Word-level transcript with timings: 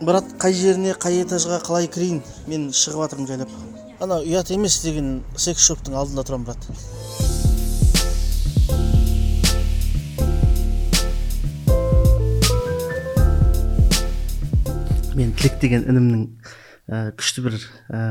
брат 0.00 0.26
қай 0.36 0.52
жеріне 0.52 0.92
қай 1.00 1.22
этажға 1.22 1.62
қалай 1.64 1.86
кірейін? 1.88 2.20
Мен 2.50 2.68
шығып 2.68 3.06
жатырмын 3.06 3.28
жайлап. 3.30 3.52
Ана 4.04 4.18
ұят 4.20 4.50
емес 4.52 4.82
деген 4.84 5.22
секс 5.40 5.64
шоптың 5.64 5.96
алдында 5.96 6.24
тұрамын 6.26 6.44
брат 6.50 6.66
мен 15.16 15.32
тілек 15.32 15.56
деген 15.62 15.86
інімнің 15.88 16.26
ә, 16.92 17.16
күшті 17.16 17.46
бір 17.46 17.56
ә, 17.88 18.02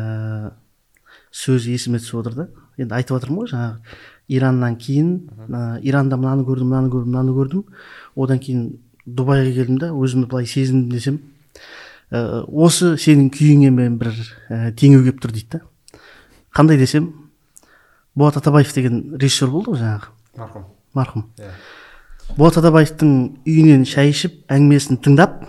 сөзі 1.29 1.75
есіме 1.77 2.02
түсіп 2.02 2.17
отыр 2.23 2.39
да. 2.39 2.47
Енді 2.81 2.97
айтып 2.97 3.20
жатырмын 3.20 3.43
ғой 3.43 3.52
жаңағы 3.54 4.02
ираннан 4.39 4.79
кейін 4.81 5.13
ә, 5.45 5.77
иранда 5.86 6.17
мынаны 6.17 6.49
көрдім 6.49 6.73
мынаны 6.73 6.89
көрдім 6.89 7.13
мынаны 7.13 7.38
көрдім. 7.38 7.63
Одан 8.17 8.41
кейін 8.41 8.67
дубайға 9.05 9.54
келдім 9.54 9.77
да 9.86 9.93
өзімді 9.93 10.31
былай 10.33 10.49
сезіндім 10.49 10.89
десем 10.89 11.21
ә, 12.12 12.44
осы 12.46 12.95
сенің 13.02 13.30
күйіңе 13.34 13.72
мен 13.76 13.98
бір 14.02 14.12
ә, 14.50 14.72
теңеу 14.77 15.04
келіп 15.05 15.22
тұр 15.23 15.36
дейді 15.36 15.58
да. 15.58 16.00
Қандай 16.55 16.77
десем? 16.80 17.12
Болат 18.16 18.38
атабаев 18.40 18.72
деген 18.73 19.18
режиссер 19.20 19.52
болды 19.52 19.73
ғой 19.73 19.82
жаңағы. 19.82 20.13
Марқұм. 20.40 20.68
Марқұм. 20.96 21.26
Иә. 21.40 21.52
Болат 22.38 22.58
атабаевтың 22.62 23.12
үйінен 23.46 23.84
шай 23.88 24.10
ішіп 24.13 24.41
әңгімесін 24.52 25.02
тыңдап 25.04 25.44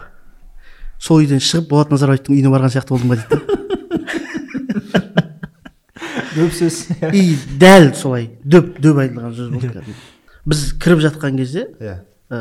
сол 0.99 1.23
үйден 1.23 1.41
шығып 1.43 1.71
болат 1.71 1.93
назарбаевтың 1.95 2.35
үйіне 2.35 2.53
барған 2.53 2.73
сияқты 2.75 2.95
болдым 2.95 3.13
ба 3.13 3.21
дейді 3.21 3.37
да. 3.37 3.41
көп 6.37 6.53
сөз. 6.53 6.83
И 7.17 7.37
дәл 7.61 7.93
солай 7.97 8.29
дөп 8.45 8.77
дөп 8.83 9.01
айтылған 9.05 9.35
сөз 9.37 9.53
болды. 9.55 9.71
Кәдімгі. 9.73 9.97
біз 10.51 10.65
кіріп 10.83 11.03
жатқан 11.07 11.39
кезде 11.41 11.67
иә. 11.81 11.97
ә, 12.31 12.41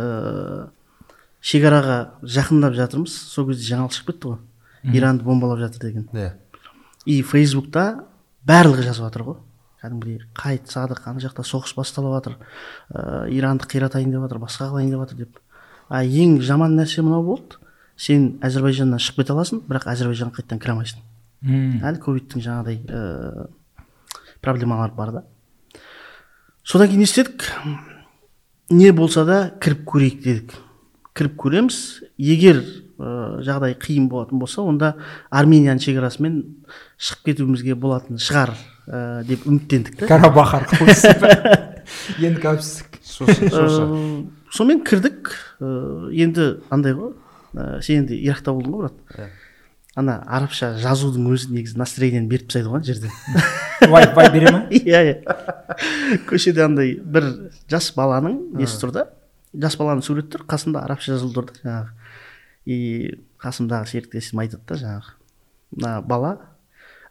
шекараға 1.46 1.98
жақындап 2.26 2.76
жатырмыз. 2.78 3.14
Сол 3.14 3.50
кезде 3.52 3.70
жаңалық 3.76 3.96
шығып 3.96 4.12
кетті 4.12 4.32
ғой. 4.32 4.40
Иранды 4.96 5.26
бомбалап 5.26 5.62
жатыр 5.62 5.88
деген. 5.88 6.08
Иә. 6.14 6.34
И 7.06 7.22
фейсбукта 7.22 8.06
барлығы 8.48 8.88
жазып 8.88 9.06
жатыр 9.06 9.26
ғой. 9.28 9.38
Кәдімгідей 9.82 10.24
қайт 10.34 10.72
садық 10.74 11.04
ана 11.06 11.22
жақта 11.22 11.46
соғыс 11.46 11.76
басталып 11.78 12.16
жатыр. 12.18 12.38
Ә, 12.90 13.28
иранды 13.30 13.68
қиратайын 13.70 14.10
деп 14.14 14.26
жатыр 14.26 14.42
басқа 14.42 14.72
қылайын 14.72 14.90
деп 14.90 15.04
жатыр 15.06 15.22
деп. 15.26 15.40
А 15.90 16.02
ең 16.02 16.40
жаман 16.42 16.74
нәрсе 16.80 17.06
мынау 17.06 17.24
болды. 17.24 17.60
Сен 17.96 18.40
әзірбайжаннан 18.42 19.00
шығып 19.00 19.22
кете 19.22 19.36
аласың 19.36 19.62
бірақ 19.70 19.86
әзірбайжанға 19.94 20.40
қайтадан 20.40 20.62
кіре 20.64 20.74
алмайсың. 20.74 21.06
Әлі 21.86 22.02
ковидтің 22.02 22.42
жаңағыдай 22.42 22.82
ә, 22.90 23.48
проблемалары 24.42 24.98
бар 24.98 25.12
да. 25.14 25.24
Содан 26.66 26.90
кейін 26.90 27.06
не 27.06 27.06
істедік? 27.06 27.46
Не 28.74 28.92
болса 28.92 29.24
да 29.26 29.52
кіріп 29.62 29.86
көрейік 29.86 30.24
дедік. 30.24 30.56
Кіріп 31.16 31.38
көреміз. 31.42 31.80
Егер 32.22 32.62
ә, 33.00 33.42
жағдай 33.46 33.78
қиын 33.80 34.10
болатын 34.12 34.42
болса 34.42 34.64
онда 34.66 34.96
арменияның 35.32 35.84
шекарасымен 35.84 36.42
шығып 36.98 37.32
кетуімізге 37.32 37.78
болатын 37.80 38.20
шығар 38.22 38.56
ә, 38.88 39.24
деп 39.28 39.48
үміттендік 39.48 40.02
та. 40.02 40.10
Карабах 40.12 40.58
арқылы 40.60 40.96
енді 42.26 42.42
қауіпсіздік 42.44 42.96
Ә, 43.16 44.28
сонымен 44.52 44.84
кірдік. 44.84 45.32
Ә, 45.62 45.72
енді 46.12 46.50
андай 46.74 46.96
ғой. 46.98 47.14
Ә, 47.56 47.82
сен 47.86 48.04
енді 48.04 48.18
иракта 48.20 48.54
болдың 48.56 48.76
ғой 48.76 48.88
брат. 48.88 49.02
Иә. 49.16 49.30
ана 49.96 50.18
арабша 50.28 50.74
жазудың 50.76 51.30
өзі 51.32 51.54
негізі 51.56 51.78
настроениені 51.80 52.28
беріп 52.28 52.50
тастайды 52.50 52.68
ғой 52.68 52.82
ана 52.82 52.88
жерде. 52.90 53.12
Вай 53.94 54.10
вай 54.16 54.28
бере 54.34 54.52
ма? 54.52 54.66
Иә 54.72 55.04
иә. 55.08 55.38
Көшеде 56.28 56.66
андай 56.66 56.98
бір 57.00 57.30
жас 57.72 57.94
баланың 57.96 58.58
несі 58.60 58.82
тұр 58.82 58.92
да? 58.92 59.06
Жас 59.62 59.78
баланың 59.80 60.04
суреті 60.06 60.34
тұр 60.36 60.46
қасында 60.50 60.84
арабша 60.86 61.14
жазулы 61.16 61.34
тұр 61.38 61.50
да 61.52 61.60
жаңағы. 61.64 62.12
И 62.66 62.78
қасымдағы 63.44 63.90
серіктесім 63.92 64.42
айтады 64.44 64.64
да 64.68 64.76
жаңағы. 64.82 65.16
Мына 65.76 65.94
бала 66.02 66.34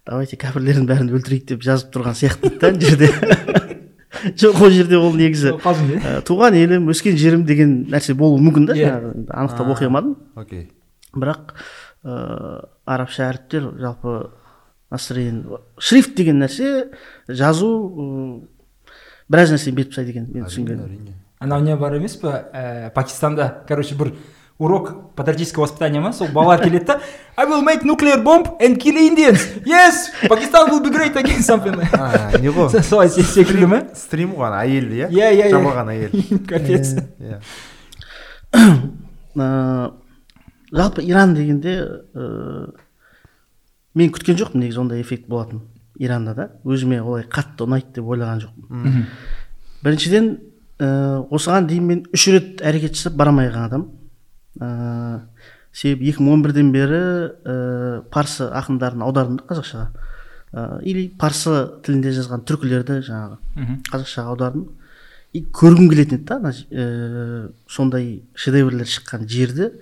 давайте 0.07 0.37
кәпірлердің 0.41 0.87
бәрін 0.89 1.13
өлтірейік 1.17 1.47
деп 1.53 1.63
жазып 1.65 1.93
тұрған 1.95 2.17
сияқты 2.19 2.51
да 2.61 2.73
ана 2.73 2.81
жерде. 2.81 3.11
Жоқ 4.41 4.61
ол 4.65 4.71
жерде 4.73 4.97
ол 4.97 5.13
негізі 5.19 5.51
ә, 5.59 6.21
туған 6.25 6.55
елім 6.57 6.87
өскен 6.93 7.17
жерім 7.21 7.43
деген 7.45 7.75
нәрсе 7.93 8.15
болуы 8.17 8.41
мүмкін 8.41 8.69
да 8.71 8.77
Иә. 8.79 8.87
жаңағы. 8.89 9.25
Анықтап 9.35 9.73
оқи 9.75 9.89
алмадым 9.89 10.15
окей. 10.39 10.69
Бірақ 11.13 11.53
ыыы 12.05 12.63
арабша 12.87 13.27
әріптер 13.31 13.67
жалпы 13.81 14.15
настроение 14.91 15.59
шрифт 15.79 16.15
деген 16.17 16.39
нәрсе 16.41 16.91
жазу 17.29 17.69
ыыы, 17.91 18.49
біраз 19.29 19.53
нәрсе 19.57 19.73
беріп 19.77 19.93
тастайды 19.93 20.15
екен 20.15 20.31
мен 20.33 20.47
түсінгенім. 20.49 20.87
әрине. 20.87 21.15
Анау 21.45 21.61
не 21.63 21.77
бар 21.77 21.95
емес 22.01 22.17
па 22.17 22.33
ә, 22.53 22.91
пакистанда 22.91 23.63
короче 23.69 23.95
бір 23.95 24.15
урок 24.59 25.15
патриотического 25.17 25.65
воспитания 25.67 26.01
ма 26.01 26.13
сол 26.13 26.29
балалар 26.33 26.63
келеді 26.63 26.85
да 26.87 27.01
I 27.37 27.45
will 27.47 27.63
make 27.67 27.83
nuclear 27.83 28.23
bomb 28.23 28.45
and 28.61 28.79
kill 28.79 28.95
Indians. 28.97 29.41
Yes, 29.67 30.11
Pakistan 30.29 30.71
will 30.71 30.81
be 30.81 30.91
great 30.95 31.17
again 31.17 31.43
something. 31.43 31.75
а 31.93 32.39
не 32.39 32.49
ғой 32.49 32.71
Солай 32.83 33.09
се- 33.09 33.23
секілді 33.23 33.67
ма? 33.67 33.83
стрим 33.95 34.31
ғой 34.39 34.47
ана 34.47 34.63
әйел 34.65 34.87
иә 34.95 35.09
Иә, 35.11 35.33
иә, 35.35 35.47
иә. 35.47 35.51
жамаған 35.51 35.89
әйел 35.91 36.11
Капец. 36.47 36.95
иә 37.19 37.41
жалпы 40.73 41.03
иран 41.03 41.35
дегенде 41.35 41.75
ыыы 42.15 42.73
мен 43.95 44.11
күткен 44.11 44.39
жоқпын 44.39 44.59
негізі 44.63 44.81
ондай 44.81 45.03
эффект 45.03 45.29
болатын 45.29 45.61
иранда 45.99 46.35
да 46.35 46.49
өзіме 46.65 47.01
олай 47.03 47.25
қатты 47.31 47.67
ұнайды 47.67 47.95
деп 47.99 48.05
ойлаған 48.11 48.41
жоқпын 48.43 49.05
біріншіден 49.85 50.31
ыыы 50.81 51.27
осыған 51.35 51.69
дейін 51.71 51.91
мен 51.91 52.05
үш 52.15 52.29
рет 52.35 52.63
әрекет 52.63 52.97
жасап 52.99 53.19
бара 53.19 53.31
алмай 53.31 53.51
қалған 53.51 53.67
адаммын 53.69 53.91
ыыы 54.61 55.21
себебі 55.73 56.11
екі 56.11 56.23
мың 56.23 56.39
он 56.39 56.43
бірден 56.47 56.73
бері 56.73 57.03
ыыы 57.45 58.03
парсы 58.15 58.49
ақындарын 58.51 59.03
аудардым 59.07 59.41
да 59.43 59.49
қазақшаға 59.51 59.89
ыыы 60.53 60.83
или 60.91 61.09
парсы 61.19 61.55
тілінде 61.87 62.15
жазған 62.15 62.47
түркілерді 62.49 63.01
жаңағы 63.07 63.79
қазақшаға 63.91 64.35
аудардым 64.35 64.69
и 65.35 65.43
көргім 65.51 65.91
келетін 65.91 66.21
еді 66.21 66.27
да 66.29 66.37
ана 66.39 66.53
ыыы 66.55 67.53
сондай 67.67 68.23
шедеврлер 68.39 68.87
шыққан 68.87 69.27
жерді. 69.29 69.73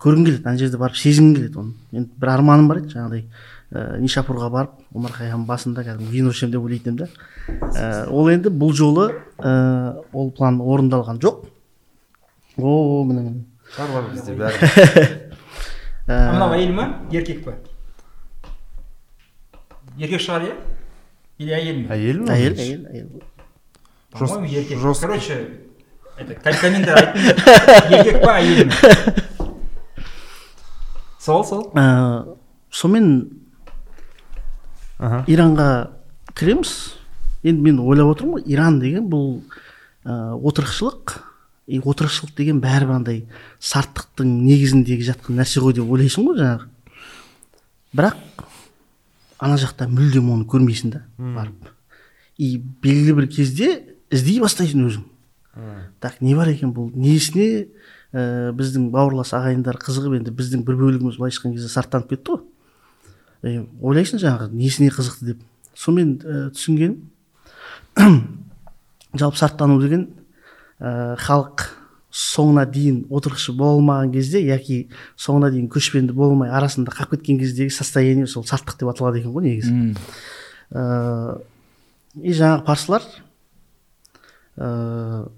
Көргім 0.00 0.24
келеді 0.24 0.48
ана 0.48 0.56
жерде 0.56 0.80
барып 0.80 0.96
сезінгім 0.96 1.34
келеді 1.36 1.60
оны. 1.60 1.74
Енді 1.92 2.10
бір 2.16 2.32
арманым 2.32 2.70
бар 2.70 2.80
еді 2.80 2.94
жаңағыдай. 2.94 3.26
Ыыы 3.72 4.00
нишапурға 4.00 4.48
барып 4.50 4.96
омар 4.96 5.12
хайям 5.12 5.44
басында 5.48 5.82
кәдімгі 5.84 6.10
вино 6.12 6.30
ішемін 6.32 6.52
деп 6.54 6.64
ойлайтын 6.64 6.94
едім 6.94 6.96
да. 7.02 7.08
Ә, 7.76 8.08
ол 8.08 8.30
енді 8.32 8.48
бұл 8.48 8.72
жолы 8.72 9.10
ыыы 9.38 10.04
ол 10.12 10.30
план 10.32 10.60
орындалған 10.60 11.20
жоқ. 11.20 11.44
О 12.56 13.04
міне 13.04 13.20
міне. 13.22 13.44
Бар 13.76 13.88
бар 13.92 14.08
бізде 14.14 14.32
бәрі. 14.38 14.56
Мынау 16.08 16.54
әйел 16.56 16.72
ма 16.72 16.86
еркек 17.12 17.44
па 17.44 17.58
еркек 19.98 20.22
шығар 20.24 20.46
иә? 20.48 20.54
Или 21.38 21.52
әйел 21.52 21.82
ме? 21.82 21.88
Әйел 21.92 22.22
ме? 22.24 22.32
Әйел 22.32 22.54
әйел 22.56 22.86
әйел. 22.88 23.08
Жос- 24.14 24.32
по 24.32 24.38
моему 24.40 24.46
еркек. 24.54 24.78
жестко. 24.78 25.06
короче 25.06 25.50
это 26.16 26.34
ком- 26.34 26.60
комментарий 26.60 27.20
еркек 27.92 28.22
па 28.24 28.38
әйел 28.40 28.66
ме? 28.66 28.72
Сол 31.20 31.44
сол. 31.44 31.70
Ә, 31.74 32.36
сонымен 32.70 33.37
аха. 34.98 35.24
Иранға 35.30 35.68
кіреміз. 36.34 36.74
Енді 37.46 37.62
мен 37.62 37.80
ойлап 37.80 38.12
отырмын 38.16 38.38
ғой 38.38 38.52
иран 38.52 38.80
деген 38.82 39.08
бұл 39.10 39.40
ә, 40.04 40.34
отырықшылық. 40.36 41.18
И 41.68 41.78
отырықшылық 41.78 42.34
деген 42.36 42.62
бәрібір 42.64 42.96
андай 42.96 43.18
сарттықтың 43.60 44.30
негізіндегі 44.46 45.04
жатқан 45.10 45.36
нәрсе 45.38 45.60
ғой 45.60 45.76
деп 45.76 45.90
ойлайсың 45.90 46.24
ғой 46.30 46.38
жаңағы. 46.40 46.68
Бірақ 47.92 48.46
ана 49.38 49.58
жақта 49.60 49.86
мүлдем 49.92 50.30
оны 50.32 50.48
көрмейсің 50.48 50.94
да 50.96 51.02
барып. 51.18 51.70
И 52.38 52.56
белгілі 52.56 53.18
бір 53.20 53.28
кезде 53.30 53.70
іздей 54.10 54.40
бастайсың 54.40 54.86
өзің. 54.88 55.04
Так 56.00 56.20
не 56.20 56.34
бар 56.38 56.48
екен 56.52 56.72
бұл? 56.72 56.90
Несіне 56.94 57.68
ә, 58.12 58.52
біздің 58.56 58.88
бауырлас 58.94 59.34
ағайындар 59.36 59.78
қызығып 59.82 60.18
енді 60.20 60.32
біздің 60.34 60.64
бір 60.64 60.78
бөлігіміз 60.80 61.18
былайша 61.18 61.42
айтқан 61.42 61.56
кезде 61.56 61.68
сарттанып 61.68 62.14
кетті 62.14 62.36
ғой. 62.36 62.44
Е, 63.42 63.64
ойлайсың 63.80 64.22
жаңағы 64.22 64.50
несіне 64.52 64.90
қызықты 64.94 65.32
деп. 65.32 65.42
Сонымен 65.78 66.14
ә, 66.22 66.38
түсінгенім 66.56 66.96
жалпы 69.20 69.38
сарттану 69.38 69.80
деген 69.82 70.08
ә, 70.80 71.16
халық 71.22 71.68
соңына 72.18 72.64
дейін 72.70 73.02
отырықшы 73.12 73.52
бола 73.56 73.76
алмаған 73.76 74.12
кезде 74.14 74.40
яки 74.42 74.88
соңына 75.20 75.50
дейін 75.52 75.68
көшпенді 75.70 76.14
бола 76.16 76.32
алмай 76.32 76.50
арасында 76.50 76.92
қалып 76.96 77.18
кеткен 77.18 77.38
кездегі 77.42 77.74
состояние 77.74 78.26
сол 78.26 78.46
сарттық 78.48 78.78
деп 78.80 78.90
аталады 78.90 79.20
екен 79.20 79.34
ғой 79.34 79.44
негізі. 79.44 79.94
Ыыы 80.72 81.36
и 82.24 82.32
жаңағы 82.34 82.64
парсылар 82.66 83.04
ыыы 84.56 85.28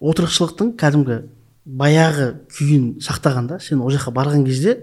отырықшылықтың 0.00 0.72
кәдімгі 0.80 1.18
баяғы 1.66 2.30
күйін 2.54 2.92
сақтаған 3.02 3.50
да 3.50 3.58
сен 3.60 3.82
ол 3.82 3.90
жаққа 3.92 4.14
барған 4.14 4.46
кезде 4.46 4.78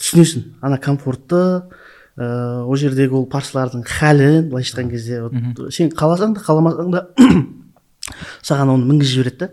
түсінесің. 0.00 0.56
Ана 0.60 0.78
комфортты 0.78 1.68
ыыы 2.16 2.64
ол 2.64 2.76
жердегі 2.80 3.18
ол 3.18 3.26
парсылардың 3.28 3.84
хәлін 3.86 4.50
былайша 4.50 4.74
айтқан 4.74 4.90
кезде 4.90 5.22
вот 5.22 5.72
сен 5.74 5.90
қаласаң 5.92 6.36
да 6.36 6.44
қаламасаң 6.44 6.92
да 6.94 7.06
саған 8.48 8.72
оны 8.76 8.88
мінгізіп 8.88 9.12
жібереді 9.14 9.38
да. 9.46 9.50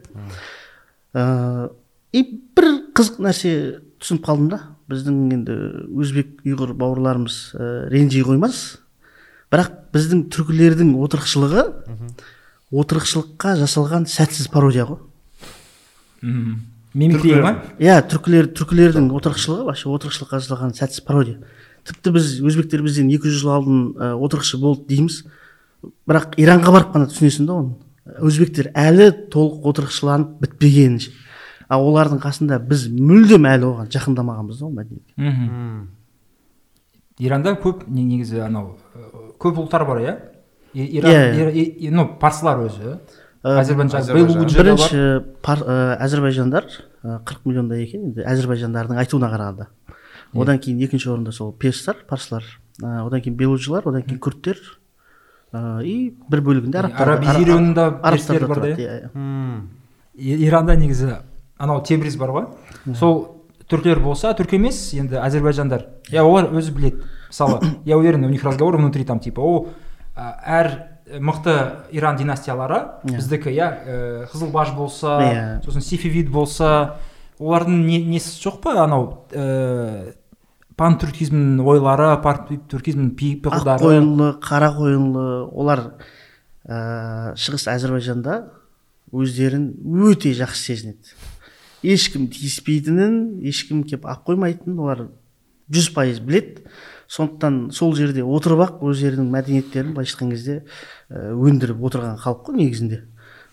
Ыыы 1.13 1.71
и 2.13 2.23
бір 2.55 2.69
қызық 2.95 3.19
нәрсе 3.25 3.53
түсініп 3.99 4.27
қалдым 4.27 4.49
да. 4.53 4.61
Біздің 4.91 5.19
енді 5.33 5.55
өзбек 5.97 6.43
ұйғыр 6.45 6.73
бауырларымыз 6.77 7.37
ә, 7.55 7.69
ренжи 7.89 8.21
қоймас. 8.25 8.77
Бірақ 9.53 9.71
біздің 9.95 10.27
түркілердің 10.33 10.91
отырықшылығы 10.99 11.63
отырықшылыққа 12.73 13.55
жасалған 13.61 14.05
сәтсіз 14.09 14.49
пародия 14.53 14.85
ғой. 14.89 14.99
Мхм 16.21 16.59
мимикрия 16.93 17.41
ма? 17.41 17.53
Иә 17.81 17.99
түркілер 18.11 18.51
түркілердің 18.57 19.09
отырықшылығы 19.17 19.67
вообще 19.69 19.89
отырықшылыққа 19.93 20.41
жасалған 20.43 20.75
сәтсіз 20.77 21.05
пародия. 21.07 21.39
Тіпті 21.87 22.11
біз 22.15 22.29
өзбектер 22.41 22.83
бізден 22.85 23.09
екі 23.13 23.27
жүз 23.29 23.41
жыл 23.43 23.53
алдын 23.57 23.79
ә, 23.97 24.11
отырықшы 24.15 24.59
болды 24.61 24.87
дейміз. 24.93 25.23
Бірақ 26.07 26.37
иранға 26.39 26.71
барып 26.71 26.93
қана 26.95 27.09
түсінесің 27.11 27.47
да 27.49 27.57
оны. 27.59 27.73
Өзбектер 28.23 28.71
әлі 28.75 29.09
толық 29.31 29.65
отырықшыланып 29.71 30.39
бітпеген 30.43 30.99
ал 31.71 31.85
олардың 31.87 32.19
қасында 32.23 32.59
біз 32.67 32.87
мүлдем 32.91 33.47
әлі 33.49 33.69
оған 33.69 33.87
жақындамағанбыз 33.93 34.59
да 34.59 34.65
ол 34.67 34.73
мәдениетке. 34.75 35.87
Иранда 37.19 37.53
көп 37.63 37.85
не- 37.87 38.03
негізі 38.03 38.41
анау 38.43 38.75
көп 39.39 39.59
ұлттар 39.63 39.85
бар 39.87 40.01
иә? 40.03 40.15
Иран 40.73 41.11
Иә, 41.53 41.91
ну 41.91 42.07
парсылар 42.19 42.63
өзі. 42.67 42.97
Бірінші 43.43 44.99
әзірбайжандар 45.43 46.67
қырық 47.03 47.41
миллиондай 47.45 47.83
екен 47.83 48.09
енді 48.09 48.23
әзірбайжандардың 48.23 48.97
айтуына 49.03 49.29
қарағанда. 49.33 49.67
Одан 50.35 50.59
кейін 50.59 50.81
екінші 50.85 51.09
орында 51.09 51.31
сол 51.31 51.51
перстар 51.53 51.95
парсылар. 52.09 52.43
Ә, 52.81 53.05
одан 53.05 53.21
кейін 53.21 53.35
белуджилар 53.37 53.87
одан 53.87 54.03
кейін 54.03 54.19
күрдтер. 54.19 54.57
Ә, 55.53 55.83
и 55.85 56.15
бір 56.29 56.41
бөлігінде 56.41 56.79
арабтар 56.79 57.09
арабизированында 57.09 57.87
арабтар 58.01 58.47
бар 58.47 58.65
иә? 58.71 58.75
иә, 58.77 59.11
иә. 59.13 60.37
Иранда 60.47 60.75
негізі 60.75 61.17
анау 61.57 61.83
тебриз 61.85 62.17
бар 62.17 62.33
ғой. 62.33 62.47
Сол 62.97 63.33
түрклер 63.69 64.01
болса 64.03 64.33
түрік 64.37 64.57
емес 64.57 64.79
енді 64.97 65.19
әзербайжандар 65.23 65.85
иә 66.11 66.23
олар 66.25 66.49
өзі 66.53 66.73
біледі 66.75 67.05
мысалы 67.29 67.61
я 67.85 67.97
уверен 67.97 68.25
у 68.25 68.29
них 68.29 68.43
разговор 68.43 68.77
внутри 68.77 69.05
там 69.05 69.19
типа 69.19 69.41
о 69.41 69.67
әр 70.15 70.89
мықты 71.19 71.87
иран 71.91 72.17
династиялары 72.17 72.99
Иә. 73.03 73.15
біздікі 73.17 73.53
иә 73.53 73.67
ә, 73.85 74.27
қызылбаш 74.31 74.75
болса 74.75 75.17
Иә. 75.21 75.63
сосын 75.65 75.81
сифивид 75.81 76.29
болса 76.29 76.97
олардың 77.39 77.85
не, 77.85 78.01
несі 78.03 78.35
жоқ 78.43 78.59
па 78.61 78.75
анау 78.83 79.25
ә, 79.31 80.13
пантүркизмнің 80.79 81.61
ойлары 81.67 82.09
пантүркизмнің 82.23 83.13
пиғылдары. 83.19 84.37
Қара 84.43 84.71
қойынлы 84.75 85.25
олар 85.51 85.83
ә, 86.65 87.33
шығыс 87.39 87.67
әзірбайжанда 87.73 88.39
өздерін 89.13 89.69
өте 90.09 90.33
жақсы 90.37 90.71
сезінеді. 90.71 91.13
Ешкім 91.83 92.29
тиіспейтінін 92.31 93.43
ешкім 93.45 93.83
келіп 93.83 94.07
ақ 94.09 94.23
қоймайтынын 94.29 94.79
олар 94.79 95.07
жүз 95.73 95.91
пайыз 95.95 96.21
біледі. 96.23 96.63
Сондықтан 97.13 97.67
сол 97.75 97.93
жерде 97.93 98.23
отырып 98.23 98.63
ақ 98.63 98.85
өздерінің 98.87 99.27
мәдениеттерін 99.33 99.91
былайша 99.93 100.15
айтқан 100.15 100.31
кезде 100.31 100.55
ә, 101.09 101.33
өндіріп 101.35 101.83
отырған 101.83 102.17
халық 102.23 102.47
қой 102.47 102.57
негізінде. 102.63 103.03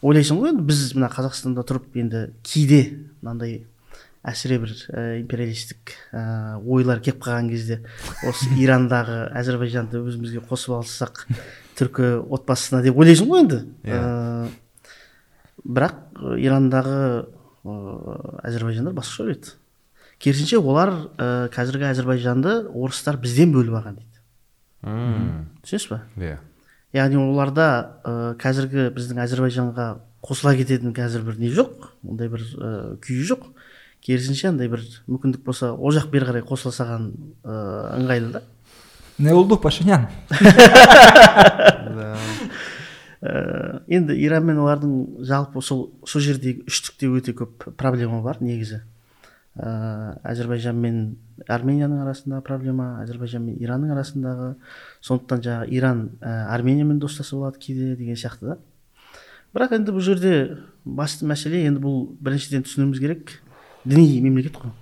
Ойлайсың 0.00 0.38
ғой 0.40 0.54
енді 0.54 0.64
біз 0.70 0.86
мына 0.96 1.10
қазақстанда 1.12 1.66
тұрып 1.68 1.98
енді 2.00 2.22
кейде 2.46 2.80
мынандай 3.20 3.66
әсіре 4.26 4.58
бір 4.60 4.72
ә, 4.92 5.04
империалистік 5.22 5.94
ә, 6.12 6.22
ойлар 6.60 7.00
келіп 7.00 7.22
қалған 7.24 7.48
кезде 7.52 7.78
осы 8.28 8.50
ирандағы 8.60 9.22
әзірбайжанды 9.40 10.02
өзімізге 10.04 10.42
қосып 10.50 10.74
алсақ 10.76 11.22
түркі 11.78 12.10
отбасысына 12.28 12.82
деп 12.84 13.00
ойлайсың 13.00 13.30
ғой 13.30 13.44
енді. 13.46 13.62
Ә, 13.88 14.50
бірақ 15.64 16.20
ирандағы 16.36 16.98
ә, 17.64 17.78
әзірбайжандар 18.50 18.96
басқаша 18.98 19.24
ойлайды. 19.24 19.56
Керісінше 20.20 20.60
олар 20.60 20.92
ә, 21.16 21.48
қазіргі 21.54 21.88
әзірбайжанды 21.88 22.54
орыстар 22.76 23.16
бізден 23.20 23.54
бөліп 23.56 23.80
алған 23.80 23.96
дейді. 24.02 24.20
Мм. 24.84 25.48
түсінесіз 25.64 25.88
ба? 25.94 26.02
Иә. 26.20 26.36
Яғни 26.92 27.16
оларда 27.24 27.66
ә, 28.04 28.14
қазіргі 28.40 28.90
біздің 28.92 29.24
әзірбайжанға 29.24 29.88
қосыла 30.20 30.52
кететін 30.58 30.92
қазір 30.96 31.24
бір 31.24 31.40
не 31.40 31.48
жоқ 31.54 31.88
ондай 32.04 32.28
бір 32.28 32.44
ә, 32.44 32.70
күйі 33.00 33.24
жоқ. 33.32 33.48
Керісінше 34.04 34.48
андай 34.50 34.68
бір 34.72 34.84
мүмкіндік 35.06 35.44
болса 35.44 35.72
ол 35.74 35.92
жақ 35.94 36.10
бері 36.12 36.30
қарай 36.30 36.44
қосыла 36.46 36.72
салған 36.74 37.10
ә, 37.44 37.56
ыңғайлы 37.98 38.32
да. 38.38 38.42
Не 39.18 39.34
болды 39.34 39.56
пашинян 39.60 40.08
Да. 40.30 42.16
енді 43.20 44.14
иран 44.16 44.46
мен 44.48 44.62
олардың 44.62 45.24
жалпы 45.28 45.60
сол 45.60 45.90
сол 46.08 46.22
жердегі 46.24 46.64
үштікте 46.70 47.10
өте 47.12 47.34
көп 47.36 47.66
проблема 47.76 48.22
бар 48.24 48.40
негізі. 48.40 48.80
Ә, 49.60 50.16
әзірбайжан 50.24 50.78
мен 50.80 51.02
арменияның 51.44 52.00
арасындағы 52.06 52.46
проблема 52.46 52.86
әзірбайжан 53.02 53.44
мен 53.44 53.58
иранның 53.60 53.92
арасындағы. 53.92 54.54
Сондықтан 55.04 55.44
жаңағы 55.44 55.68
иран 55.76 56.02
ә, 56.22 56.46
армениямен 56.54 56.98
достасып 57.02 57.42
алады 57.42 57.60
кейде 57.60 57.96
деген 57.98 58.16
сияқты 58.16 58.54
да. 58.54 58.58
Бірақ 59.52 59.74
енді 59.76 59.92
бұл 59.92 60.06
жерде 60.06 60.34
басты 60.84 61.28
мәселе 61.28 61.66
енді 61.66 61.82
бұл 61.82 62.06
біріншіден 62.22 62.64
түсінуіміз 62.64 63.02
керек. 63.02 63.36
Діни 63.84 64.20
мемлекет 64.20 64.56
қой. 64.56 64.72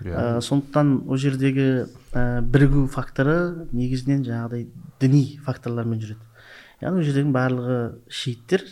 Иә. 0.00 0.14
Ә, 0.14 0.40
сондықтан 0.40 1.04
ол 1.08 1.20
жердегі 1.20 1.86
ә, 2.12 2.40
бірігу 2.40 2.86
факторы 2.88 3.66
негізінен 3.72 4.24
жаңағыдай 4.24 4.66
діни 5.00 5.38
факторлармен 5.44 6.00
жүреді. 6.00 6.20
Яғни 6.80 7.02
ол 7.02 7.08
жердегі 7.08 7.34
барлығы 7.34 7.80
шииттер 8.08 8.64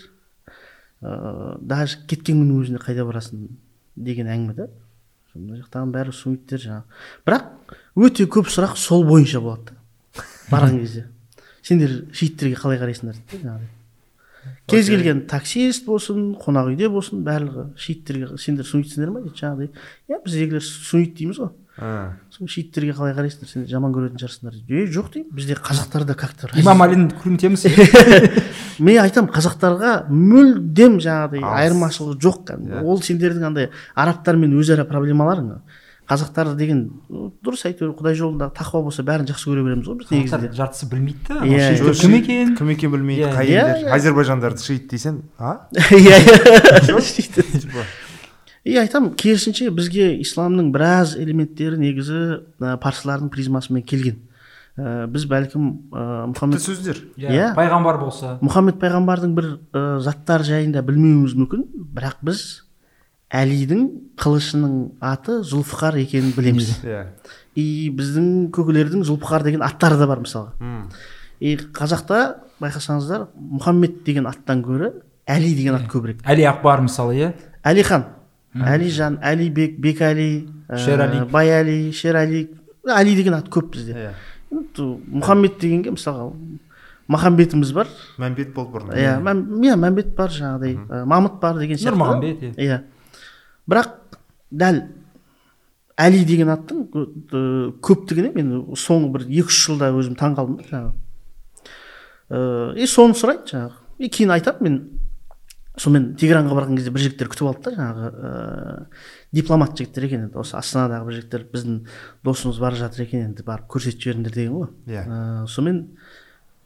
ә, 1.03 1.59
даже 1.61 2.01
кеткен 2.09 2.41
күннің 2.41 2.63
өзінде 2.65 2.85
қайда 2.85 3.05
барасың 3.09 3.49
деген 3.97 4.31
әңгіме 4.33 4.57
да 4.57 4.71
мына 5.39 5.61
жақтағы 5.61 5.93
бәрі 5.95 6.15
сунниттер 6.17 6.63
жаңағы. 6.65 7.03
Бірақ 7.29 7.75
өте 8.09 8.27
көп 8.27 8.49
сұрақ 8.51 8.75
сол 8.81 9.05
бойынша 9.07 9.41
болады. 9.45 9.77
Да 9.77 10.25
барған 10.51 10.81
кезде. 10.81 11.07
Сендер 11.63 11.93
шииттерге 12.13 12.57
қалай 12.59 12.81
қарайсыңдар 12.81 13.19
дейді 13.19 13.43
да 13.43 13.49
жаңағыдай. 13.49 13.78
Кез 14.69 14.91
келген 14.91 15.25
таксист 15.31 15.87
болсын 15.87 16.35
қонақ 16.41 16.73
үйде 16.73 16.91
болсын 16.93 17.25
барлығы 17.27 17.71
шииттерге 17.79 18.39
сендер 18.39 18.69
суннитсіңдер 18.69 19.15
ма? 19.15 19.23
Дейді 19.25 19.41
жаңағыдай. 19.43 19.73
Иә 20.09 20.21
біздегілер 20.25 20.65
суннит 20.65 21.17
дейміз 21.19 21.41
ғой 21.45 21.55
сол 21.79 22.49
шииттерге 22.51 22.93
қалай 22.97 23.15
қарайсыңдар 23.15 23.51
сендер 23.53 23.71
жаман 23.71 23.93
көретін 23.95 24.19
шығарсыңдар 24.19 24.57
дейді. 24.57 24.81
Е 24.83 24.91
жоқ 24.91 25.13
деймін 25.15 25.35
бізде 25.37 25.55
қазақтар 25.55 26.05
да 26.09 26.15
как 26.19 26.35
то 26.35 26.49
имам 26.59 26.83
алині 26.83 27.13
күрмітеміз 27.23 27.67
мен 28.83 28.99
айтамын 29.05 29.31
қазақтарға 29.31 29.93
мүлдем 30.11 30.99
жаңағыдай 30.99 31.45
айырмашылығы 31.47 32.19
жоқ 32.25 32.41
кәдімгі. 32.51 32.73
Иә. 32.75 32.83
ол 32.83 33.03
сендердің 33.03 33.47
андай 33.47 33.71
арабтармен 33.95 34.59
өзара 34.59 34.89
проблемаларың 34.91 35.53
қазақтар 36.09 36.55
деген 36.57 36.79
дұрыс 37.45 37.67
әйтеуір 37.69 37.93
құдай 37.99 38.17
жолындағы 38.17 38.55
тақуа 38.57 38.81
болса 38.87 39.03
бәрін 39.05 39.29
жақсы 39.29 39.51
көре 39.51 39.65
береміз 39.67 39.89
ғой 39.91 39.99
біз 40.01 40.13
негізінде. 40.15 40.51
Жартысы 40.57 40.89
білмейді 40.89 41.21
да 41.29 41.35
анау 41.43 41.59
иә. 41.59 41.95
кім 42.01 42.15
екен? 42.17 42.55
кім 42.57 42.71
екенін 42.73 42.93
білмейді 42.95 43.27
Иә. 43.27 43.33
қай 43.35 43.51
Иә, 43.53 43.65
елдер? 43.75 43.93
әзербайжандарды 43.99 44.63
шиит 44.65 44.89
дейсен 44.89 45.23
а? 45.39 45.69
Иә 45.93 47.85
и 48.65 48.77
айтамын 48.83 49.15
керісінше 49.17 49.69
бізге 49.73 50.11
исламның 50.23 50.73
біраз 50.75 51.15
элементтері 51.21 51.79
негізі 51.81 52.19
ә, 52.61 52.75
парсылардың 52.83 53.31
призмасымен 53.33 53.85
келген. 53.87 54.19
Ә, 54.79 55.07
біз 55.11 55.25
бәлкім 55.31 55.69
ә, 55.93 56.03
мұхаммед 56.33 56.61
сөздер. 56.63 57.01
Иә 57.17 57.33
Иә. 57.33 57.47
пайғамбар 57.57 57.99
болса. 58.03 58.37
Мұхаммед 58.45 58.77
пайғамбардың 58.83 59.33
бір 59.39 59.49
ә, 59.73 59.85
заттар 60.05 60.45
жайында 60.45 60.83
білмеуіміз 60.85 61.37
мүмкін. 61.39 61.65
Бірақ 61.97 62.21
біз 62.29 62.45
әлидің 63.35 63.83
қылышының 64.19 64.75
аты 65.05 65.41
зұлфықар 65.45 65.99
екенін 66.01 66.33
білеміз. 66.37 66.71
Иә. 66.87 67.03
И 67.59 67.91
біздің 67.93 68.49
көкелердің 68.55 69.05
зұлфықар 69.05 69.45
деген 69.45 69.63
аттары 69.67 69.99
да 70.01 70.07
бар 70.09 70.23
мысалға. 70.25 70.53
И 71.41 71.57
қазақта 71.77 72.39
байқасаңыздар 72.63 73.29
мұхаммед 73.37 74.01
деген 74.07 74.27
аттан 74.27 74.63
гөрі 74.65 74.93
әли 75.29 75.53
деген 75.55 75.77
ат 75.77 75.85
көбірек. 75.93 76.25
Әли 76.25 76.47
ақбар 76.49 76.81
мысалы 76.87 77.19
иә? 77.19 77.33
Әлихан 77.69 78.07
әлижан 78.59 79.21
әлибек 79.23 79.77
бекәли 79.79 80.49
ә, 80.69 80.79
Шерәли. 80.81 81.21
байәли 81.31 81.93
шерәли 81.93 82.49
әли 82.89 83.15
деген 83.15 83.37
ат 83.37 83.51
көп 83.53 83.71
бізде. 83.77 83.93
Иә. 83.93 84.13
Мұхаммед 84.51 85.61
дегенге 85.61 85.93
мысалға 85.93 86.33
махамбетіміз 87.09 87.73
бар. 87.77 87.89
Мәмбет 88.19 88.55
болды 88.57 88.79
бұрын 88.79 88.97
иә 88.97 89.19
иә 89.21 89.77
мәмбет 89.77 90.15
бар 90.17 90.33
жаңағыдай. 90.33 90.79
Ә, 90.89 91.05
мамыт 91.05 91.39
бар 91.41 91.59
деген 91.61 91.77
сияқты. 91.77 91.93
Нұрмағамбет 91.95 92.43
иә. 92.43 92.55
Иә. 92.57 92.81
Бірақ 93.69 93.93
дәл 94.51 94.81
әли 95.99 96.23
деген 96.25 96.53
аттың 96.55 96.85
кө- 96.93 97.73
көптігіне 97.85 98.33
мен 98.37 98.55
соңғы 98.79 99.11
бір 99.17 99.27
екі 99.29 99.49
үш 99.51 99.65
жылда 99.67 99.91
өзім 99.93 100.15
таң 100.19 100.37
қалдым 100.39 100.61
да 100.61 100.69
жаңағы. 100.71 100.95
Э, 102.31 102.75
и 102.79 102.87
соны 102.87 103.17
сұрайды 103.19 103.53
жаңағы. 103.53 103.85
И 103.99 104.09
кейін 104.09 104.31
айтамын 104.37 104.63
мен 104.63 104.79
сонымен 105.79 106.15
тегеранға 106.19 106.57
барған 106.59 106.79
кезде 106.79 106.93
бір 106.95 107.05
жігіттер 107.05 107.31
күтіп 107.33 107.49
алды 107.49 107.71
да 107.71 107.73
жаңағы 107.77 108.09
ә, 108.11 108.87
дипломат 109.35 109.77
жігіттер 109.79 110.07
екен 110.09 110.25
енді 110.27 110.41
осы 110.43 110.57
астанадағы 110.59 111.07
бір 111.07 111.17
жігіттер 111.19 111.45
біздің 111.53 111.77
досымыз 112.27 112.59
бара 112.63 112.79
жатыр 112.79 113.05
екен 113.05 113.29
енді 113.29 113.45
барып 113.47 113.69
көрсетіп 113.71 114.03
жіберіңдер 114.07 114.35
деген 114.35 114.57
ғой. 114.57 114.71
Иә. 114.91 115.05
Ә, 115.07 115.47
сонымен 115.51 115.81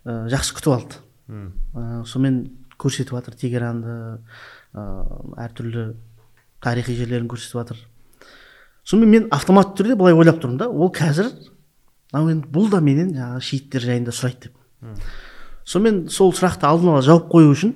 ә, 0.05 0.17
жақсы 0.33 0.57
күтіп 0.57 0.77
алды. 0.77 1.01
Ә, 1.29 2.05
сонымен 2.09 2.41
көрсетіп 2.81 3.17
жатыр 3.19 3.37
тегеранды. 3.37 3.99
Ә, 4.73 4.87
әртүрлі 5.45 5.91
тарихи 6.63 6.95
жерлерін 6.97 7.29
көрсетіп 7.31 7.61
жатыр. 7.61 7.83
Сонымен 8.85 9.11
мен 9.11 9.29
автоматты 9.35 9.83
түрде 9.83 9.97
былай 9.99 10.15
ойлап 10.17 10.41
тұрмын 10.43 10.59
да 10.63 10.69
ол 10.71 10.91
қазір 10.95 11.31
мынау 12.13 12.33
енді 12.33 12.51
бұл 12.53 12.71
да 12.73 12.81
менен 12.81 13.13
жаңағы 13.17 13.45
шииттер 13.47 13.87
жайында 13.87 14.15
сұрайды 14.15 14.49
деп. 14.49 14.55
Сонымен 15.65 16.09
сол 16.11 16.33
сұрақты 16.35 16.67
алдын 16.69 16.95
ала 16.95 17.03
жауап 17.07 17.31
қою 17.33 17.53
үшін 17.55 17.75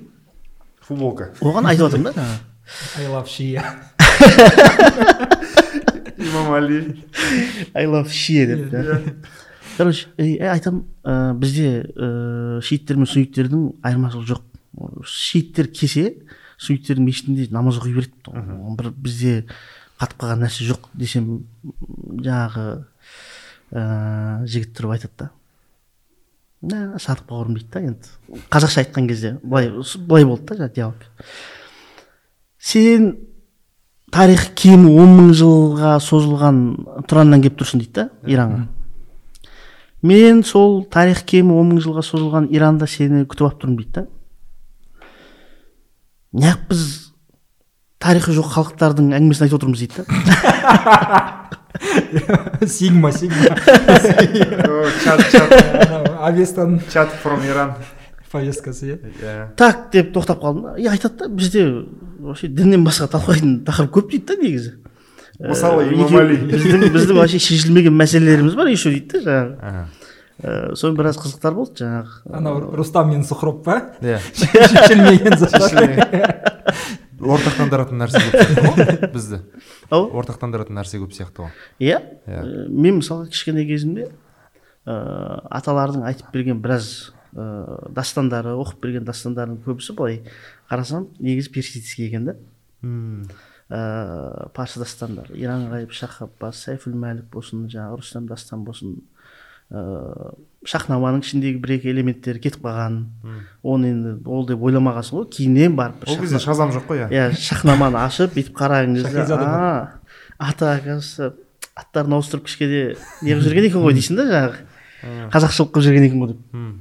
футболка. 0.81 1.31
оған 1.41 1.69
айтып 1.71 1.87
жатырмын 1.87 2.13
да. 2.15 2.27
Жаңағы 2.27 2.45
I 3.03 3.07
love 3.07 3.27
Shia. 3.31 3.63
имам 6.17 6.53
али. 6.53 7.03
I 7.73 7.85
love 7.85 8.09
шия 8.09 8.47
деп 8.47 9.25
короче 9.77 10.07
айтамын 10.17 10.85
ә, 11.05 11.33
бізде 11.37 11.85
ә, 11.93 12.61
шииттер 12.65 12.97
мен 12.97 13.05
сунниттердің 13.05 13.67
айырмашылығы 13.85 14.31
жоқ. 14.31 14.41
Шииттер 15.05 15.69
келсе 15.69 16.23
сунниттердің 16.57 17.05
мешітінде 17.05 17.47
намаз 17.53 17.79
оқи 17.79 17.93
береді. 17.95 18.13
Бір 18.77 18.91
бізде 18.91 19.33
қатып 19.99 20.21
қалған 20.21 20.43
нәрсе 20.45 20.67
жоқ 20.67 20.89
десем 20.97 21.29
жаңағы 22.23 22.67
ә, 23.71 24.45
жігіт 24.45 24.73
тұрып 24.77 24.95
айтады 24.97 25.13
да. 25.17 25.29
Мә 26.61 26.99
садық 27.01 27.27
бауырым 27.29 27.57
дейді 27.57 27.71
да 27.73 27.83
енді. 27.91 28.13
Қазақша 28.49 28.83
айтқан 28.83 29.09
кезде 29.09 29.37
былай 29.43 29.69
былай 29.71 30.25
болды 30.25 30.45
да 30.51 30.61
жаңағы 30.61 30.75
диалог. 30.75 31.07
Сен 32.59 33.11
тарихы 34.11 34.53
кемі 34.55 34.95
он 34.97 35.13
мың 35.19 35.33
жылға 35.37 35.97
созылған 36.01 36.63
тұраннан 37.09 37.43
келіп 37.43 37.61
тұрсың 37.61 37.83
дейді 37.83 37.93
да 38.01 38.09
иранға 38.25 38.65
мен 40.01 40.43
сол 40.43 40.83
тарихы 40.85 41.25
кемі 41.25 41.55
он 41.57 41.73
мың 41.73 41.81
жылға 41.83 42.03
созылған 42.05 42.47
иранда 42.53 42.87
сені 42.87 43.25
күтіп 43.25 43.47
алып 43.47 43.61
тұрмын 43.63 43.77
дейді 43.81 43.93
да. 43.95 44.05
Неғып 46.37 46.67
біз 46.71 46.81
тарихы 47.99 48.31
жоқ 48.37 48.47
халықтардың 48.53 49.11
әңгімесін 49.17 49.47
айтып 49.47 49.57
отырмыз 49.59 49.79
дейді 49.81 50.05
да. 50.05 51.47
Сигма, 52.67 53.11
Сигма. 53.11 53.37
чат 55.03 55.21
чат. 55.31 55.51
Анау 55.87 56.25
Авестан. 56.25 56.79
Чат 56.91 57.09
from 57.23 57.43
иран 57.45 57.73
повесткасы 58.31 58.85
иә. 58.91 58.97
Иә. 59.21 59.55
Так 59.55 59.89
деп 59.93 60.11
тоқтап 60.15 60.41
қалдым. 60.41 60.73
Да 60.73 60.77
и 60.81 60.85
айтады 60.87 61.17
да 61.17 61.27
бізде 61.29 61.65
вообще 62.19 62.47
діннен 62.47 62.83
басқа 62.85 63.07
талқылайтын 63.13 63.63
тақырып 63.65 63.91
көп 63.93 64.09
дейді 64.11 64.25
да 64.25 64.35
негізі. 64.41 64.73
Мысалы, 65.39 65.83
Э, 65.85 65.93
имам 65.93 66.07
екеу- 66.07 66.19
Али. 66.19 66.35
біздің 66.49 66.89
біздің 66.95 67.13
вообще 67.15 67.37
шешілмеген 67.39 67.93
мәселелеріміз 67.93 68.55
бар 68.57 68.67
еще 68.73 68.89
дейді 68.89 69.07
да 69.11 69.19
жаңағы. 69.29 69.85
Ага. 70.37 70.71
Э, 70.71 70.75
соның 70.77 70.97
біраз 70.99 71.17
қызықтар 71.17 71.55
болды 71.57 71.83
жаңағы 71.83 72.37
анау 72.37 72.59
рустам 72.77 73.09
мен 73.09 73.23
сұхроп 73.25 73.63
па? 73.65 73.79
Иә. 74.01 74.19
Шешілмеген 74.37 75.33
ортақтандыратын 77.17 77.97
нәрсе 77.97 78.21
көп 78.29 79.05
бізді. 79.15 79.41
Ау? 79.89 80.07
Ортақтандыратын 80.19 80.77
нәрсе 80.77 80.99
көп 81.01 81.15
сияқты 81.15 81.47
ғой. 81.47 81.51
Иә. 81.81 81.99
Иә. 82.27 82.41
Э, 82.43 82.65
мен 82.69 82.99
мысалы 83.01 83.27
кішкене 83.31 83.65
кезімде 83.67 84.11
ә, 84.85 84.95
аталардың 85.59 86.05
айтып 86.07 86.31
берген 86.35 86.61
біраз 86.63 87.11
ә, 87.33 87.89
дастандары 87.93 88.55
оқып 88.61 88.81
берген 88.85 89.07
дастандардың 89.07 89.59
көбісі 89.65 89.97
былай 89.97 90.21
қарасам 90.69 91.09
негізі 91.19 91.51
персидский 91.55 92.07
екен 92.07 92.31
да. 92.31 92.37
Мм. 92.81 93.27
ә, 93.69 94.49
парсы 94.55 94.79
дастандары 94.79 95.35
иран 95.35 95.67
ғайып 95.73 95.91
шах 95.97 96.21
аббас 96.21 96.63
сайфул 96.67 96.95
мәлік 96.95 97.31
болсын 97.33 97.67
жаңағы 97.67 98.01
рустам 98.03 98.29
дастан 98.29 98.63
болсын. 98.67 98.99
Ә, 99.71 100.33
шахнаманың 100.67 101.23
ішіндегі 101.23 101.59
бір 101.63 101.73
екі 101.77 101.91
элементтері 101.91 102.41
кетіп 102.43 102.63
қалған. 102.65 102.97
Оны 103.63 103.91
енді 103.91 104.13
ол 104.25 104.45
деп 104.47 104.63
ойламағансың 104.63 105.19
ғой 105.19 105.27
кейіннен 105.35 105.75
барып 105.77 106.07
ол 106.07 106.19
кезде 106.21 106.39
шазам 106.43 106.71
жоқ 106.75 106.87
қой 106.89 107.03
иә. 107.05 107.09
Иә 107.11 107.35
шахнаманы 107.35 107.99
ашып 108.01 108.33
бүйтіп 108.35 108.55
қараған 108.57 108.95
кезде 108.97 109.11
Шахизада 109.11 109.45
бар. 109.45 109.99
а 110.39 110.49
аты 110.49 110.65
оказывается 110.65 111.33
аттарын 111.75 112.17
ауыстырып 112.17 112.47
кішкене 112.47 112.97
неғып 113.21 113.45
жүрген 113.45 113.69
екен 113.69 113.85
ғой 113.85 113.95
дейсің 113.97 114.19
да 114.19 114.27
жаңағы. 114.31 114.65
Қазақшылық 115.33 115.71
қылып 115.71 115.87
жүрген 115.87 116.07
екен 116.07 116.23
ғой 116.23 116.33
деп. 116.33 116.43
Мм. 116.51 116.73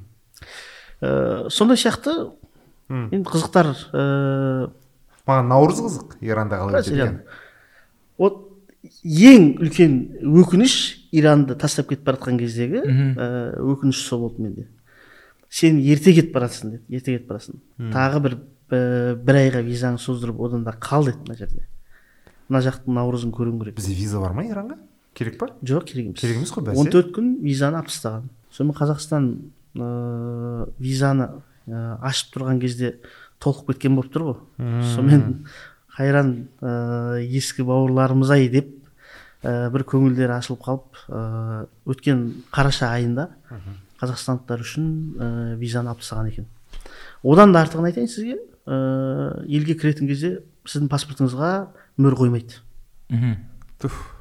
Э, 1.00 1.48
сондай 1.50 1.76
сияқты 1.76 2.14
енді 2.88 3.26
қызықтар 3.28 3.72
ә, 3.92 4.70
маған 5.26 5.48
наурыз 5.50 5.82
қызық 5.84 6.16
иранда 6.22 6.60
қалай 6.62 6.80
өтеді 6.80 7.02
екен? 7.02 7.18
вот 8.16 8.38
ең 9.04 9.48
үлкен 9.60 9.96
өкініш 10.22 10.76
иранды 11.16 11.56
тастап 11.58 11.88
кетіп 11.90 12.04
бара 12.06 12.18
жатқан 12.18 12.38
кездегі 12.40 12.82
ә, 12.82 13.28
өкініш 13.60 14.02
сол 14.06 14.26
болды 14.26 14.42
менде. 14.42 14.66
Сен 15.48 15.78
ерте 15.80 16.12
кетіп 16.16 16.34
бара 16.34 16.48
жатрсың 16.50 16.76
деді 16.76 16.98
ерте 16.98 17.16
кетіп 17.16 17.30
бара 17.30 17.40
жатрсың 17.40 17.92
тағы 17.94 18.22
бір 18.26 18.36
ә, 18.70 19.14
бір 19.16 19.40
айға 19.42 19.62
визаңды 19.66 20.02
создырып 20.02 20.40
одан 20.48 20.64
да 20.66 20.76
қал 20.76 21.06
деді 21.08 21.24
мына 21.26 21.38
жерде. 21.38 21.66
Мына 22.48 22.62
жақтың 22.66 22.94
наурызын 22.94 23.34
көруің 23.34 23.60
керек 23.62 23.76
бізде 23.80 23.94
виза 23.98 24.20
бар 24.22 24.36
ма 24.36 24.46
иранға? 24.46 24.78
Керек 25.16 25.38
па? 25.40 25.48
Жоқ 25.64 25.88
керек 25.88 26.10
емес. 26.10 26.20
Керек 26.20 26.36
емес 26.36 26.52
қой 26.52 26.66
бәсе. 26.68 26.78
он 26.78 26.90
төрт 26.92 27.14
күн 27.16 27.36
визаны 27.42 27.80
алып 27.80 27.88
тастаған 27.88 28.28
сонымен 28.52 28.76
қазақстан 28.76 29.30
ыыы 29.76 30.66
визаны 30.78 31.30
ыыы 31.66 31.96
ашып 32.04 32.36
тұрған 32.36 32.60
кезде 32.60 32.96
толқып 33.42 33.72
кеткен 33.74 33.96
болып 33.96 34.12
тұр 34.12 34.26
ғой. 34.28 34.36
Сонымен 34.94 35.46
қайран 35.96 36.32
ыыы 36.60 37.26
ескі 37.40 37.64
бауырларымыз 37.66 38.30
ай 38.36 38.48
деп 38.52 38.75
ә, 39.42 39.70
бір 39.72 39.84
көңілдері 39.88 40.36
ашылып 40.38 40.62
қалып 40.64 41.00
ыыы 41.08 41.66
өткен 41.92 42.24
қараша 42.54 42.90
айында 42.96 43.28
қазақстандықтар 44.00 44.60
үшін 44.64 44.88
ә, 45.16 45.56
визаны 45.60 45.88
алып 45.92 46.00
тастаған 46.04 46.30
екен. 46.32 46.46
Одан 47.24 47.52
да 47.52 47.62
артығын 47.64 47.90
айтайын 47.90 48.08
сізге. 48.08 48.38
Ыыы 48.66 49.46
елге 49.48 49.74
кіретін 49.78 50.08
кезде 50.08 50.40
сіздің 50.66 50.88
паспортыңызға 50.90 51.52
мөр 51.98 52.16
қоймайды. 52.18 52.60
Туф. 53.78 54.15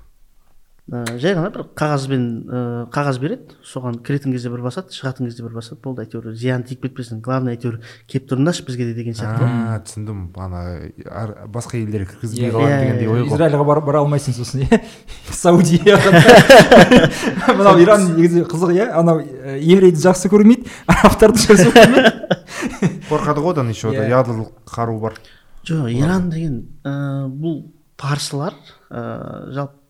Ә, 0.91 0.99
жай 1.17 1.33
ғана 1.33 1.49
бір 1.49 1.63
қағазбен 1.77 2.25
ә, 2.45 2.59
қағаз 2.93 3.17
береді. 3.21 3.55
Соған 3.65 3.95
кіретін 4.05 4.33
кезде 4.35 4.51
бір 4.53 4.61
басады 4.67 4.93
шығатын 4.93 5.25
кезде 5.29 5.43
бір 5.45 5.55
басады. 5.57 5.79
Болды 5.81 6.03
әйтеуір 6.05 6.35
зиян 6.37 6.63
тиіп 6.67 6.83
кетпесін. 6.85 7.21
Главное 7.25 7.55
әйтеуір 7.55 7.79
келіп 8.11 8.27
тұрыңдаршы 8.29 8.65
бізге 8.67 8.85
де 8.91 8.93
деген 8.99 9.17
сияқты. 9.17 9.41
Ғой 9.41 9.73
а 9.73 9.79
түсіндім. 9.85 10.19
Ана 10.37 10.63
ар- 11.09 11.35
басқа 11.49 11.79
елдерге 11.81 12.11
кіргізбей 12.13 12.49
Иә, 12.49 12.51
қалады 12.53 12.69
иә, 12.69 12.81
дегендей 12.83 13.07
ой 13.09 13.23
ғой 13.25 13.33
израильға 13.35 13.65
бар, 13.71 13.81
бара 13.87 14.03
алмайсың 14.03 14.37
сосын 14.37 14.65
иә. 14.67 14.81
Саудия 15.33 15.97
мынау 17.57 17.79
иран 17.81 18.05
негізі 18.15 18.43
қызық 18.49 18.75
иә. 18.77 18.89
Анау 18.99 19.21
э, 19.25 19.57
еврейді 19.61 20.01
жақсы 20.05 20.29
көрмейді 20.31 20.69
арабтарды 20.91 21.41
жақсы 21.47 21.71
көрмейді. 21.73 22.99
Қорқады 23.09 23.41
ғой 23.45 23.55
одан 23.57 23.69
еще 23.73 23.89
Иә. 23.93 24.05
ядролық 24.09 24.53
қару 24.69 24.99
бар. 25.01 25.17
Жоқ 25.65 25.89
иран 25.93 26.29
деген 26.29 26.59
ә, 26.85 27.25
бұл 27.29 27.71
парсылар 27.97 28.53
ә, 28.89 29.49
жалпы 29.53 29.81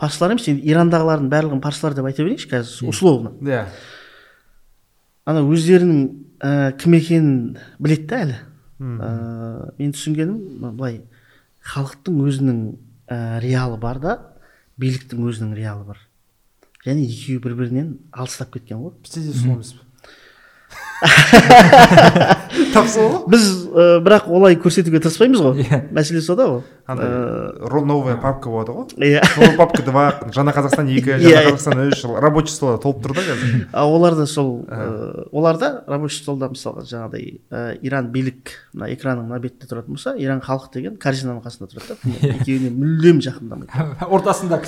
парсылар 0.00 0.34
емес 0.34 0.46
енді 0.50 0.66
ирандағылардың 0.70 1.28
барлығын 1.32 1.62
парсылар 1.64 1.96
деп 1.96 2.08
айта 2.08 2.24
берейікші 2.24 2.50
қазір 2.52 2.90
условно. 2.90 3.32
Иә. 3.44 3.66
Ана 5.26 5.42
өздерінің 5.42 6.00
ә, 6.40 6.72
кім 6.80 6.96
екенін 6.98 7.36
біледі 7.82 8.06
да 8.10 8.20
әлі. 8.26 8.36
Ә, 8.78 9.12
мен 9.78 9.94
түсінгенім 9.96 10.74
былай 10.76 11.00
халықтың 11.72 12.20
өзінің 12.28 12.60
ә, 13.08 13.40
реалы 13.42 13.80
бар 13.80 14.02
да 14.02 14.18
биліктің 14.80 15.24
өзінің 15.30 15.56
реалы 15.56 15.88
бар. 15.88 16.02
Және 16.84 17.08
екеуі 17.08 17.40
бір 17.42 17.56
бірінен 17.58 17.88
алыстап 18.12 18.52
кеткен 18.54 18.84
ғой. 18.84 18.94
Бізде 19.02 19.24
де 19.24 19.32
сол 19.34 19.56
емес 19.56 19.72
пе? 19.74 19.82
Тап 22.74 22.88
сол 22.88 23.08
ғой. 23.12 23.30
Біз 23.32 23.44
ә, 23.72 23.86
бірақ 24.04 24.28
олай 24.32 24.56
көрсетуге 24.60 25.00
тырыспаймыз 25.04 25.42
ғой. 25.44 25.64
Иә. 25.64 25.82
мәселе 25.94 26.20
сода 26.24 26.46
ғой. 26.50 26.62
Андай 26.86 27.06
Ә, 27.06 27.66
ро- 27.66 27.84
новая 27.84 28.16
папка 28.16 28.48
болады 28.50 28.72
ғой. 28.72 28.86
Иә. 28.96 29.22
Новая 29.36 29.56
папка 29.58 29.82
два 29.82 30.04
жаңа 30.34 30.54
қазақстан 30.56 30.88
екі 30.92 31.16
Иә, 31.16 31.18
жаңа 31.24 31.42
иә. 31.42 31.50
қазақстан 31.50 31.82
үш 31.92 32.04
рабочий 32.22 32.54
стол 32.54 32.78
толып 32.82 33.02
тұр 33.04 33.16
да 33.18 33.24
қазір. 33.26 33.66
А 33.72 33.84
оларда 33.86 34.26
сол 34.26 34.64
ә, 34.68 35.26
оларда 35.32 35.82
рабочий 35.86 36.22
столда 36.22 36.48
мысалға 36.52 36.84
жаңағыдай 36.86 37.40
ә, 37.50 37.78
иран 37.82 38.10
билік 38.14 38.54
мына 38.72 38.88
экранның 38.94 39.26
мына 39.28 39.40
бетінде 39.42 39.66
тұратын 39.70 39.96
болса 39.96 40.14
иран 40.16 40.40
халық 40.44 40.70
деген 40.74 40.96
корзинаның 41.02 41.42
қасында 41.44 41.68
тұрады 41.72 41.88
да. 41.90 41.98
Бұндай 42.06 42.36
екеуіне 42.40 42.70
мүлдем 42.76 43.20
жақындамайды. 43.24 43.86
Ортасында 44.06 44.60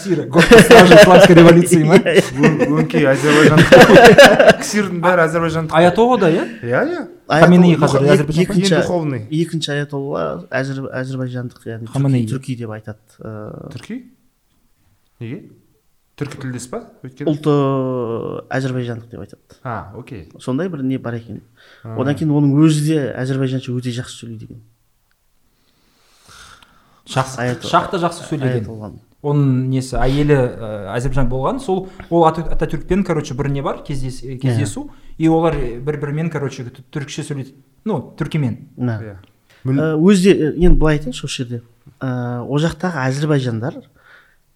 стражи 0.67 0.99
исламской 0.99 1.35
революции 1.39 1.83
ма? 1.85 1.99
Өңкей 2.03 3.07
азербайжандық 3.13 4.59
ксирдің 4.63 5.01
бәрі 5.05 5.25
азербайжандық 5.29 5.77
аятоллада 6.19 6.67
иә 6.67 6.69
иә 6.69 6.83
иә 6.89 7.07
Хаменеи 7.29 7.77
қазір 7.77 8.43
екінші 8.43 8.75
духовный 8.77 9.27
екінші 9.31 9.71
аятолла 9.73 10.47
әзір, 10.51 10.89
әзірбайжандық 10.93 11.67
яғни 11.69 11.87
Хаменеи. 11.93 12.27
түрки, 12.27 12.57
деп 12.59 12.71
айтады 12.71 12.99
түрки? 13.75 13.99
Неге? 15.21 15.41
Түркі 16.19 16.41
тілдес 16.43 16.67
па? 16.67 16.81
Өйткені? 17.07 17.31
Ұлты 17.31 17.53
әзірбайжандық 18.51 19.11
деп 19.13 19.21
айтады. 19.23 19.59
А 19.63 19.93
окей. 19.95 20.29
Сондай 20.41 20.69
бір 20.69 20.83
не 20.83 20.99
бар 20.99 21.15
екен. 21.15 21.43
Одан 21.85 22.17
кейін 22.19 22.33
оның 22.35 22.57
өзі 22.59 22.83
де 22.89 22.97
әзірбайжанша 23.15 23.71
өте 23.71 23.93
жақсы 23.95 24.25
сөйлейді 24.25 24.49
екен. 24.49 24.63
Жақсы 27.09 27.39
Аятолла- 27.41 27.71
шах 27.71 27.91
та 27.91 27.99
жақсы 28.03 28.27
сөйлеген. 28.29 28.99
Оның 29.23 29.69
несі 29.71 29.97
әйелі 29.99 30.35
ә, 30.37 30.95
әзербайжан 30.97 31.29
болған 31.31 31.61
сол 31.61 31.89
ол 32.11 32.27
Ата- 32.29 32.45
ататүркпен 32.55 33.03
короче 33.05 33.35
бір 33.35 33.49
не 33.51 33.63
бар 33.63 33.83
кездес, 33.83 34.21
кездесу. 34.43 34.91
И 35.19 35.29
олар 35.29 35.57
бір 35.57 35.99
бірімен 36.01 36.31
короче 36.31 36.65
түрікше 36.65 37.27
сөйлейді. 37.27 37.55
Ну 37.85 38.01
түркімен. 38.19 38.59
Иә. 38.79 39.19
Ә, 39.67 39.95
өзде 39.99 40.35
енді 40.55 40.77
былай 40.79 40.99
айтайыншы 40.99 41.27
осы 41.27 41.43
жерде. 41.45 41.63
Ол 42.01 42.63
жақтағы 42.63 43.03
әзірбайжандар 43.09 43.81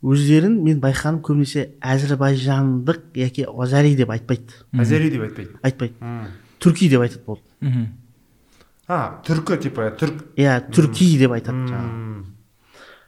өздерін 0.02 0.60
мен 0.62 0.80
байқағаным 0.82 1.22
көбінесе 1.26 1.72
әзірбайжандық 1.82 3.18
яки 3.18 3.46
азари 3.46 3.96
деп 3.98 4.10
айтпайды. 4.14 4.62
Азери 4.72 5.10
деп 5.10 5.26
айтпайды. 5.26 5.58
Айтпайды. 5.62 6.14
Түрки 6.62 6.88
деп 6.90 7.02
айтады 7.06 7.26
болды. 7.26 7.44
Мхм 7.60 7.90
а 8.92 9.22
түркі 9.26 9.58
типа 9.62 9.90
түрк. 9.98 10.22
Иә 10.38 10.58
түрки 10.74 11.08
деп 11.20 11.34
айтады 11.36 11.68
жаңағы. 11.70 12.24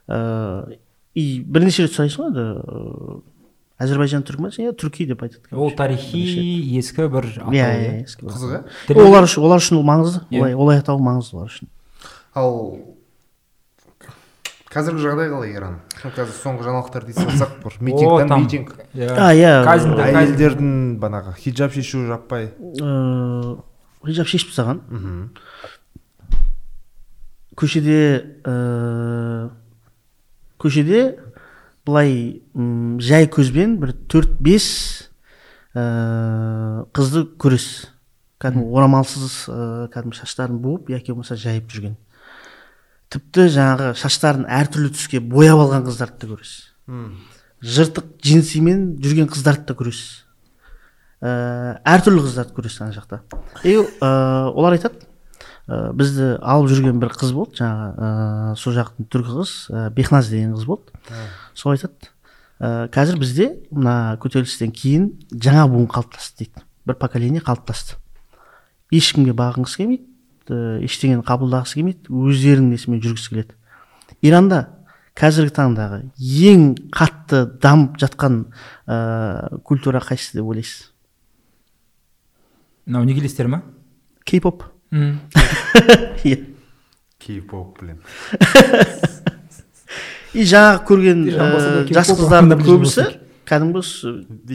Э, 0.06 0.76
и 1.14 1.24
бірнеше 1.40 1.86
рет 1.86 1.94
сұрайсың 1.94 2.22
ғой 2.22 2.30
енді 2.30 2.44
э, 2.44 3.18
әзірбайжан 3.82 4.22
түрік 4.26 4.40
ма 4.44 4.50
иә 4.54 4.72
түрки 4.78 5.06
деп 5.10 5.24
айтады 5.26 5.50
ол 5.50 5.72
тарихи 5.74 6.22
ескі 6.78 7.08
бір 7.10 7.26
атау 7.32 7.54
иә 7.54 8.04
ескі 8.04 8.28
қызық 8.28 8.68
иә 8.92 9.00
олар 9.02 9.26
үшін 9.26 9.46
олар 9.48 9.62
үшін 9.62 9.80
ол 9.80 9.86
маңызды 9.88 10.22
олай 10.38 10.54
олай 10.54 10.78
атау 10.82 11.00
маңызды 11.02 11.34
олар 11.40 11.50
үшін 11.50 11.70
ал 12.38 12.54
қазіргі 14.74 15.02
жағдай 15.04 15.28
қалай 15.30 15.52
иран 15.54 15.76
қазір 16.02 16.32
соңғы 16.38 16.68
жаңалықтарды 16.68 17.12
ести 17.14 17.26
салсақ 17.26 17.58
бір 17.62 17.76
митинг 17.80 18.10
О, 18.10 18.18
там 18.18 18.28
там- 18.28 18.42
митинг 18.46 18.72
а 18.94 19.28
иә 19.34 19.52
әйелдердің 19.66 20.72
бағанағы 21.02 21.34
хиджаб 21.38 21.74
шешу 21.74 22.06
жаппай 22.08 22.48
э, 22.50 23.56
хиджаб 24.06 24.30
шешіп 24.30 24.50
тастаған 24.50 24.82
көшеде 27.54 28.00
көшеде 30.58 31.04
былай 31.84 32.42
м, 32.54 33.00
жай 33.00 33.28
көзбен 33.28 33.76
бір 33.82 33.94
төрт 34.08 34.38
бес 34.40 34.66
ә, 35.74 36.84
қызды 36.96 37.26
көресіз 37.40 37.90
кәдімгі 38.42 38.72
орамалсыз 38.76 39.36
ә, 39.48 39.58
кәдімгі 39.94 40.18
шаштарын 40.20 40.58
буып 40.62 40.90
яки 40.94 41.12
болмаса 41.12 41.36
жайып 41.36 41.70
жүрген. 41.72 41.96
Тіпті 43.12 43.46
жаңағы 43.54 43.94
шаштарын 44.00 44.44
әртүрлі 44.48 44.90
түске 44.96 45.20
бояп 45.20 45.60
алған 45.60 45.86
қыздарды 45.86 46.24
да 46.24 46.32
көресіз 46.34 46.60
жыртық 47.64 48.10
джинсимен 48.20 48.96
жүрген 49.00 49.28
қыздарды 49.32 49.70
да 49.70 49.76
көресіз 49.78 50.24
ә, 51.24 51.80
әртүрлі 51.94 52.24
қыздарды 52.26 52.56
көресіз 52.56 52.82
ана 52.84 52.96
жақта. 52.96 53.22
И 53.64 53.76
ә, 53.78 54.50
олар 54.52 54.76
айтады 54.76 55.06
ә, 55.68 55.92
бізді 55.96 56.34
алып 56.42 56.68
жүрген 56.72 57.00
бір 57.00 57.14
қыз 57.16 57.32
болды 57.32 57.62
жаңағы 57.62 57.94
ә, 57.96 58.56
сол 58.60 58.76
жақтың 58.76 59.08
түркі 59.08 59.38
қыз 59.38 59.54
ә, 59.70 59.86
бехназ 59.96 60.28
деген 60.28 60.52
қыз 60.58 60.66
болды. 60.68 60.92
Сол 61.54 61.74
айтады. 61.74 62.10
Ә, 62.60 62.88
қазір 62.94 63.18
бізде 63.20 63.48
мына 63.70 64.16
көтерілістен 64.22 64.72
кейін 64.74 65.10
жаңа 65.32 65.66
буын 65.72 65.88
қалыптасты 65.90 66.44
дейді. 66.44 66.64
Бір 66.86 66.98
поколение 67.00 67.42
қалыптасты. 67.44 67.98
Ешкімге 68.94 69.34
бағынғысы 69.36 69.80
келмейді. 69.82 70.06
Ә, 70.48 70.78
ештеңені 70.86 71.24
қабылдағысы 71.26 71.80
келмейді. 71.80 72.10
Өздерінің 72.10 72.74
несімен 72.74 73.02
жүргісі 73.04 73.32
келеді. 73.32 73.58
Иранда 74.22 74.60
қазіргі 75.18 75.54
таңдағы 75.56 76.00
ең 76.18 76.66
қатты 76.94 77.44
дамып 77.62 77.98
жатқан 78.02 78.44
ә, 78.86 79.60
культура 79.66 80.02
қайсысы 80.04 80.38
деп 80.38 80.50
ойлайсыз? 80.50 80.90
Мынау 82.86 83.06
негелестер 83.08 83.48
ма? 83.48 83.62
Кей 84.24 84.40
поп 84.40 84.64
иә. 86.24 86.54
Кей-поп 87.18 87.80
блин. 87.80 87.98
и 90.34 90.44
жаңағы 90.44 90.80
көрген 90.88 91.24
кей-поп 91.30 91.92
жас 91.94 92.10
қыздардың 92.18 92.64
көбісі 92.66 93.04
кәдімгі 93.44 93.80
с- 93.84 94.08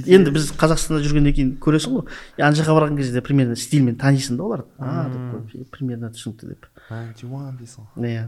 енді 0.09 0.31
біз 0.33 0.47
қазақстанда 0.57 1.01
жүргеннен 1.05 1.33
кейін 1.37 1.49
көресің 1.61 1.91
ғой. 1.93 2.03
И 2.37 2.41
ана 2.41 2.57
жаққа 2.57 2.73
барған 2.77 2.97
кезде 2.97 3.21
примерно 3.21 3.55
стильмен 3.55 3.95
танисың 4.01 4.37
да 4.37 4.43
оларды 4.43 4.65
а 4.79 5.05
деп 5.09 5.21
қойып, 5.53 5.69
примерно 5.75 6.09
түсінікті 6.09 6.49
деп. 6.49 6.65
91 6.89 7.57
дейсің 7.61 7.85
ғой. 7.85 8.09
Иә. 8.09 8.23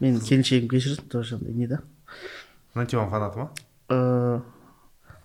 Мен 0.00 0.20
келіншегім 0.20 0.68
кешірсін 0.68 1.08
тоже 1.08 1.36
андай 1.40 1.54
не 1.54 1.66
да. 1.66 1.80
91 2.74 3.08
фанаты 3.10 3.38
ма? 3.38 3.48
Э, 3.88 4.40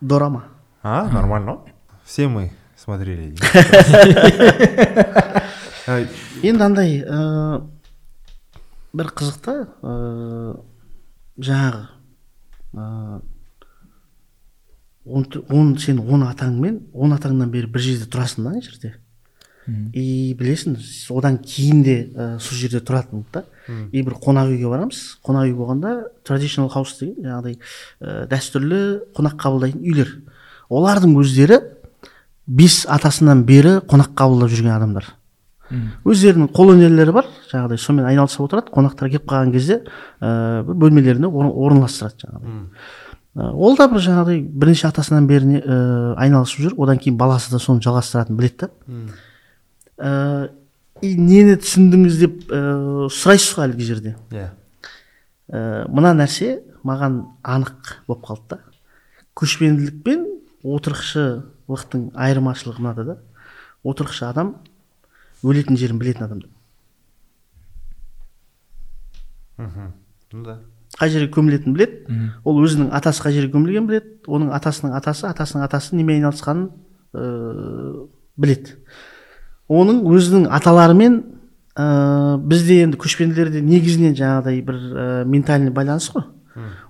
дорама. 0.01 0.45
А 0.81 1.09
нормально. 1.11 1.51
Ғой 1.51 1.71
все 2.05 2.27
мы 2.27 2.51
смотрели. 2.77 3.35
Енді 6.43 6.63
андай 6.63 7.03
бір 8.93 9.09
қызық 9.17 9.37
та 9.43 9.53
жаңағы 11.37 11.87
ә, 12.73 13.21
он, 15.05 15.27
он 15.49 15.77
сен 15.77 15.99
он 15.99 16.23
атаңмен 16.27 16.81
он 16.93 17.15
атаңнан 17.15 17.51
бері 17.51 17.67
бір 17.71 17.81
жерде 17.81 18.09
тұрасың 18.09 18.43
да 18.43 18.53
ана 18.53 18.61
жерде. 18.61 18.95
И 19.95 20.35
білесің 20.35 20.75
одан 21.15 21.37
кейін 21.39 21.83
де 21.83 21.95
ә, 22.11 22.39
сол 22.39 22.57
жерде 22.59 22.81
тұратын 22.83 23.23
да. 23.31 23.45
И 23.91 24.01
бір 24.03 24.17
қонақ 24.19 24.51
үйге 24.51 24.67
барамыз. 24.67 25.19
Қонақ 25.23 25.47
үй 25.47 25.53
болғанда 25.55 25.93
traditional 26.27 26.67
house 26.73 26.99
деген 26.99 27.23
жаңағыдай 27.23 27.55
ә, 27.55 28.27
дәстүрлі 28.27 28.81
қонақ 29.15 29.37
қабылдайтын 29.39 29.85
үйлер. 29.87 30.11
Олардың 30.67 31.15
өздері 31.21 31.61
бес 32.47 32.83
атасынан 32.91 33.45
бері 33.47 33.77
қонақ 33.87 34.11
қабылдап 34.19 34.51
жүрген 34.51 34.75
адамдар. 34.75 35.07
Өздерінің 36.03 36.51
қолөнерлері 36.51 37.15
бар. 37.15 37.29
Жаңағыдай 37.53 37.79
сонымен 37.79 38.09
айналысып 38.09 38.43
отырады 38.47 38.73
қонақтар 38.73 39.11
келіп 39.13 39.25
қалған 39.29 39.53
кезде 39.53 39.79
ә, 40.19 40.63
бір 40.67 40.75
бөлмелеріне 40.83 41.29
ор- 41.29 41.53
орналастырады 41.67 42.25
жаңағыдай. 42.25 42.65
Ә, 43.33 43.51
ол 43.53 43.77
да 43.77 43.87
бір 43.89 44.03
жаңағыдай 44.05 44.41
бірінші 44.43 44.87
атасынан 44.89 45.27
бері 45.29 45.59
ә, 45.61 45.77
айналысып 46.21 46.65
жүр. 46.67 46.75
Одан 46.83 46.99
кейін 47.01 47.17
баласы 47.17 47.53
да 47.53 47.61
соны 47.61 47.81
жалғастыратынын 47.85 48.37
біледі 48.37 48.67
да. 48.67 48.69
Ә, 49.97 50.49
и 51.01 51.15
нені 51.17 51.55
түсіндіңіз 51.61 52.19
деп 52.21 52.43
ә, 52.53 52.61
сұрайсыз 53.13 53.57
ғой 53.57 53.67
әлгі 53.69 53.87
жерде. 53.89 54.15
Иә. 54.33 54.51
Ә, 55.49 55.63
мына 55.89 56.13
нәрсе 56.17 56.59
маған 56.85 57.23
анық 57.43 57.97
болып 58.07 58.25
қалды 58.29 58.55
да. 58.55 58.61
Көшпенділік 59.39 60.03
пен 60.05 60.27
отырықшылықтың 60.63 62.11
айырмашылығы 62.13 62.81
мынада 62.83 63.03
да. 63.07 63.17
Отырықшы 63.83 64.25
адам 64.29 64.55
өлетін 65.43 65.75
жерін 65.75 65.97
білетін 65.99 66.27
адам 66.27 66.43
мхм. 69.57 69.91
Ну 70.33 70.43
да. 70.43 70.59
қай 70.99 71.09
жерге 71.09 71.31
көмілетінін 71.33 71.73
біледі. 71.75 72.19
Ол 72.45 72.59
өзінің 72.63 72.91
атасы 72.93 73.23
қай 73.23 73.33
жерге 73.33 73.53
көмілгенін 73.55 73.87
біледі. 73.89 74.11
Оның 74.27 74.53
атасының 74.53 74.93
атасы 74.97 75.27
атасының 75.29 75.65
атасы 75.65 75.95
немен 75.97 76.21
айналысқанын 76.21 76.69
ыыы 77.13 78.07
біледі. 78.37 78.77
Оның 79.69 80.03
өзінің 80.09 80.47
аталарымен 80.53 81.17
ыыы 81.77 82.37
бізде 82.45 82.83
енді 82.83 82.99
көшпенділерде 83.01 83.63
негізінен 83.65 84.15
жаңағыдай 84.19 84.61
бір 84.61 84.77
ә, 84.77 85.25
ментальный 85.25 85.73
байланыс 85.73 86.11
қой. 86.13 86.27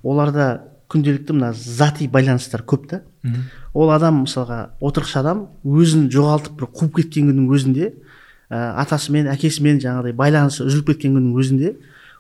Оларда 0.04 0.68
күнделікті 0.92 1.34
мына 1.34 1.54
зати 1.56 2.08
байланыстар 2.12 2.64
көп 2.68 2.90
та. 2.90 3.02
Ол 3.74 3.90
адам 3.90 4.24
мысалға 4.26 4.76
отырықшы 4.84 5.20
адам 5.20 5.48
өзін 5.64 6.10
жоғалтып 6.12 6.60
бір 6.60 6.70
қуып 6.76 7.00
кеткен 7.00 7.32
күннің 7.32 7.48
өзінде 7.56 7.88
ә, 8.52 8.76
атасымен 8.84 9.32
әкесімен 9.32 9.80
жаңағыдай 9.82 10.14
байланысы 10.14 10.68
үзіліп 10.68 10.92
кеткен 10.92 11.16
күннің 11.16 11.40
өзінде 11.40 11.76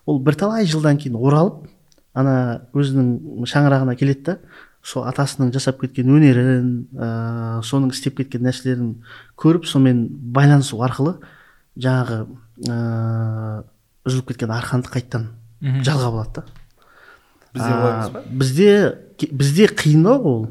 ол 0.05 0.19
бірталай 0.23 0.67
жылдан 0.69 0.99
кейін 1.01 1.17
оралып 1.19 1.67
ана 2.13 2.35
өзінің 2.75 3.45
шаңырағына 3.49 3.95
келеді 3.99 4.23
да 4.27 4.37
сол 4.83 5.05
атасының 5.07 5.53
жасап 5.55 5.79
кеткен 5.81 6.11
өнерін 6.11 6.71
ә, 6.93 7.61
соның 7.63 7.93
істеп 7.95 8.17
кеткен 8.19 8.43
нәрселерін 8.43 8.97
көріп 9.39 9.67
сонымен 9.69 10.07
байланысу 10.35 10.81
арқылы 10.83 11.15
жаңағы 11.79 12.19
ә, 12.67 13.63
үзіліп 14.03 14.33
кеткен 14.33 14.51
арқанды 14.51 14.91
қайтадан 14.91 15.29
жалғап 15.87 16.19
алады 16.19 16.41
да. 16.41 16.45
Бізде 17.53 17.71
олай 17.71 17.93
емес 17.93 18.09
А, 18.09 18.11
па 18.11 18.21
бізде 18.27 18.97
бізде 19.31 19.67
қиындау 19.71 20.23
ол? 20.27 20.45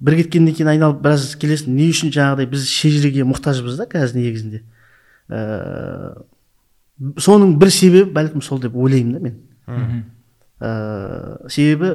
бір 0.00 0.18
кеткеннен 0.20 0.52
кейін 0.52 0.68
айналып 0.74 1.00
біраз 1.00 1.30
келесің 1.40 1.72
не 1.72 1.88
үшін 1.88 2.12
жаңағыдай 2.12 2.50
біз 2.52 2.66
шежіреге 2.68 3.24
мұқтажбыз 3.24 3.78
да 3.80 3.86
қазір 3.88 4.18
негізінде? 4.20 4.60
Ә, 5.30 6.20
соның 7.20 7.56
бір 7.60 7.70
себебі 7.74 8.12
бәлкім 8.16 8.42
сол 8.44 8.60
деп 8.62 8.76
ойлаймын 8.76 9.12
да 9.12 9.20
мен. 9.20 10.04
Ә, 10.60 11.48
себебі 11.52 11.90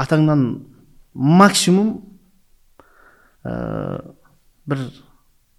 атаңнан 0.00 0.46
максимум 1.12 1.90
ә, 3.44 4.00
бір 4.66 4.86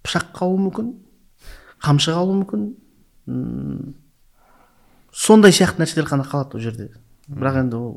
пышақ 0.02 0.32
қалуы 0.34 0.58
мүмкін 0.66 0.92
қамшы 1.84 2.14
қалуы 2.16 2.40
мүмкін 2.40 2.64
м, 3.30 3.94
сондай 5.12 5.52
сияқты 5.54 5.84
нәрселер 5.84 6.08
ғана 6.10 6.26
қалады 6.26 6.58
ол 6.58 6.64
жерде. 6.64 6.90
Бірақ 7.28 7.62
енді 7.62 7.76
ол 7.78 7.94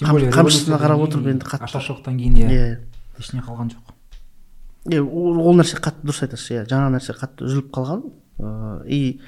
қамшысына 0.00 0.78
қарап 0.80 1.04
отырып 1.06 1.30
енді 1.34 1.46
қатты 1.46 1.68
ашаршылықтан 1.68 2.18
кейін 2.18 2.38
иә 2.40 2.50
иә. 2.50 2.76
ештеңе 3.20 3.44
қалған 3.46 3.70
жоқ. 3.74 3.94
Иә 4.90 5.02
ол, 5.04 5.38
ол 5.44 5.58
нәрсе 5.60 5.76
қатты 5.78 6.06
дұрыс 6.08 6.22
айтасыз 6.24 6.50
иә. 6.56 6.62
Жаңа 6.70 6.88
нәрсе 6.96 7.12
қатты 7.14 7.44
үзіліп 7.44 7.70
қалған. 7.74 8.06
Ыыы 8.40 8.88
и 8.88 9.20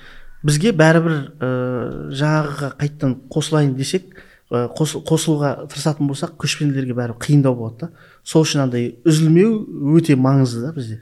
бізге 0.43 0.73
бәрібір 0.77 1.17
ыыы 1.39 2.13
жаңағыға 2.19 2.71
қайтадан 2.81 3.17
қосылайын 3.33 3.75
десек 3.79 4.11
қос, 4.51 4.97
қосылуға 5.09 5.53
тырысатын 5.71 6.09
болсақ 6.11 6.37
көшпенділерге 6.43 6.97
бәрібір 6.99 7.21
қиындау 7.23 7.57
болады 7.57 7.87
да. 7.87 7.91
Сол 8.25 8.45
үшін 8.47 8.67
андай 8.67 8.97
үзілмеу 9.09 9.63
өте 9.97 10.17
маңызды 10.17 10.67
да 10.67 10.73
бізде. 10.77 11.01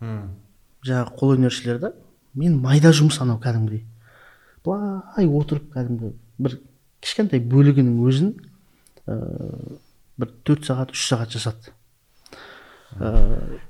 М. 0.00 0.36
жаңағы 0.86 1.16
қолөнершілер 1.20 1.78
да 1.78 1.92
мен 2.34 2.56
майда 2.56 2.88
жұмыс 2.96 3.18
анау 3.20 3.36
кәдімгідей 3.42 3.84
былай 4.64 5.26
отырып 5.28 5.66
кәдімгі 5.74 6.14
бір 6.40 6.56
кішкентай 7.04 7.42
бөлігінің 7.44 7.98
өзін 8.08 8.30
бір 10.20 10.32
төрт 10.44 10.64
сағат 10.68 10.94
үш 10.94 11.04
сағат 11.08 11.36
жасады. 11.36 11.72
Ә, 13.00 13.12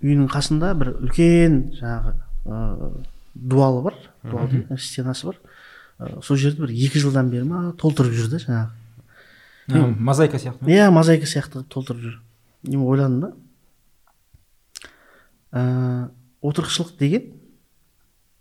үйінің 0.01 0.31
қасында 0.33 0.73
бір 0.79 0.95
үлкен 0.97 1.59
жаңағы 1.79 2.15
ә, 2.47 2.61
дуалы 3.41 3.83
бар 3.83 3.97
дуал 4.23 4.49
дейді, 4.49 4.77
стенасы 4.79 5.31
бар. 5.31 5.41
Ә, 5.99 6.21
сол 6.23 6.37
жерді 6.37 6.65
бір 6.67 6.75
екі 6.75 7.03
жылдан 7.03 7.31
бері 7.33 7.49
ма 7.49 7.63
толтырып 7.81 8.15
жүр 8.17 8.31
да 8.33 8.41
жаңағы. 8.45 8.71
Мозаика 9.99 10.41
сияқты 10.43 10.71
иә 10.71 10.91
мозаика 10.91 11.27
сияқты 11.27 11.61
қылып 11.61 11.73
толтырып 11.73 12.03
жүр. 12.05 12.17
Мен 12.69 12.87
ойладым 12.87 13.21
да. 13.21 13.33
Ә, 15.53 16.11
отырықшылық 16.43 16.97
деген 16.99 17.31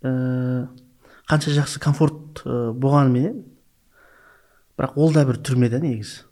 ә, 0.03 0.67
қанша 1.29 1.53
жақсы 1.55 1.79
комфорт 1.79 2.43
ә, 2.45 2.71
болғанменен 2.73 3.43
бірақ 4.77 4.97
ол 4.97 5.13
да 5.13 5.25
бір 5.27 5.41
түрме 5.43 5.69
да 5.69 5.79
негізі 5.83 6.29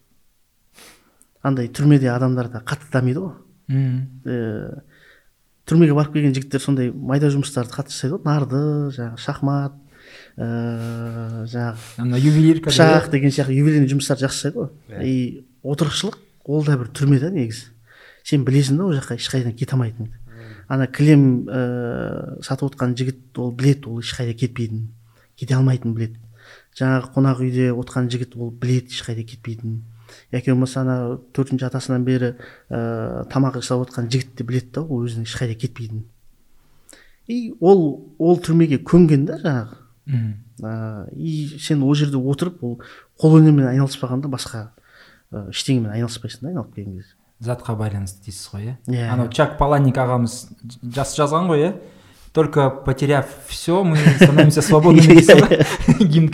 андай 1.47 1.69
түрмеде 1.71 2.09
адамдар 2.11 2.49
да 2.51 2.61
қатты 2.65 2.91
дамиды 2.91 3.23
ғой. 3.23 3.35
Мм. 3.67 4.81
Түрмеге 5.67 5.95
барып 5.97 6.13
келген 6.15 6.35
жігіттер 6.35 6.63
сондай 6.63 6.91
майда 6.91 7.31
жұмыстарды 7.33 7.73
қатты 7.75 7.93
жасайды 7.93 8.17
ғой. 8.17 8.23
Нарды 8.25 8.61
жаңағы 8.95 9.23
шахмат 9.23 9.73
ә, 10.37 11.45
жаңағы 11.51 12.03
ана 12.03 12.21
ювелирка 12.21 12.71
пышақ 12.71 13.09
деген 13.11 13.33
сияқты 13.33 13.57
ювелирный 13.57 13.91
жұмыстарды 13.91 14.27
жақсы 14.27 14.47
жасайды 14.47 14.61
ғой. 14.61 15.03
И 15.03 15.45
отырықшылық 15.63 16.17
ол 16.45 16.63
да 16.65 16.77
бір 16.77 16.93
түрме 16.95 17.19
да 17.19 17.31
негізі. 17.33 17.73
Сен 18.23 18.47
білесің 18.47 18.79
да 18.79 18.87
ол 18.87 18.95
жаққа 18.95 19.19
ешқайдан 19.19 19.55
кете 19.55 19.75
алмайтыныңды 19.75 20.23
ана 20.67 20.87
кілем 20.87 21.47
ә, 21.47 22.41
сатып 22.43 22.73
отқан 22.73 22.95
жігіт 22.99 23.39
ол 23.39 23.53
білет 23.55 23.87
ол 23.87 24.01
ешқайда 24.01 24.35
кетпейтінін 24.35 24.89
кете 25.39 25.55
алмайтынын 25.55 25.95
білет 25.95 26.17
жаңағы 26.77 27.11
қонақ 27.15 27.43
үйде 27.45 27.69
отқан 27.71 28.09
жігіт 28.11 28.35
ол 28.35 28.51
білет 28.51 28.91
ешқайда 28.91 29.23
кетпейтінін. 29.23 29.79
Яки 30.31 30.51
болмаса 30.51 30.81
ана 30.81 31.17
төртінші 31.33 31.67
атасынан 31.67 32.05
бері 32.05 32.33
ә, 32.69 33.25
тамақ 33.31 33.59
жасап 33.61 33.87
отқан 33.87 34.09
жігіт 34.11 34.35
те 34.37 34.43
білет 34.47 34.71
та 34.71 34.81
ол 34.81 35.05
өзінің 35.05 35.27
ешқайда 35.27 35.57
кетпейтінін. 35.59 36.05
И 37.27 37.53
ол 37.59 38.15
ол 38.17 38.39
түрмеге 38.39 38.79
көнген 38.83 39.25
да 39.27 39.37
жаңағы. 39.43 39.83
Мм. 40.07 40.33
ә, 40.63 41.09
и 41.13 41.59
сен 41.59 41.83
ол 41.83 41.93
жерде 41.95 42.17
отырып 42.17 42.63
ол 42.63 42.79
қолөнермен 43.19 43.67
айналыспағанда 43.73 44.29
басқа 44.31 44.69
ә, 45.31 45.49
ештеңемен 45.51 45.91
айналыспайсың 45.91 46.47
да 46.47 46.53
айналып 46.53 46.75
келген 46.75 47.01
кезде. 47.01 47.13
Затқа 47.43 47.75
байланысты 47.77 48.23
дейсіз 48.25 48.49
ғой 48.53 48.63
иә? 48.63 48.75
Иә. 48.87 49.09
анау 49.13 49.27
чак 49.29 49.57
паланик 49.59 49.97
ағамыз 49.99 50.47
жас 50.95 51.13
жазған 51.17 51.51
ғой 51.51 51.65
иә? 51.67 51.73
Только 52.33 52.69
потеряв 52.69 53.27
все 53.47 53.83
мы 53.83 53.97
становимся 53.97 54.61
свободными 54.69 55.19
дейсіз 55.19 55.43
ғой? 55.43 55.65
Гимн 55.99 56.31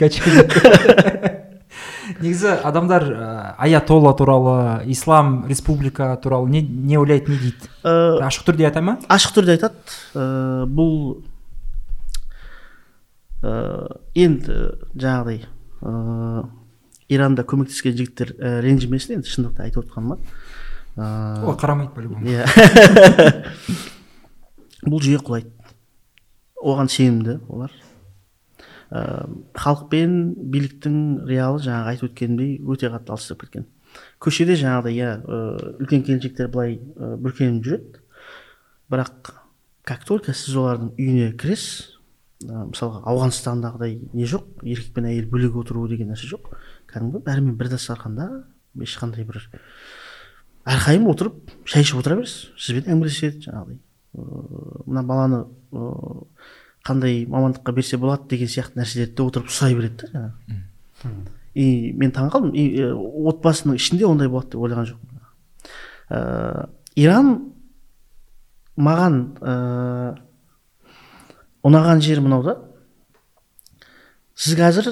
негізі 2.20 2.56
адамдар 2.64 3.04
ә, 3.04 3.28
аятолла 3.58 4.14
туралы 4.18 4.56
ислам 4.92 5.46
республика 5.48 6.16
туралы 6.22 6.50
не, 6.50 6.62
не 6.62 6.98
ойлайды 6.98 7.32
не 7.32 7.38
дейді. 7.42 7.70
Ә, 7.84 8.24
ашық 8.28 8.48
түрде 8.50 8.68
айта 8.68 8.82
ма? 8.82 8.98
ашық 9.08 9.38
түрде 9.38 9.56
айтады. 9.58 9.76
Ә, 10.14 10.66
бұл 10.68 11.24
ә, 13.44 14.00
енді 14.16 14.58
жаңағыдай 14.96 15.46
ә, 15.82 16.46
иранда 17.14 17.46
көмектескен 17.48 17.96
жігіттер 17.98 18.36
ә, 18.38 18.58
ренжімесін 18.66 19.20
енді 19.20 19.32
шындықты 19.34 19.68
айтып 19.68 19.86
отқаныма 19.86 20.20
ә, 20.98 21.44
ол 21.44 21.58
қарамайды 21.60 21.94
по-любому 21.96 22.28
иә. 22.28 22.48
Бұл 24.84 25.00
жүйе 25.00 25.20
құлайды. 25.24 25.48
Оған 26.60 26.90
сенімді 26.92 27.38
олар. 27.48 27.72
Ә, 28.94 29.26
халық 29.58 29.88
пен 29.90 30.18
биліктің 30.54 30.98
реалы 31.30 31.62
жаңағы 31.66 31.94
айтып 31.94 32.12
өткенімдей 32.12 32.60
өте 32.62 32.92
қатты 32.94 33.16
алыстап 33.16 33.42
кеткен. 33.44 33.66
Көшеде 34.22 34.58
жаңағыдай 34.60 35.00
иә 35.00 35.10
ә, 35.18 35.40
үлкен 35.82 36.06
келіншектер 36.06 36.52
былай 36.54 36.78
ә, 36.78 37.16
бүркеніп 37.18 37.66
жүреді. 37.66 38.04
Бірақ 38.94 39.34
как 39.84 40.06
только 40.06 40.34
сіз 40.38 40.56
олардың 40.62 40.94
үйіне 40.98 41.34
кіресіз 41.40 41.98
ә, 42.46 42.68
мысалға 42.70 43.04
ауғанстандағыдай 43.10 43.98
не 44.14 44.30
жоқ 44.30 44.62
еркек 44.62 44.94
пен 44.96 45.10
әйел 45.10 45.28
бөлек 45.32 45.58
отыру 45.64 45.88
деген 45.92 46.14
нәрсе 46.14 46.30
жоқ 46.30 46.54
кәдімгі 46.92 47.24
бәрімен 47.26 47.58
бір 47.58 47.74
дастарханда 47.74 48.30
ешқандай 48.80 49.26
бір 49.28 49.42
әрқайым 50.70 51.10
отырып 51.12 51.52
шай 51.68 51.84
ішіп 51.84 52.00
отыра 52.00 52.22
бересіз. 52.22 52.52
Сізбен 52.56 52.88
әңгімелеседі 52.94 53.48
жаңағыдай. 53.48 53.80
Ыыы 54.14 54.84
мына 54.88 55.04
баланы 55.04 55.40
қандай 56.86 57.24
мамандыққа 57.30 57.74
берсе 57.76 57.98
болады 57.98 58.28
деген 58.34 58.50
сияқты 58.52 58.82
нәрселерді 58.82 59.16
де 59.18 59.24
отырып 59.24 59.52
сұрай 59.52 59.76
береді 59.78 60.08
да 60.12 60.12
жаңағы. 60.14 61.24
И 61.54 61.94
мен 61.94 62.12
таңқалдым 62.12 62.54
и 62.58 62.64
э, 62.82 62.90
отбасының 62.94 63.78
ішінде 63.78 64.08
ондай 64.08 64.28
болады 64.28 64.56
деп 64.56 64.64
ойлаған 64.66 64.88
жоқпын. 64.90 65.20
Ә, 66.10 66.70
иран 66.96 67.30
маған 68.76 69.20
ә, 69.38 69.54
ұнаған 71.64 72.02
жері 72.02 72.26
мынау 72.26 72.44
да. 72.48 72.58
Сіз 74.34 74.58
қазір 74.58 74.90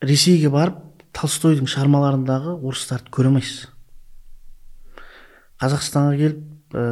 ресейге 0.00 0.48
барып 0.54 0.80
толстойдың 1.14 1.68
шығармаларындағы 1.68 2.56
орыстарды 2.64 3.12
көре 3.12 3.30
алмайсыз 3.30 3.68
қазақстанға 5.62 6.16
келіп 6.18 6.74
ә, 6.74 6.84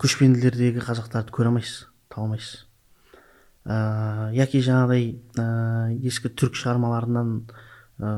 көшпенділердегі 0.00 0.84
қазақтарды 0.84 1.32
көре 1.34 1.50
алмайсыз 1.50 1.86
таба 2.12 2.28
алмайсыз. 2.28 2.65
Ә, 3.66 4.30
яки 4.36 4.62
жаңағыдай 4.62 5.06
ә, 5.42 5.46
ескі 6.06 6.30
түрік 6.30 6.56
шығармаларынан 6.60 7.32
ә, 7.98 8.10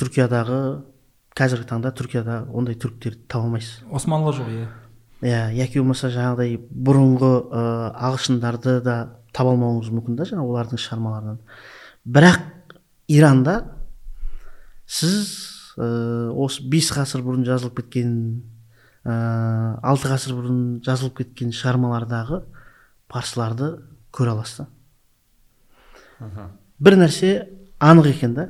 түркиядағы 0.00 0.60
қазіргі 1.36 1.68
таңда 1.70 1.92
түркияда 1.96 2.36
ондай 2.52 2.76
түріктерді 2.80 3.24
таба 3.30 3.48
алмайсыз? 3.48 3.80
Османлы 3.90 4.34
жоқ 4.36 4.50
иә. 4.52 4.68
Иә 5.24 5.40
яки 5.56 5.80
болмаса 5.80 6.10
жаңағыдай 6.12 6.58
бұрынғы 6.70 7.32
ә, 7.48 7.64
ағылшындарды 8.08 8.80
да 8.84 8.96
таба 9.32 9.54
алмауыңыз 9.54 9.92
мүмкін 9.94 10.18
да 10.18 10.26
жаңағы 10.28 10.54
олардың 10.54 10.82
шығармаларынан. 10.84 11.40
Бірақ 12.04 12.74
иранда 13.08 13.56
сіз 14.86 15.30
ә, 15.78 16.30
осы 16.34 16.66
бес 16.68 16.90
ғасыр 16.96 17.24
бұрын 17.24 17.46
жазылып 17.46 17.80
кеткен 17.80 18.12
ә, 19.04 19.78
алты 19.80 20.10
ғасыр 20.12 20.36
бұрын 20.38 20.60
жазылып 20.84 21.22
кеткен 21.22 21.54
шығармалардағы 21.56 22.42
парсыларды 23.10 23.76
көре 24.12 24.34
аласыз 24.34 24.66
бір 26.80 26.96
нәрсе 27.00 27.30
анық 27.80 28.10
екен 28.12 28.34
да. 28.36 28.48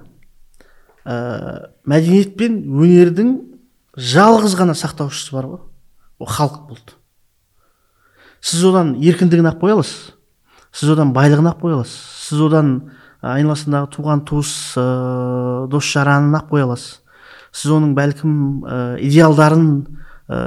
Ә, 1.04 1.70
мәдениет 1.88 2.36
пен 2.38 2.60
өнердің 2.70 3.34
жалғыз 3.96 4.56
ғана 4.58 4.76
сақтаушысы 4.78 5.34
бар 5.34 5.48
ғой. 5.50 5.60
Ол 6.20 6.30
халық 6.30 6.66
болды. 6.68 6.96
Сіз 8.40 8.64
одан 8.70 8.94
еркіндігін 9.00 9.50
алып 9.50 9.62
қоя 9.64 9.78
аласыз. 9.78 10.14
Сіз 10.72 10.94
одан 10.94 11.14
байлығын 11.16 11.50
алып 11.50 11.64
қоя 11.64 11.80
аласыз. 11.80 11.96
Сіз 12.28 12.42
одан 12.46 12.74
айналасындағы 13.20 13.90
туған 13.96 14.24
туыс 14.28 14.52
ә, 14.78 15.66
дос 15.70 15.90
жаранын 15.90 16.36
алып 16.38 16.54
қоя 16.54 16.68
аласыз. 16.68 17.00
Сіз 17.52 17.74
оның 17.74 17.96
бәлкім 17.98 18.36
ә, 18.62 18.78
идеалдарын 19.08 19.66
ә, 20.30 20.40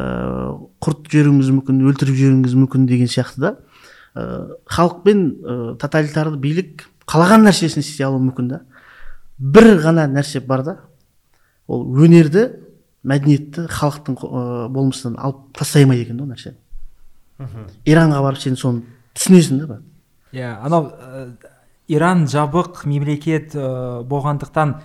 құртып 0.84 1.12
жіберуіңіз 1.12 1.52
мүмкін 1.58 1.84
өлтіріп 1.89 2.19
жіберуіңіз 2.21 2.58
мүмкін 2.63 2.88
деген 2.89 3.12
сияқты 3.12 3.43
да. 3.43 3.56
Ә, 4.15 4.58
халық 4.65 5.04
пен 5.04 5.23
ә, 5.43 5.76
тоталитарлы 5.82 6.38
билік 6.41 6.88
қалаған 7.10 7.47
нәрсесін 7.47 7.84
істей 7.84 8.08
алуы 8.08 8.23
мүмкін 8.30 8.49
да. 8.52 8.62
Бір 9.38 9.78
ғана 9.84 10.08
нәрсе 10.08 10.41
бар 10.45 10.63
да. 10.63 10.78
Ол 11.67 11.86
өнерді 11.97 12.49
мәдениетті 13.04 13.67
халықтың 13.69 14.19
ә, 14.19 14.67
болмысынан 14.69 15.17
алып 15.19 15.49
тастай 15.58 15.84
алмайды 15.84 16.08
екен 16.08 16.19
да 16.21 16.28
ол 16.28 16.34
нәрсе. 16.34 16.56
Иранға 17.86 18.21
барып 18.23 18.39
сен 18.39 18.56
соны 18.56 18.86
түсінесің 19.17 19.65
да 19.67 19.82
иә 20.34 20.56
анау 20.65 20.89
иран 21.88 22.26
жабық 22.30 22.86
мемлекет 22.89 23.54
ә, 23.56 24.02
болғандықтан 24.10 24.76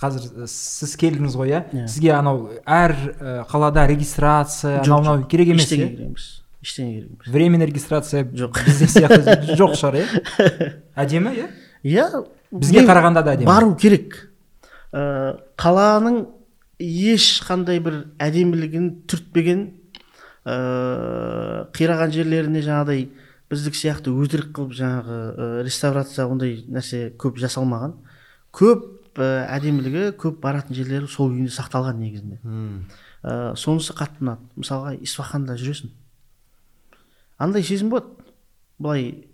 қазір 0.00 0.46
сіз 0.50 0.94
келдіңіз 1.00 1.36
ғой 1.36 1.52
иә? 1.52 1.60
Иә. 1.72 1.86
сізге 1.88 2.12
анау 2.16 2.48
әр 2.64 2.94
ә, 2.94 3.34
қалада 3.50 3.86
регистрация 3.88 4.80
анау 4.80 5.02
мынау 5.02 5.26
керек 5.28 5.52
емес 5.54 5.68
иә? 5.70 5.76
керек 5.76 6.00
емес. 6.00 6.43
Ештеңе 6.64 6.94
керек 6.96 7.10
емес 7.12 7.34
временный 7.34 7.68
регистрация 7.70 8.24
Жоқ. 8.24 8.64
бізде 8.64 8.88
сияқты 8.90 9.56
жоқ 9.60 9.76
шығар 9.78 10.00
иә 10.00 10.70
әдемі 11.04 11.34
иә 11.36 11.50
иә 11.84 12.08
бізге 12.54 12.84
қарағанда 12.86 13.22
да 13.24 13.34
әдемі. 13.34 13.48
бару 13.48 13.74
керек. 13.76 14.16
Ә, 14.94 15.36
қаланың 15.58 16.24
ешқандай 16.82 17.80
бір 17.82 18.00
әдемілігін 18.22 18.90
түртпеген 19.10 19.64
ә, 20.46 20.56
қираған 21.74 22.14
жерлеріне 22.14 22.62
жаңағыдай 22.64 23.08
біздік 23.50 23.78
сияқты 23.78 24.14
өтірік 24.14 24.52
қылып 24.56 24.76
жаңағы 24.78 25.18
ә, 25.18 25.48
реставрация 25.66 26.28
ондай 26.30 26.60
нәрсе 26.68 27.08
көп 27.18 27.40
жасалмаған. 27.42 27.96
Көп 28.54 29.18
ә, 29.18 29.48
әдемілігі 29.58 30.12
көп 30.20 30.38
баратын 30.44 30.78
жерлері 30.78 31.10
сол 31.10 31.32
күйінде 31.34 31.54
сақталған 31.54 31.98
негізінде. 32.02 32.40
Ә, 33.24 33.54
сонысы 33.58 33.96
қатты 33.98 34.22
ұнады. 34.22 34.46
Мысалға 34.60 34.94
исфаханда 35.02 35.58
жүресің. 35.58 35.90
Андай 37.38 37.62
сезім 37.62 37.90
болады. 37.92 38.06
Былай 38.78 39.28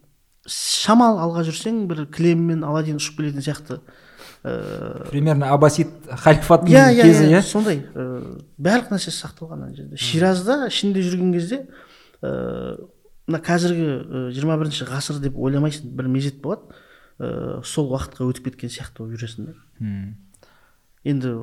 шамал 0.46 1.18
алға 1.20 1.44
жүрсең 1.48 1.84
бір 1.90 2.06
кілеммен 2.12 2.64
аладдин 2.64 3.00
ұшып 3.00 3.20
келетін 3.20 3.44
сияқты 3.44 3.80
ыыы 4.44 5.08
примерно 5.10 5.50
аббасид 5.52 5.90
халифаттың 6.08 6.72
иә 6.72 6.84
иә 6.96 7.04
кезі 7.04 7.26
иә 7.28 7.38
иә? 7.38 7.42
сондай. 7.44 7.82
Ыыы 7.94 8.40
барлық 8.56 8.94
нәрсесі 8.94 9.20
сақталған 9.20 9.66
ана 9.66 9.74
жерде. 9.76 10.00
Ширазда 10.00 10.66
ішінде 10.68 11.04
жүрген 11.04 11.34
кезде 11.36 11.66
ыыы 12.22 12.88
мына 13.28 13.42
қазіргі 13.44 14.30
жиырма 14.32 14.56
бірінші 14.60 14.88
ғасыр 14.88 15.20
деп 15.20 15.36
ойламайсың 15.38 15.92
бір 15.92 16.08
мезет 16.08 16.40
болады. 16.40 16.72
Ыыы 17.20 17.60
сол 17.68 17.92
уақытқа 17.92 18.30
өтіп 18.30 18.48
кеткен 18.48 18.72
сияқты 18.72 19.04
болып 19.04 19.20
жүресің 19.20 19.50
да 19.50 19.58
енді 21.04 21.34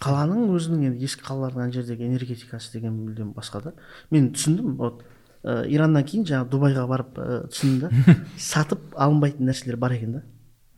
қаланың 0.00 0.50
өзінің 0.56 0.84
енді 0.90 1.06
ескі 1.06 1.26
қалалардың 1.26 1.66
ана 1.66 1.74
жердегі 1.74 2.06
энергетикасы 2.08 2.72
деген 2.72 2.94
мүлдем 2.96 3.32
басқа 3.36 3.60
да. 3.64 3.72
Мен 4.10 4.30
түсіндім 4.34 4.76
вот. 4.80 5.02
Ә, 5.44 5.64
ираннан 5.72 6.04
кейін 6.04 6.26
жаңағы 6.28 6.50
дубайға 6.52 6.86
барып 6.90 7.18
ә, 7.20 7.40
түсіндім 7.52 7.80
да. 8.06 8.16
Сатып 8.50 8.94
алынбайтын 8.96 9.48
нәрселер 9.48 9.78
бар 9.80 9.96
екен 9.96 10.18
да. 10.18 10.22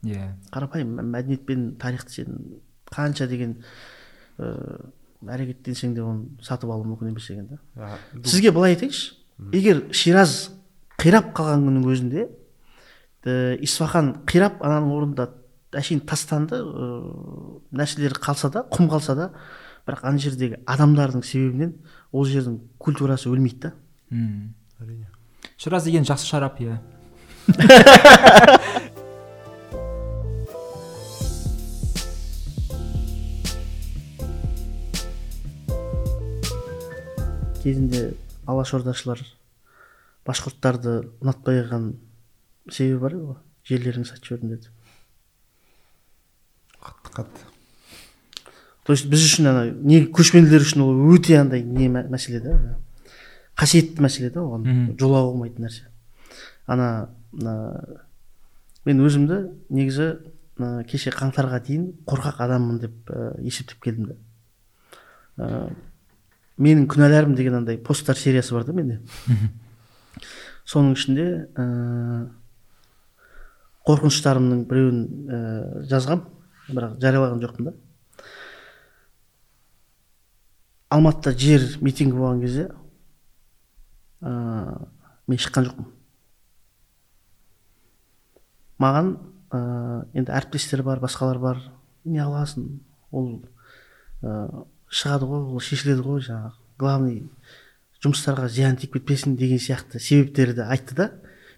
Иә. 0.03 0.33
Қарапайым 0.51 0.95
мәдениет 0.97 1.13
мәдениетпен 1.13 1.65
тарихты 1.79 2.21
сен 2.21 2.39
қанша 2.91 3.27
деген 3.27 3.57
ыыы 4.37 4.91
әрекеттенсең 5.23 5.93
де 5.95 6.03
оны 6.03 6.43
сатып 6.43 6.71
алу 6.73 6.83
мүмкін 6.87 7.13
емес 7.13 7.29
екен 7.31 7.47
да. 7.53 7.97
Сізге 8.23 8.51
былай 8.51 8.75
айтайыншы. 8.75 9.13
Егер 9.53 9.85
шираз 9.95 10.51
қирап 10.99 11.31
қалған 11.37 11.63
күннің 11.67 11.87
өзінде 11.93 12.27
ә, 13.23 13.55
исфахан 13.63 14.13
қирап 14.27 14.61
ананың 14.63 14.91
орнында 14.97 15.29
әшейін 15.73 16.03
тастанды 16.07 16.59
ыыы 16.59 17.61
нәрселер 17.71 18.17
қалса 18.19 18.51
да 18.53 18.65
құм 18.71 18.91
қалса 18.91 19.15
да 19.17 19.29
бірақ 19.87 20.03
ана 20.07 20.21
жердегі 20.21 20.59
адамдардың 20.69 21.23
себебінен 21.25 21.73
ол 22.11 22.27
жердің 22.27 22.59
культурасы 22.79 23.31
өлмейді 23.31 23.69
да. 23.69 23.73
Мм. 24.13 24.53
әрине 24.79 25.07
шыраз 25.57 25.87
деген 25.89 26.05
жақсы 26.05 26.27
шарап 26.29 26.59
иә 26.61 26.77
кезінде 37.63 38.13
алашордашылар 38.49 39.21
башқұрттарды 40.27 40.95
ұнатпай 41.23 41.61
қалған 41.63 41.89
себебі 42.71 42.99
бар 43.03 43.15
ғой. 43.17 43.37
Жерлеріңді 43.67 44.09
сатып 44.09 44.27
жібердім 44.27 44.53
деді. 44.53 44.71
Қатты 46.83 47.13
қатты. 47.15 47.45
То 48.83 48.95
есть 48.95 49.07
біз 49.07 49.23
үшін 49.23 49.47
ана 49.51 49.65
не 49.71 50.01
көшпенділер 50.11 50.65
үшін 50.65 50.83
ол 50.83 51.13
өте 51.15 51.37
андай 51.39 51.63
не 51.63 51.87
мә- 51.87 52.07
мәселе 52.11 52.41
да 52.43 52.57
қасиетті 53.59 54.03
мәселе 54.03 54.31
да 54.33 54.43
оған 54.43 54.95
жолауға 54.99 55.31
болмайтын 55.31 55.67
нәрсе. 55.67 55.87
Ана 56.67 57.09
мына 57.31 57.99
мен 58.85 59.01
өзімді 59.03 59.39
негізі 59.69 60.09
кеше 60.89 61.13
қаңтарға 61.13 61.59
дейін 61.65 61.87
қорқақ 62.09 62.41
адаммын 62.45 62.79
деп 62.83 63.09
ә, 63.09 63.33
есептеп 63.41 63.81
келдім 63.83 64.11
да 64.11 64.17
ә, 65.37 65.69
менің 66.57 66.85
күнәларым 66.91 67.33
деген 67.35 67.57
андай 67.57 67.77
посттар 67.77 68.17
сериясы 68.17 68.53
бар 68.53 68.67
да 68.67 68.73
менде. 68.73 68.99
Соның 70.65 70.93
ішінде 70.93 71.25
ә, 71.57 71.65
қорқыныштарымның 73.87 74.67
біреуін 74.69 75.01
ә, 75.25 75.41
жазғам 75.89 76.27
бірақ 76.69 76.99
жариялаған 77.01 77.41
жоқпын 77.43 77.71
да. 77.71 77.73
Алматыда 80.93 81.33
жер 81.33 81.65
митингі 81.81 82.19
болған 82.19 82.45
кезде 82.45 82.69
ә, 84.23 84.87
мен 85.27 85.39
шыққан 85.39 85.67
жоқпын. 85.67 85.89
Маған 88.83 89.11
ә, 89.53 89.59
енді 90.15 90.33
әріптестер 90.33 90.83
бар 90.83 91.03
басқалар 91.03 91.39
бар 91.43 91.61
не 92.05 92.23
қыласың? 92.23 92.67
Ол 93.11 93.29
ә, 94.23 94.63
шығады 94.89 95.29
ғой 95.29 95.45
ол 95.53 95.63
шешіледі 95.63 96.05
ғой 96.05 96.23
жаңағы. 96.25 96.55
Главный 96.79 97.19
жұмыстарға 98.03 98.49
зиян 98.51 98.79
тиіп 98.79 98.97
кетпесін 98.97 99.37
деген 99.39 99.61
сияқты 99.61 99.99
себептерді 99.99 100.65
айтты 100.67 100.95
да. 100.95 101.11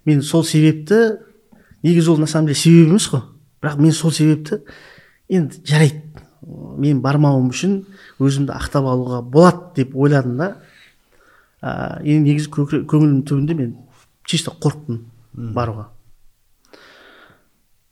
Мен 0.05 0.21
сол 0.21 0.43
себепті 0.43 1.19
негізі 1.83 2.11
ол 2.11 2.17
на 2.17 2.27
самом 2.27 2.47
деле 2.47 2.59
себеп 2.59 2.89
емес 2.89 3.09
қой. 3.09 3.23
Бірақ 3.61 3.81
мен 3.81 3.91
сол 3.91 4.11
себепті 4.11 4.61
енді 5.29 5.61
жарайды. 5.65 6.03
Мен 6.45 7.01
бармауым 7.01 7.49
үшін 7.49 7.79
өзімді 8.21 8.53
ақтап 8.53 8.85
алуға 8.85 9.23
болады 9.23 9.81
деп 9.81 9.95
ойладым 9.95 10.37
да. 10.37 10.51
Ә, 11.61 12.01
енді 12.03 12.31
негізі 12.31 12.49
көкірек- 12.49 12.85
көңілімнің 12.89 13.25
түбінде 13.27 13.55
мен 13.55 13.75
чисто 14.25 14.51
қорықтым 14.51 15.03
баруға. 15.55 15.89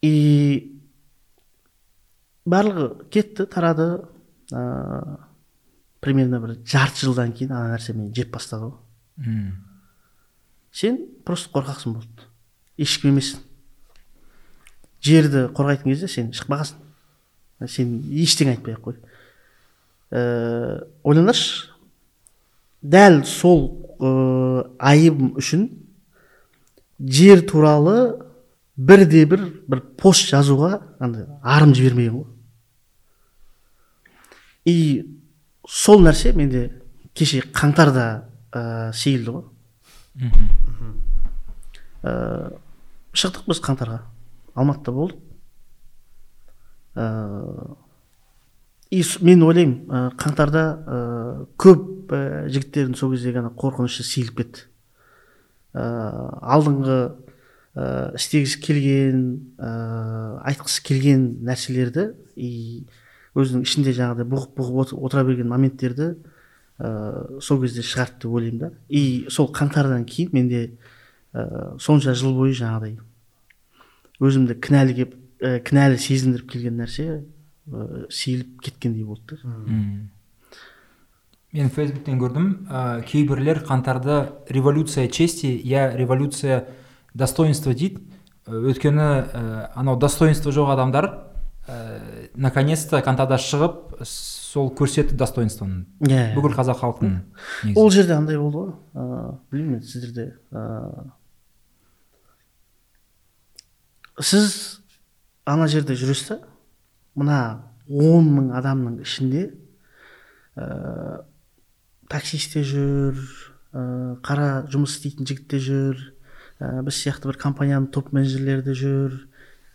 И 0.02 0.82
барлығы 2.46 3.10
кетті 3.10 3.46
тарады. 3.48 4.06
Ә, 4.52 5.20
примерно 6.04 6.42
бір 6.44 6.58
жарты 6.68 7.06
жылдан 7.08 7.32
кейін 7.32 7.54
ана 7.56 7.78
нәрсе 7.78 7.94
мені 7.96 8.12
жеп 8.14 8.34
бастады 8.36 8.68
ғой. 8.68 8.78
Сен 10.72 10.98
просто 11.24 11.50
қорқақсың 11.54 11.94
болды. 11.96 12.28
Ешкім 12.78 13.14
емессің. 13.14 13.40
Жерді 15.04 15.46
қорғайтын 15.56 15.94
кезде 15.94 16.08
сен 16.12 16.32
шықпағансың 16.36 17.68
сен 17.72 17.94
ештеңе 18.12 18.58
айтпай 18.58 18.76
ақ 18.76 18.84
қой. 18.84 18.98
Ә, 20.12 20.84
ойлаңдаршы 21.04 21.73
дәл 22.84 23.24
сол 23.28 23.64
ә, 24.00 24.68
айыбым 24.80 25.34
үшін 25.40 25.66
жер 27.00 27.44
туралы 27.48 27.98
бірде 28.76 29.26
бір 29.30 29.46
бір 29.68 29.82
пост 30.00 30.30
жазуға 30.32 30.82
андай 31.00 31.26
арым 31.42 31.74
жібермеген 31.76 32.20
ғой. 32.20 32.28
И 34.66 34.78
сол 35.68 36.04
нәрсе 36.04 36.34
менде 36.36 36.70
кеше 37.16 37.44
қаңтарда 37.56 38.08
ә, 38.52 38.92
сейілді 38.96 39.38
ғой. 39.38 39.46
Ә, 42.04 42.14
шықтық 43.14 43.48
біз 43.48 43.62
қаңтарға. 43.64 44.02
Алматыда 44.56 44.92
болдық. 44.96 45.20
Ә, 46.96 47.06
и 48.94 49.02
мен 49.26 49.42
ойлаймын 49.42 49.90
ә, 49.90 50.02
қаңтарда 50.22 50.64
ә, 50.70 50.98
көп 51.58 52.14
ә, 52.14 52.22
жігіттердің 52.54 52.98
сол 53.00 53.14
кездегі 53.16 53.42
ана 53.42 53.50
қорқынышы 53.58 54.06
сейіліп 54.06 54.38
кетті. 54.42 54.66
Ә, 55.74 55.86
алдыңғы 56.54 56.98
ә, 57.74 57.86
істегісі 58.20 58.62
келген 58.62 59.24
ә, 59.58 59.72
айтқысы 60.52 60.84
келген 60.86 61.26
нәрселерді 61.48 62.12
и 62.38 62.86
өзінің 63.34 63.66
ішінде 63.66 63.96
жаңағыдай 63.98 64.30
бұғып 64.30 64.54
бұғып 64.60 64.82
отыр- 64.84 65.02
отыра 65.10 65.26
берген 65.26 65.50
моменттерді 65.50 66.12
ә, 66.78 67.42
сол 67.42 67.64
кезде 67.64 67.82
шығарды 67.82 68.28
деп 68.28 68.38
ойлаймын 68.38 68.60
да. 68.62 68.72
И 68.90 69.26
сол 69.34 69.50
қаңтардан 69.50 70.06
кейін 70.06 70.38
менде 70.38 70.64
ә, 71.34 71.80
сонша 71.82 72.14
жыл 72.14 72.38
бойы 72.38 72.54
жаңағыдай 72.54 73.00
өзімді 74.22 74.60
кінәлі 74.62 74.98
кеп 75.02 75.16
ә, 75.42 75.58
кінәлі 75.66 75.98
сезіндіріп 75.98 76.54
келген 76.54 76.78
нәрсе 76.78 77.24
ә, 77.68 78.06
сейіліп 78.10 78.62
кеткендей 78.62 79.04
болды 79.04 79.40
мен 81.54 81.70
фейсбуктен 81.70 82.18
көрдім. 82.18 82.48
Ә, 82.66 83.04
кейбірлер 83.06 83.62
қаңтарды 83.68 84.34
революция 84.50 85.08
чести 85.08 85.54
я 85.64 85.92
революция 85.96 86.66
достоинства 87.14 87.74
дейді. 87.74 88.02
Ә, 88.48 88.58
өйткені 88.58 89.06
ә, 89.22 89.70
анау 89.78 89.96
достоинство 90.02 90.52
жоқ 90.52 90.74
адамдар 90.74 91.06
ә, 91.68 92.30
наконец 92.36 92.86
то 92.90 92.98
қаңтарда 93.06 93.38
шығып 93.38 94.02
сол 94.04 94.72
көрсетті 94.74 95.16
достоинствоны. 95.16 95.86
Иә 96.02 96.34
бүкіл 96.36 96.58
қазақ 96.58 96.82
халқының 96.82 97.20
негізі. 97.64 97.78
ол 97.80 97.92
жерде 97.94 98.18
андай 98.18 98.38
болды 98.42 98.58
ғой. 98.58 98.74
Ыыы 98.98 99.38
білмеймін 99.54 99.78
енді 99.78 99.88
сіздерде 99.88 100.26
ыыы 100.52 101.14
сіз 104.22 104.82
ана 105.46 105.68
жерде 105.68 105.94
жүресіз 105.94 106.28
да 106.34 106.40
мына 107.20 107.40
он 107.90 108.30
мың 108.34 108.50
адамның 108.58 109.02
ішінде 109.04 109.44
ыыы 110.58 111.20
таксист 112.10 112.54
те 112.56 112.64
жүр 112.68 113.20
ыыы 113.74 114.16
қара 114.26 114.66
жұмыс 114.72 114.98
істейтін 114.98 115.28
жігіт 115.30 115.48
те 115.52 115.60
жүр 115.64 116.02
ә, 116.60 116.82
біз 116.86 116.98
сияқты 117.00 117.32
бір 117.32 117.40
компанияның 117.42 117.90
топ 117.94 118.12
менеджерлері 118.14 118.66
де 118.66 118.76
жүр 118.78 119.16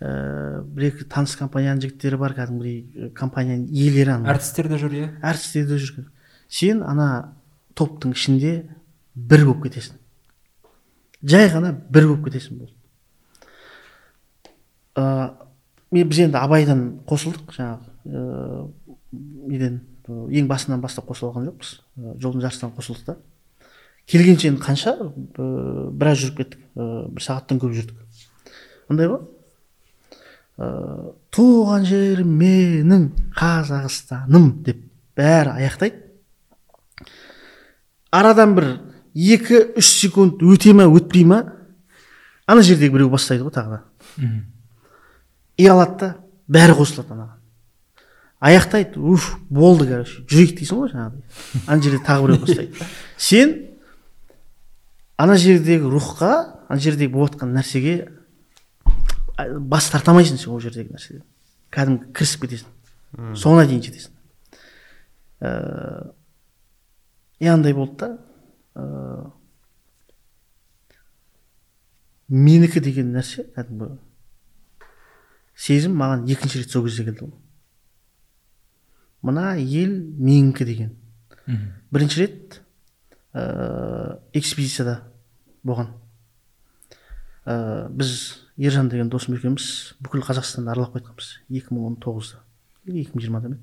ыыы 0.00 0.62
бір 0.74 0.88
екі 0.92 1.08
таныс 1.10 1.34
компанияның 1.40 1.82
жігіттері 1.86 2.20
бар 2.20 2.36
кәдімгідей 2.38 3.10
компанияның 3.18 3.66
иелері 3.72 4.14
ана 4.18 4.32
әртістер 4.34 4.70
де 4.70 4.78
жүр 4.78 4.94
иә? 4.94 5.08
Әртістер 5.22 5.66
де 5.66 5.80
жүрген 5.82 6.08
сен 6.48 6.82
ана 6.86 7.08
топтың 7.78 8.14
ішінде 8.16 8.52
бір 9.14 9.44
болып 9.48 9.66
кетесің. 9.66 9.98
Жай 11.22 11.50
ғана 11.52 11.72
бір 11.74 12.08
болып 12.08 12.28
кетесің 12.28 12.62
болды. 12.62 12.74
Ә, 14.98 15.04
мен 15.90 16.08
біз 16.08 16.20
енді 16.26 16.38
абайдан 16.40 16.82
қосылдық 17.08 17.54
жаңағы 17.56 17.92
ә, 18.08 18.68
неден 19.48 19.80
ең 20.08 20.48
басынан 20.48 20.80
бастап 20.80 21.08
қосыла 21.08 21.32
алған 21.32 21.48
жоқпыз 21.50 21.72
жолдың 22.22 22.44
жарысынан 22.44 22.74
қосылдық 22.76 23.04
та. 23.06 23.16
Келгенше 24.08 24.48
енді 24.48 24.62
қанша 24.64 24.94
ә, 24.96 25.90
біраз 25.92 26.22
жүріп 26.22 26.38
кеттік. 26.40 26.60
Ә, 26.76 27.08
бір 27.12 27.24
сағаттан 27.24 27.60
көп 27.60 27.74
жүрдік. 27.76 27.98
Мындай 28.88 29.10
ғой. 29.10 29.20
Ә, 30.58 30.68
туған 31.34 31.84
жерім 31.88 32.32
менің 32.40 33.08
қазақстаным 33.36 34.50
деп 34.64 34.80
бәрі 35.18 35.56
аяқтайды. 35.58 36.04
Арадан 38.10 38.54
бір 38.56 38.70
екі 39.12 39.60
үш 39.76 39.92
секунд 40.00 40.40
өте 40.40 40.72
ма 40.72 40.88
өтпей 40.88 41.26
ма? 41.28 41.42
Ана 42.48 42.64
жердегі 42.64 42.96
біреу 42.96 43.10
бастайды 43.12 43.44
ғой 43.44 43.52
тағы 43.52 43.76
да. 43.76 43.82
И 45.58 45.66
алады 45.66 45.98
да 46.00 46.14
бәрі 46.48 46.78
қосылады 46.78 47.12
анаған 47.12 47.38
аяқтайды 48.40 49.00
уф 49.02 49.32
болды 49.50 49.88
короче 49.88 50.22
жүрейік 50.30 50.54
дейсің 50.60 50.78
ғой 50.78 50.92
жаңағыдай. 50.92 51.22
Ана 51.66 51.82
жерде 51.82 51.98
тағы 52.06 52.26
біреу 52.26 52.40
бастайды 52.44 52.86
сен 53.16 53.54
ана 55.18 55.36
жердегі 55.36 55.90
рухқа 55.90 56.30
ана 56.68 56.78
жердегі 56.80 57.12
болып 57.12 57.34
жатқан 57.34 57.56
нәрсеге 57.56 57.96
бас 59.58 59.90
тарта 59.90 60.12
алмайсың 60.12 60.38
сен 60.38 60.54
ол 60.54 60.62
жердегі 60.62 60.94
нәрседен. 60.94 61.24
Кәдімгі 61.74 62.12
кірісіп 62.14 62.46
кетесің. 62.46 62.70
Соңына 63.34 63.66
дейін 63.66 63.82
жетесің. 63.82 64.14
Ыыы 65.42 66.12
и 67.38 67.46
андай 67.46 67.74
болды 67.74 67.96
да 67.98 68.08
ыыы 68.78 69.32
менікі 72.28 72.82
деген 72.82 73.12
нәрсе 73.14 73.48
кәдімгі 73.54 73.96
сезім 75.58 75.96
маған 75.98 76.24
екінші 76.30 76.62
рет 76.62 76.70
сол 76.70 76.84
кезде 76.86 77.04
келді 77.08 77.32
мына 79.22 79.56
ел 79.58 79.90
менікі 80.18 80.64
деген. 80.64 80.90
Мгм. 81.46 81.72
бірінші 81.90 82.20
рет 82.20 82.60
ыыы 83.34 84.18
экспедицияда 84.32 85.00
болған. 85.64 85.88
Ыыы 87.46 87.88
біз 87.90 88.44
ержан 88.56 88.88
деген 88.88 89.08
досым 89.10 89.34
екеуміз 89.34 89.94
бүкіл 90.00 90.22
қазақстанды 90.22 90.70
аралап 90.70 90.94
қайтқанбыз 90.94 91.40
екі 91.50 91.74
мың 91.74 91.86
он 91.90 91.96
тоғызда. 91.96 92.42
Екі 92.86 93.10
мың 93.16 93.24
жиырмада 93.24 93.56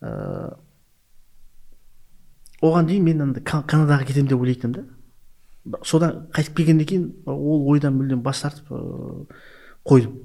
ыыы 0.00 0.56
оған 2.62 2.86
дейін 2.88 3.04
мен 3.04 3.20
андай 3.26 3.42
Кан- 3.42 3.66
канадаға 3.66 4.06
кетемін 4.08 4.28
деп 4.30 4.40
ойлайтынмын 4.40 4.72
да. 5.66 5.78
Содан 5.84 6.28
қайтып 6.32 6.56
келгеннен 6.56 6.86
кейін 6.86 7.12
ол 7.26 7.68
ойдан 7.68 7.98
мүлдем 7.98 8.22
бас 8.22 8.40
тартып 8.40 8.70
қойдым. 9.84 10.16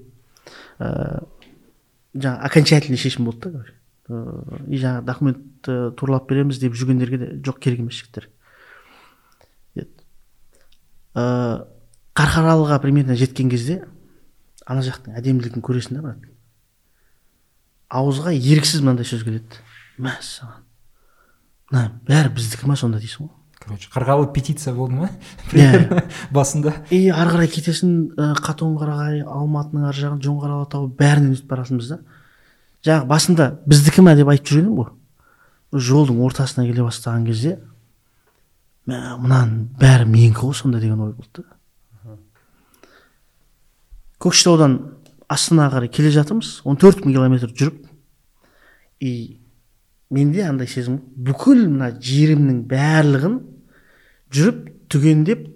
Жаңағы 0.80 2.46
окончательный 2.48 3.00
шешім 3.00 3.26
болды 3.30 3.52
да 3.52 3.66
ыыы 4.12 4.66
и 4.68 4.80
жаңағы 4.82 5.06
документті 5.08 5.76
туралап 5.98 6.28
береміз 6.30 6.60
деп 6.60 6.76
жүргендерге 6.76 7.18
де 7.18 7.28
жоқ 7.46 7.60
керек 7.64 7.84
емес 7.84 8.00
жігіттер. 8.02 8.28
Ыыы 11.16 11.68
қарқаралыға 12.16 12.82
примерно 12.84 13.16
жеткен 13.16 13.50
кезде 13.52 13.86
ана 14.68 14.84
жақтың 14.84 15.16
әдемілігін 15.20 15.64
көресің 15.64 15.98
да 15.98 16.04
брат. 16.04 16.26
Ауызға 17.92 18.34
еріксіз 18.36 18.84
мынандай 18.84 19.08
сөз 19.08 19.24
келеді. 19.28 19.62
Мәссаған. 20.00 20.66
Мына 21.72 21.86
бәрі 22.08 22.34
біздікі 22.36 22.68
ма 22.68 22.76
сонда 22.80 23.00
дейсің 23.00 23.28
ғой? 23.28 23.41
Короче 23.62 23.90
қарғалы 23.94 24.32
петиция 24.34 24.74
болды 24.76 24.98
ма? 25.00 25.10
Иә. 25.54 26.04
басында. 26.36 26.74
И 26.90 27.08
ары 27.14 27.36
қарай 27.36 27.52
кетесің 27.52 27.94
ә, 28.18 28.32
қатонқарағай 28.42 29.24
алматының 29.24 29.88
ар 29.90 29.98
жағын 29.98 30.22
жоңғар 30.26 30.56
алатауы 30.58 30.92
бәрінен 31.00 31.38
өтіп 31.38 31.48
бара 31.52 31.66
жатырмыз 31.66 31.94
да. 31.94 32.00
Жаңағы 32.86 33.10
басында 33.14 33.50
біздікі 33.70 34.06
ма? 34.06 34.16
деп 34.18 34.34
айтып 34.34 34.52
жүрген 34.52 34.68
едім 34.68 34.82
ғой. 34.82 34.92
Жолдың 35.72 36.22
ортасына 36.26 36.68
келе 36.68 36.84
бастаған 36.84 37.26
кезде 37.30 37.58
мә 38.90 39.02
мынаның 39.22 39.68
бәрі 39.80 40.10
менікі 40.10 40.48
ғой 40.48 40.58
сонда 40.58 40.82
деген 40.82 41.00
ой 41.00 41.14
болды. 41.14 41.46
Да 41.46 41.62
көкшетаудан 44.22 44.78
астанаға 45.32 45.80
қарай 45.80 45.92
келе 45.94 46.12
жатырмыз. 46.14 46.60
14 46.68 47.06
мың 47.06 47.16
километр 47.16 47.54
жүріп 47.58 47.86
и 49.02 49.41
менде 50.12 50.44
андай 50.46 50.68
сезім 50.68 51.00
бүкіл 51.16 51.66
мына 51.70 51.92
жерімнің 52.04 52.66
барлығын 52.70 53.38
жүріп 54.34 54.66
түгендеп 54.92 55.48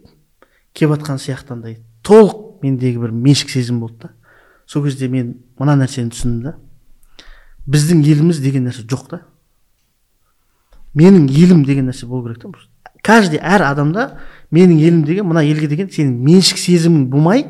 келіп 0.75 0.95
жатқан 0.95 1.19
сияқты 1.21 1.55
андай 1.55 1.79
толық 2.05 2.63
мендегі 2.63 3.01
бір 3.03 3.11
меншік 3.11 3.51
сезім 3.51 3.79
болды 3.83 4.07
да. 4.07 4.11
Сол 4.65 4.85
кезде 4.85 5.09
мен 5.11 5.35
мына 5.59 5.75
нәрсені 5.77 6.13
түсіндім 6.13 6.41
да. 6.43 6.55
Біздің 7.67 8.01
еліміз 8.05 8.39
деген 8.41 8.65
нәрсе 8.69 8.85
жоқ 8.87 9.09
та. 9.11 9.21
Менің 10.95 11.27
елім 11.29 11.65
деген 11.65 11.89
нәрсе 11.89 12.07
болу 12.07 12.27
керек 12.27 12.41
та. 12.41 12.49
Каждый 13.03 13.39
әр 13.41 13.67
адамда 13.67 14.17
менің 14.51 14.79
елім 14.81 15.03
деген 15.05 15.27
мына 15.29 15.43
елге 15.45 15.67
деген 15.67 15.91
сенің 15.91 16.17
меншік 16.25 16.57
сезімің 16.57 17.09
болмай 17.11 17.45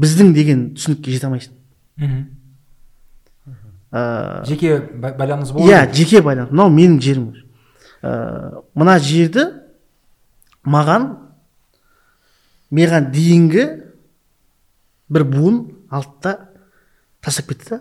біздің 0.00 0.34
деген 0.34 0.68
түсінікке 0.74 1.14
жете 1.14 1.28
алмайсың. 1.28 1.54
Мгм. 2.00 2.24
Ыыы 3.92 4.44
жеке 4.46 4.78
ба- 4.94 5.14
байланыс 5.18 5.52
болады 5.52 5.70
иә 5.70 5.92
жеке 5.92 6.22
байланыс. 6.22 6.50
Мынау 6.50 6.70
менің 6.70 7.00
жерім 7.00 7.34
ыыы 8.02 8.62
мына 8.74 8.98
жерді 8.98 9.46
маған 10.64 11.08
маған 12.70 13.10
дейінгі 13.12 13.64
бір 15.10 15.24
буын 15.24 15.62
алды 15.90 16.12
да 16.22 16.36
тастап 17.20 17.48
кетті 17.48 17.70
да. 17.70 17.80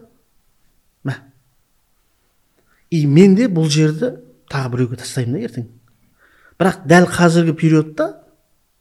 Мә. 1.04 1.15
И 2.89 3.06
мен 3.06 3.36
де 3.36 3.48
бұл 3.48 3.69
жерді 3.69 4.15
тағы 4.50 4.74
біреуге 4.74 4.98
тастаймын 4.98 5.38
да 5.38 5.45
ертең. 5.45 5.67
Бірақ 6.60 6.82
дәл 6.89 7.06
қазіргі 7.08 7.54
периодта 7.54 8.24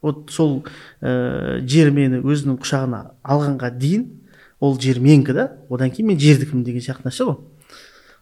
вот 0.02 0.30
сол 0.30 0.64
ә, 1.02 1.60
жер 1.60 1.90
мені 1.92 2.22
өзінің 2.22 2.56
құшағына 2.62 3.02
алғанға 3.22 3.70
дейін 3.76 4.17
ол 4.60 4.78
жер 4.80 5.00
менікі 5.00 5.32
да? 5.32 5.48
Одан 5.68 5.90
кейін 5.90 6.08
мен 6.12 6.18
жердікімін 6.20 6.64
деген 6.64 6.82
сияқты 6.82 7.06
нәрсе 7.08 7.24
ғой. 7.28 7.36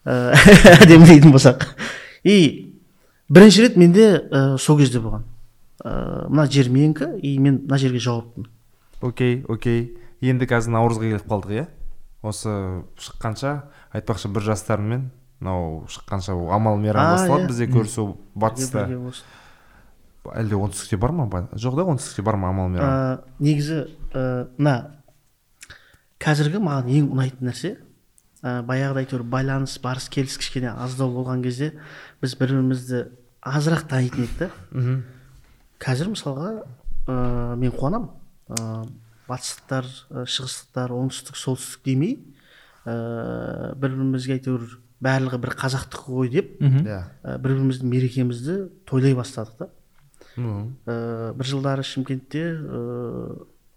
Ә, 0.04 0.34
әдемілейтін 0.84 1.32
болсақ. 1.32 1.64
И 2.24 2.74
бірінші 3.28 3.62
рет 3.66 3.76
менде 3.76 4.08
ә, 4.30 4.58
сол 4.58 4.78
кезде 4.78 5.00
болған. 5.00 5.24
Ә, 5.84 6.28
мына 6.28 6.46
жер 6.50 6.68
менікі 6.70 7.16
и 7.22 7.38
мен 7.38 7.62
мына 7.66 7.78
жерге 7.78 7.98
жауаптымын 8.02 8.50
окей 9.02 9.44
окей. 9.48 9.98
Енді 10.24 10.46
қазір 10.48 10.72
наурызға 10.72 11.04
келіп 11.04 11.26
қалдық 11.28 11.52
иә? 11.52 11.66
Осы 12.24 12.48
шыққанша 12.96 13.50
айтпақшы 13.92 14.30
бір 14.32 14.42
жастармен 14.48 15.10
мынау 15.38 15.84
шыққанша 15.92 16.32
амал 16.32 16.78
мейрам 16.80 17.04
А, 17.04 17.12
басталады 17.12 17.44
иә. 17.44 17.48
бізде 17.48 17.66
көрісу 17.68 18.06
батыста. 18.34 18.86
Әлде 20.26 20.56
оңтүстікте 20.56 20.96
бар 20.98 21.12
ма? 21.12 21.26
Жоқ 21.54 21.76
да 21.76 21.84
оңтүстікте 21.84 22.24
бар 22.24 22.36
ма 22.40 22.48
амал 22.50 22.68
мейрам? 22.72 23.20
Негізі 23.38 23.84
мына 24.56 24.95
қазіргі 26.22 26.60
маған 26.62 26.90
ең 26.92 27.10
ұнайтын 27.14 27.50
нәрсе 27.50 27.72
ә, 28.42 28.62
баяғыда 28.66 29.02
әйтеуір 29.04 29.24
байланыс 29.28 29.76
барыс 29.82 30.08
келіс 30.12 30.36
кішкене 30.40 30.72
аздау 30.72 31.12
болған 31.14 31.42
кезде 31.44 31.72
біз 32.22 32.36
бір 32.40 32.54
бірімізді 32.54 33.02
азырақ 33.46 33.86
танитын 33.90 34.24
едік 34.26 34.38
та. 34.40 34.50
Мхм. 34.72 35.02
Қазір 35.82 36.10
мысалға 36.14 36.52
ә, 37.06 37.56
мен 37.60 37.72
қуанамын. 37.74 38.10
Ә, 38.48 38.86
батыстықтар 39.28 39.86
ә, 39.86 40.24
шығыстықтар 40.24 40.94
оңтүстік 40.96 41.38
солтүстік 41.38 41.84
демей 41.86 42.16
ә, 42.86 43.74
бір 43.76 43.96
бірімізге 43.96 44.38
әйтеуір 44.38 44.78
барлығы 45.02 45.40
бір 45.42 45.56
қазақтікі 45.58 46.16
ғой 46.16 46.32
деп 46.32 46.54
мхм. 46.60 46.86
иә. 46.86 47.02
ә, 47.22 47.36
бір 47.38 47.58
біріміздің 47.58 47.92
мерекемізді 47.92 48.56
тойлай 48.88 49.14
бастадық 49.18 49.58
та. 49.58 49.68
Ә, 50.36 51.34
бір 51.36 51.46
жылдары 51.46 51.84
шымкентте 51.84 52.46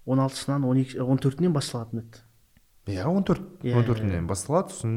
он 0.06 0.20
алтысынан 0.20 0.64
он 0.64 0.80
екі 0.82 1.00
он 1.04 1.18
төртінен 1.18 1.52
басталатын 1.52 2.04
еді. 2.04 2.24
Иә 2.90 3.06
он 3.08 3.24
төрт 3.24 3.42
Иә, 3.62 3.76
он 3.76 3.84
төртінен 3.84 4.26
басталады 4.28 4.72
сосын 4.74 4.94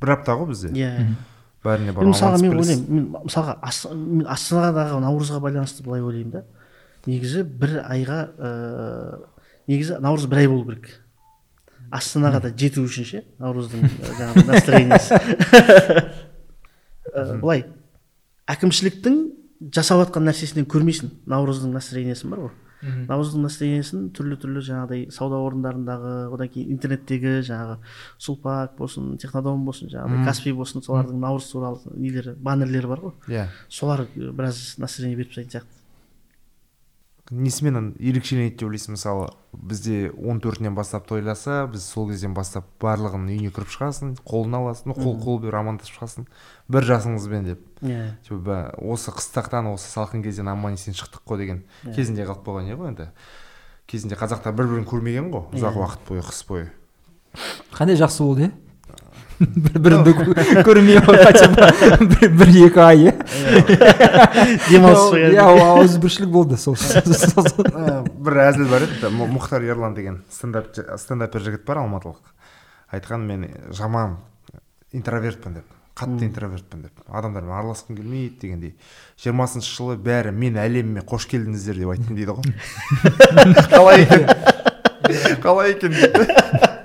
бір 0.00 0.14
апта 0.16 0.36
ғой 0.38 0.50
бізде. 0.52 0.70
Иә. 0.72 1.14
Бәріне 1.64 1.92
бар 1.92 2.06
мен 2.06 2.14
мысалға 2.14 2.38
мен 2.42 2.54
ойлаймын 2.56 2.94
мен 2.94 3.08
мысалға 3.26 3.56
мен 3.94 4.26
астанадағы 4.30 5.00
наурызға 5.02 5.40
байланысты 5.42 5.84
былай 5.84 6.04
ойлаймын 6.04 6.38
да. 6.38 6.44
Негізі 7.08 7.42
бір 7.44 7.80
айға 7.84 8.20
ә, 8.38 8.52
негізі 9.68 9.98
наурыз 10.04 10.28
бір 10.30 10.42
ай 10.44 10.48
болу 10.48 10.64
керек. 10.70 10.88
Астанаға 11.90 12.42
да 12.46 12.52
жету 12.52 12.84
үшін 12.86 13.08
ше 13.08 13.24
наурыздың 13.42 13.84
жаңағы 14.20 14.46
настроениесі. 14.48 15.18
Ә, 17.12 17.40
былай 17.40 17.66
әкімшіліктің 18.48 19.20
жасап 19.74 20.06
жатқан 20.06 20.28
нәрсесінен 20.30 20.68
көрмейсің. 20.70 21.12
Наурыздың 21.28 21.74
настроениесін 21.76 22.32
бар 22.32 22.46
ғой. 22.46 22.56
Наурыздың 22.82 23.44
настроениесін 23.46 24.04
түрлі 24.14 24.38
түрлі 24.42 24.62
жаңағыдай 24.68 25.06
сауда 25.14 25.40
орындарындағы 25.46 26.12
одан 26.34 26.52
кейін 26.52 26.74
интернеттегі 26.76 27.34
жаңағы 27.48 27.78
сулпак 28.22 28.76
болсын 28.78 29.16
технодом 29.18 29.64
болсын 29.66 29.90
жаңағыдай 29.92 30.28
каспий 30.28 30.54
болсын 30.54 30.84
солардың 30.86 31.18
наурыз 31.24 31.50
туралы 31.50 31.96
нелері 31.96 32.36
баннерлері 32.38 32.92
бар 32.92 33.04
ғой. 33.08 33.16
Иә. 33.28 33.48
Солар 33.68 34.06
э, 34.06 34.30
біраз 34.30 34.76
настроение 34.78 35.18
беріп 35.18 35.34
тастайтын 35.34 35.58
сияқты. 35.58 35.77
Несімен 37.30 37.90
ерекшеленеді 38.00 38.54
деп 38.56 38.68
ойлайсың 38.70 38.94
мысалы 38.96 39.26
бізде 39.52 40.10
он 40.16 40.40
төртінен 40.40 40.74
бастап 40.74 41.06
тойласа 41.08 41.66
біз 41.68 41.84
сол 41.84 42.08
кезден 42.08 42.32
бастап 42.34 42.64
барлығын 42.80 43.26
үйіне 43.28 43.50
кіріп 43.52 43.68
шығасың 43.74 44.14
қолын 44.24 44.56
аласың 44.60 44.92
ну 44.92 44.96
қол 44.96 45.18
қол 45.20 45.40
беріп 45.42 45.58
амандасып 45.60 45.98
шығасың 45.98 46.26
бір 46.72 46.86
жасыңызбен 46.88 47.44
деп. 47.50 47.60
Иә. 47.82 48.14
Типа 48.24 48.40
бә- 48.48 48.92
осы 48.92 49.10
қыстақтан 49.12 49.68
осы 49.74 49.90
салқын 49.92 50.22
кезден 50.24 50.48
аман 50.48 50.72
есен 50.78 50.94
шықтық 50.96 51.24
қой 51.28 51.38
деген 51.44 51.62
кезінде 51.94 52.24
қалып 52.24 52.44
қойған 52.48 52.72
иә 52.72 52.76
ғой 52.80 52.88
енді? 52.94 53.08
Кезінде 53.88 54.16
қазақтар 54.16 54.52
бір 54.56 54.66
бірін 54.72 54.88
көрмеген 54.88 55.28
ғой 55.32 55.52
ұзақ 55.52 55.76
Иә. 55.76 55.84
уақыт 55.84 56.08
бойы 56.08 56.22
қыс 56.24 56.42
бойы. 56.48 56.70
Қандай 57.76 57.96
жақсы 58.00 58.24
болды 58.24 58.48
иә 58.48 58.52
бір 59.38 59.78
біріңді 59.78 60.12
кө- 60.18 60.62
көрмей 60.66 60.98
хотя 61.04 61.46
бы 61.48 62.28
бір, 62.40 62.50
екі 62.66 62.80
ай 62.82 63.04
иә 63.06 63.12
демалыс 64.68 65.12
иә 65.14 65.44
ауызбіршілік 65.44 66.30
болды 66.34 66.58
сол 66.58 66.74
бір 66.74 68.40
әзіл 68.48 68.66
бар 68.70 68.86
еді 68.88 69.12
мұхтар 69.14 69.62
ерлан 69.68 69.94
деген 69.94 70.22
стендап 70.32 70.72
стендапер 70.98 71.44
жігіт 71.44 71.64
бар 71.68 71.84
алматылық. 71.84 72.18
Айтқан 72.92 73.26
мен 73.28 73.48
жаман 73.70 74.16
интровертпін 74.92 75.60
деп 75.60 75.74
қатты 75.98 76.24
интровертпін 76.28 76.82
деп. 76.86 77.04
Адамдармен 77.10 77.52
араласқым 77.58 77.96
келмейді 77.98 78.38
дегендей. 78.42 78.74
Жиырмасыншы 79.22 79.70
жылы 79.74 79.96
бәрі 79.98 80.30
мен 80.32 80.54
әлеміме 80.62 81.02
қош 81.06 81.26
келдіңіздер 81.30 81.80
деп 81.82 81.90
айттым 81.94 82.18
дейді 82.18 82.36
ғой. 82.38 82.54
Қалай 83.74 84.04
екен? 84.06 84.22
Қалай 85.42 85.74
екен? 85.74 85.94
дейді 85.98 86.77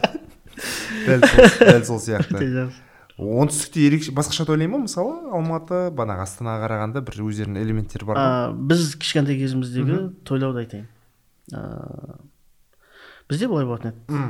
дәл 1.08 1.24
сол 1.28 1.54
дәл 1.72 1.86
сол 1.88 2.00
сияқты. 2.04 2.68
Оңтүстікте 3.14 3.84
ерекше 3.86 4.12
басқаша 4.18 4.46
тойлайды 4.50 4.72
ма 4.74 4.80
мысалы? 4.88 5.30
Алматы 5.38 5.84
бағанағы 5.94 6.24
астанаға 6.26 6.64
қарағанда 6.66 7.04
бір 7.06 7.20
өздерінің 7.28 7.62
элементтері 7.62 8.08
бар 8.10 8.18
ғой. 8.18 8.56
біз 8.72 8.96
кішкентай 8.98 9.38
кезіміздегі 9.38 10.00
тойлауды 10.26 10.64
айтайын. 10.64 10.88
Бізде 13.30 13.48
былай 13.52 13.68
болатын 13.70 13.94
еді. 13.94 14.24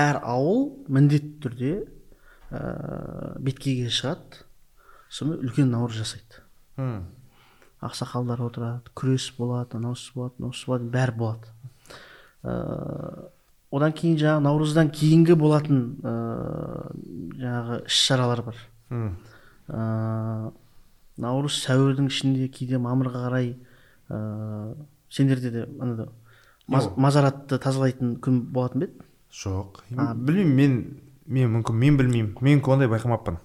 Әр 0.00 0.18
ауыл 0.26 0.64
міндетті 0.90 1.36
түрде 1.44 1.74
ә, 2.50 3.36
беткейге 3.44 3.92
шығады. 3.94 4.40
Сонымен 5.12 5.44
үлкен 5.46 5.70
наурыз 5.70 6.00
жасайды. 6.02 6.40
М. 6.80 7.04
ақсақалдар 7.84 8.40
отырады 8.42 8.90
күрес 8.96 9.28
болады 9.36 9.76
анаусы 9.78 10.10
болады 10.16 10.40
мынаусы 10.40 10.66
болады 10.66 10.88
бәрі 10.90 11.14
болады. 11.20 11.52
Ә, 12.42 13.28
одан 13.74 13.94
кейін 13.96 14.18
жаңағы 14.20 14.44
наурыздан 14.46 14.90
кейінгі 14.94 15.36
болатын 15.38 15.84
ә, 16.02 16.14
жаңағы 17.40 17.78
іс 17.84 18.00
шаралар 18.08 18.44
бар 18.46 18.60
ә, 19.68 20.50
наурыз 21.20 21.60
сәуірдің 21.64 22.10
ішінде 22.10 22.48
кейде 22.54 22.78
мамырға 22.82 23.24
қарай 23.26 23.54
ә, 24.08 24.74
сендерде 25.10 25.50
де 25.50 25.66
анада 25.80 26.08
маз, 26.66 26.90
мазаратты 26.96 27.58
тазалайтын 27.58 28.16
күн 28.22 28.40
болатын 28.52 28.84
ба 28.84 28.88
еді? 28.88 29.08
Жоқ. 29.34 29.82
А. 29.96 30.14
білмеймін 30.14 30.54
мен 30.56 30.76
мен 31.26 31.52
мүмкін 31.58 31.78
мен 31.80 31.98
білмеймін. 31.98 32.34
Мен 32.40 32.62
ондай 32.64 32.88
байқамаппын. 32.88 33.38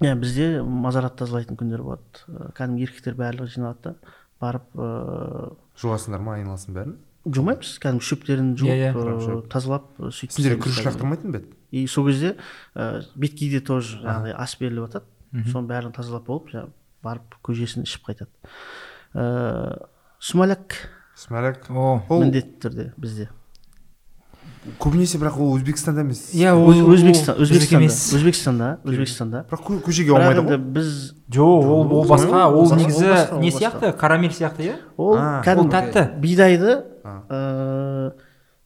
Иә 0.00 0.14
бізде 0.18 0.62
мазарат 0.62 1.16
тазалайтын 1.18 1.58
күндер 1.60 1.82
болады. 1.82 2.52
Кәдімгі 2.56 2.86
еркектер 2.88 3.18
барлығы 3.18 3.54
жиналады 3.56 3.90
да 3.90 4.14
барып 4.40 4.66
ә, 4.76 5.52
жуасыңдар 5.80 6.22
ма 6.24 6.38
айналасын 6.38 6.74
бәрін? 6.76 6.96
Жумаймыз 7.24 7.78
кәдімгі 7.80 8.04
шөптерін 8.04 8.50
жуып 8.60 8.70
ә, 8.70 9.18
Шөп. 9.24 9.46
тазалап 9.52 9.86
сөйтіп 9.98 10.34
сендерге 10.34 10.58
істейміз 10.58 10.64
күріш 10.64 10.88
лақтырмайтын 10.88 11.32
ба 11.32 11.38
еді? 11.40 11.54
И 11.72 11.86
сол 11.86 12.06
кезде 12.08 12.34
ә, 12.76 13.04
беткейде 13.16 13.60
тоже 13.64 14.00
жаңағыдай 14.02 14.34
ас 14.36 14.56
беріліп 14.60 14.88
жатады 14.90 15.46
соның 15.50 15.68
бәрін 15.70 15.94
тазалап 15.96 16.26
болып 16.28 16.50
жаңағы 16.52 16.70
барып 17.04 17.38
көжесін 17.44 17.84
ішіп 17.88 18.06
қайтады. 18.10 18.30
Ә, 19.14 19.86
сумаляк 20.20 20.76
о. 21.70 22.02
Ол 22.08 22.22
міндетті 22.24 22.60
түрде 22.68 22.92
бізде. 22.96 23.28
Көбінесе 24.80 25.18
бірақ 25.20 25.36
ол 25.44 25.50
өзбекстанда 25.58 26.00
емес. 26.00 26.30
Иә 26.32 26.54
ол 26.56 26.72
өзбекстан 26.94 27.36
біздікі 27.36 27.76
өзбекстанда. 27.76 27.82
Емес. 27.82 27.98
Өзбекстанда 28.16 28.68
өзбекстанда. 28.88 29.42
Бірақ 29.50 29.60
кө- 29.66 29.82
көшеге 29.84 30.14
алмайды 30.16 30.40
ғой. 30.46 30.56
біз 30.78 30.88
жоқ 31.28 31.68
ол 31.68 31.92
ол 31.98 32.06
басқа 32.08 32.46
ол 32.48 32.72
негізі 32.72 33.12
не 33.42 33.50
сияқты? 33.52 33.92
Карамель 33.92 34.32
сияқты 34.32 34.64
иә? 34.64 34.76
Ол 34.96 35.18
кәдімгі 35.44 35.70
тәтті. 35.74 36.06
бидайды. 36.18 36.78
Ә, 37.04 38.12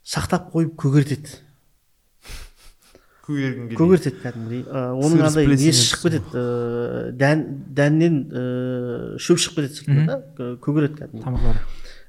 сақтап 0.09 0.51
қойып 0.55 0.75
көгертеді. 0.81 1.29
Көгерген 3.29 3.69
келмейді. 3.69 3.77
көгертеді 3.77 4.23
кәдімгідей. 4.23 4.63
Ә, 4.65 4.85
оның 4.97 5.25
андай 5.27 5.49
несі 5.53 5.73
шығып 5.91 6.07
кетеді? 6.07 6.33
Ә, 6.33 7.11
дән 7.21 7.43
дәннен 7.77 8.17
ә, 8.33 8.45
шөп 9.21 9.43
шығып 9.43 9.59
кетеді 9.61 9.81
сыртында 9.83 10.07
да? 10.09 10.19
Кө- 10.39 10.57
көгереді 10.65 11.01
кәдімгі 11.03 11.25
тамырлары. 11.27 11.65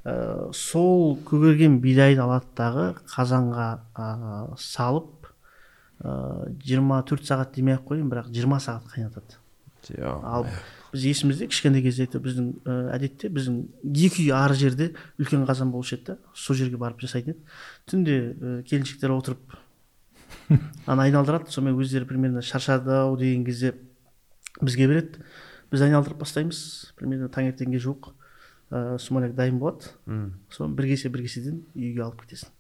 Ә, 0.08 0.16
сол 0.56 1.18
көгерген 1.28 1.80
бидайды 1.84 2.22
алады 2.24 2.48
дағы 2.56 2.86
қазанға 3.16 3.70
ә, 4.00 4.10
салып 4.58 5.16
жиырма 6.64 7.02
төрт 7.04 7.26
сағат 7.28 7.50
демей 7.58 7.76
ақ 7.76 7.90
қояйын 7.90 8.08
бірақ 8.08 8.30
жиырма 8.32 8.62
сағат 8.64 8.86
қайнатады. 8.94 9.36
Ал 10.00 10.46
біз 10.94 11.06
есімізде 11.06 11.48
кішкентай 11.50 11.84
кезде 11.84 12.06
әйтеуір 12.06 12.24
біздің 12.26 12.48
ә, 12.66 12.76
әдетте 12.96 13.30
біздің 13.34 13.60
екі 13.86 14.26
үй 14.26 14.34
ары 14.36 14.58
жерде 14.58 14.90
үлкен 15.20 15.46
қазан 15.48 15.72
болушы 15.74 15.98
еді 15.98 16.14
да. 16.14 16.18
Сол 16.34 16.58
жерге 16.58 16.80
барып 16.82 17.04
жасайтын 17.04 17.36
еді. 17.36 17.58
Түнде 17.90 18.18
ә, 18.34 18.54
келіншектер 18.70 19.14
отырып 19.14 19.56
аны 20.90 21.06
айналдырады. 21.06 21.52
Сонымен 21.54 21.80
өздері 21.80 22.10
примерно 22.10 22.42
шаршады 22.42 22.96
ау 23.04 23.18
деген 23.18 23.46
кезде 23.46 23.76
бізге 24.62 24.88
береді. 24.90 25.24
Біз 25.72 25.86
айналдырып 25.86 26.24
бастаймыз. 26.26 26.94
Примерно 26.98 27.30
таңертеңге 27.30 27.82
жуық 27.82 28.14
ә, 28.72 28.98
сумаляк 28.98 29.36
дайын 29.38 29.62
болады. 29.62 29.94
Соны 30.54 30.76
бір 30.76 30.94
кесе 30.94 31.14
бір 31.14 31.28
кеседен 31.28 31.64
үйге 31.76 32.06
алып 32.06 32.26
кетесің. 32.26 32.54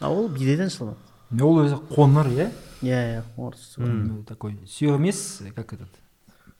А 0.00 0.08
ол 0.10 0.28
бидайдан 0.32 0.72
жасалады 0.72 1.12
ол 1.40 1.62
өзі 1.62 1.78
қоңыр 1.92 2.28
иә? 2.34 2.48
Иә 2.84 3.00
иә 3.22 4.24
такой 4.28 4.58
сұйық 4.66 4.98
емес 4.98 5.42
как 5.54 5.72
этот 5.72 6.01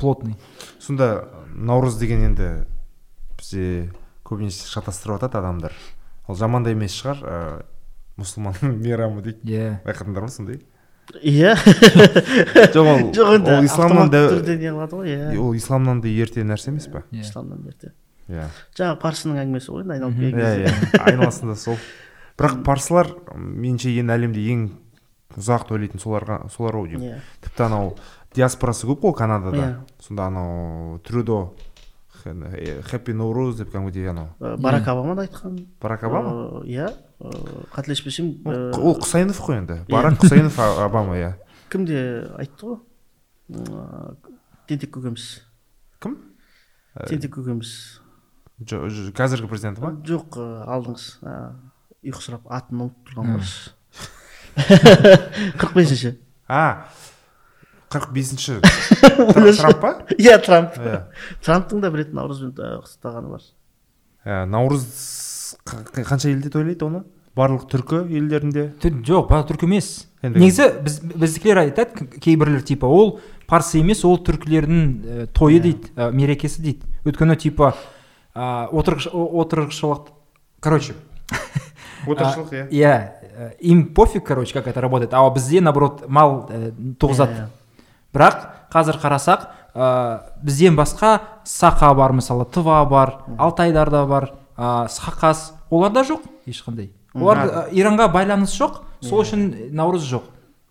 плотный. 0.02 0.36
Сонда 0.82 1.28
наурыз 1.54 1.96
деген 2.00 2.26
енді 2.26 2.50
бізде 3.38 3.88
көбінесе 4.26 4.66
шатастырып 4.70 5.20
жатады 5.20 5.40
адамдар. 5.40 5.78
Ол 6.28 6.38
жаман 6.38 6.66
да 6.66 6.74
емес 6.74 6.94
шығар 6.98 7.22
ә, 7.22 7.38
мұсылманның 8.20 8.76
мейрамы 8.84 9.24
дейді. 9.24 9.46
Иә. 9.46 9.72
Байқадыңдар 9.86 10.26
ма 10.26 10.34
сондай 10.34 10.60
иә. 11.20 11.54
Жоқ 12.74 12.86
ол 12.86 13.00
жоқ 13.12 13.34
енді 13.36 13.56
ол 13.56 13.66
исламнан 13.66 14.10
да 14.10 14.22
түрде 14.30 14.56
не 14.60 14.70
қылады 14.70 14.98
ғой 15.00 15.10
иә. 15.10 15.40
Ол 15.40 15.56
исламнан 15.56 16.00
да 16.00 16.08
ерте 16.08 16.44
нәрсе 16.46 16.70
емес 16.70 16.86
па? 16.92 17.02
Иә. 17.10 17.24
Исламнан 17.26 17.66
ерте. 17.66 17.92
Иә. 18.30 18.46
Жаңағы 18.78 19.00
парсының 19.02 19.42
әңгімесі 19.42 19.72
ғой 19.74 19.84
енді 19.84 19.96
айналып 19.96 20.20
келген 20.20 20.40
иә 20.40 20.70
кезде 20.70 20.96
иә 20.96 21.02
айналасында 21.10 21.56
сол. 21.58 21.78
Бірақ 22.38 22.62
парсылар 22.64 23.10
меніңше 23.34 23.92
енді 23.98 24.14
әлемде 24.14 24.46
ең 24.54 24.64
ұзақ 25.36 25.66
тойлайтын 25.68 26.00
соларға 26.00 26.40
солар 26.54 26.78
ау 26.78 26.86
деймін. 26.88 27.16
Иә. 27.16 27.20
Тіпті 27.44 27.66
анау 27.66 27.94
диаспорасы 28.34 28.86
көп 28.86 29.00
қой 29.04 29.14
канадада 29.16 29.56
Иә. 29.56 29.76
сонда 30.00 30.26
анау 30.26 30.98
трюдо 31.04 31.54
хэппи 32.22 33.12
ноурuz 33.12 33.56
деп 33.58 33.72
кәдімгідей 33.72 34.08
анау. 34.10 34.28
Ә, 34.40 34.56
барак 34.56 34.86
обама 34.88 35.14
да 35.16 35.22
айтқан. 35.26 35.56
Барак 35.80 36.04
обама? 36.04 36.62
Ә, 36.62 36.66
иә. 36.66 36.90
Қателеспесем 37.74 38.42
ол 38.46 38.94
құсайынов 39.00 39.40
қой 39.42 39.58
енді. 39.58 39.80
Барак 39.90 40.20
құсайынов 40.22 40.58
обама 40.84 41.16
иә. 41.18 41.32
Кім 41.70 41.84
де 41.86 42.28
айтты 42.38 42.66
ғой? 42.66 42.78
Тентек 44.68 44.94
көкеміз. 44.94 45.42
Кім? 46.00 46.16
Тентек 47.08 47.34
көкеміз. 47.36 48.00
қазіргі 48.62 49.48
президент 49.50 49.80
па 49.82 49.90
жоқ 50.06 50.38
алдыңыз. 50.38 51.06
Ұйқысырап 52.02 52.46
атын 52.50 52.84
ұмытып 52.86 53.10
тұрған 53.10 53.34
қарашы 53.34 53.74
қырық 55.58 55.74
бесінші. 55.74 56.16
А 56.48 56.86
қырық 57.92 58.12
бесінші 58.16 58.58
трамп 59.60 59.80
па? 59.82 59.90
Иә 60.16 60.38
трамп. 60.42 60.78
Иә. 60.80 61.02
Трамптың 61.44 61.82
да 61.84 61.90
бір 61.92 62.06
рет 62.06 62.14
наурызбен 62.16 62.54
ә, 62.56 62.78
құттықтағаны 62.82 63.34
бар. 63.34 63.44
Ә, 64.24 64.44
наурыз 64.48 64.86
қанша 65.64 66.30
елде 66.32 66.50
тойлайды 66.52 66.86
оны? 66.86 67.04
Барлық 67.36 67.64
түркі 67.72 68.02
елдерінде? 68.12 68.70
Жоқ 68.82 69.30
бала 69.30 69.46
түркі 69.48 69.68
емес. 69.68 70.06
Негізі 70.22 70.68
біз 70.84 70.98
біздікілер 71.02 71.62
айтады 71.64 72.06
кейбірлер 72.20 72.62
типа 72.62 72.86
ол 72.86 73.20
парсы 73.48 73.80
емес 73.80 74.04
ол 74.04 74.18
түркілердің 74.22 74.82
ә, 74.84 75.26
тойы 75.32 75.60
дейді 75.64 75.92
ә, 75.96 76.10
мерекесі 76.12 76.62
дейді. 76.62 76.92
Өйткені 77.08 77.36
типа 77.40 77.72
ә, 78.34 78.68
отырықшылық 78.70 80.12
короче 80.60 80.94
отырықшылық 82.06 82.52
иә. 82.52 82.68
иә 82.70 83.56
им 83.60 83.94
пофиг 83.94 84.24
короче 84.26 84.52
как 84.52 84.66
это 84.68 84.80
работает 84.80 85.14
а 85.14 85.28
бізде 85.30 85.60
наоборот 85.60 86.04
мал 86.08 86.50
туғызады. 87.00 87.32
Иә, 87.32 87.48
бірақ 88.14 88.68
қазір 88.72 88.98
қарасақ 89.02 89.46
ә, 89.74 90.20
бізден 90.42 90.76
басқа 90.76 91.20
сақа 91.44 91.94
бар 91.96 92.12
мысалы 92.12 92.44
тыва 92.46 92.84
бар 92.88 93.18
алтайдарда 93.38 94.04
бар 94.06 94.32
ә, 94.56 94.86
хақас 94.88 95.52
оларда 95.70 96.02
жоқ 96.04 96.22
ешқандай. 96.46 96.90
Олар 97.14 97.38
ә, 97.46 97.70
иранға 97.72 98.10
байланыс 98.12 98.52
жоқ 98.58 98.82
сол 99.00 99.22
үшін 99.24 99.72
наурыз 99.72 100.04
жоқ. 100.08 100.22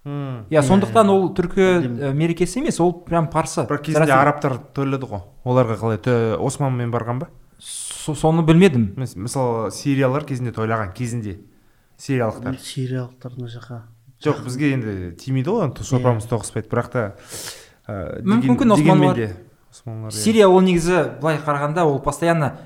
М. 0.03 0.47
иә 0.49 0.63
сондықтан 0.65 1.09
ол 1.13 1.27
түркі 1.37 1.65
ә, 2.09 2.11
мерекесі 2.13 2.59
емес 2.59 2.79
ол 2.81 2.91
прям 3.05 3.27
парсы. 3.29 3.61
Бірақ 3.69 3.83
кезінде 3.85 4.11
арабтар 4.13 4.57
тойлады 4.73 5.05
ғой 5.05 5.21
оларға 5.45 5.77
қалай? 5.77 5.97
Тө- 6.01 6.39
османмен 6.41 6.89
барған 6.91 7.19
ба? 7.19 7.27
Со- 7.59 8.15
соны 8.17 8.41
білмедім. 8.41 8.95
Мыс- 8.97 9.13
мысалы 9.15 9.69
сириялар 9.71 10.25
кезінде 10.25 10.51
тойлаған 10.51 10.93
кезінде. 10.97 11.37
Сириялықтар. 11.97 12.57
Сириялықтар 12.57 13.31
мына 13.37 13.47
жаққа. 13.53 13.81
Жоқ 14.21 14.43
бізге 14.45 14.71
енді 14.75 14.93
тимейді 15.17 15.49
ғой 15.55 15.65
енді 15.69 15.83
сорпамыз 15.87 16.27
тоғыспайды 16.29 16.69
бірақ 16.71 16.89
та 16.93 17.03
ә, 17.87 18.21
Мүмкін 18.21 18.75
османлылар. 18.77 19.35
османлылар 19.71 20.11
иә. 20.11 20.15
сирия 20.15 20.47
ол 20.47 20.61
негізі 20.61 21.17
былай 21.21 21.37
қарағанда 21.41 21.83
ол 21.85 21.99
постоянно 21.99 22.57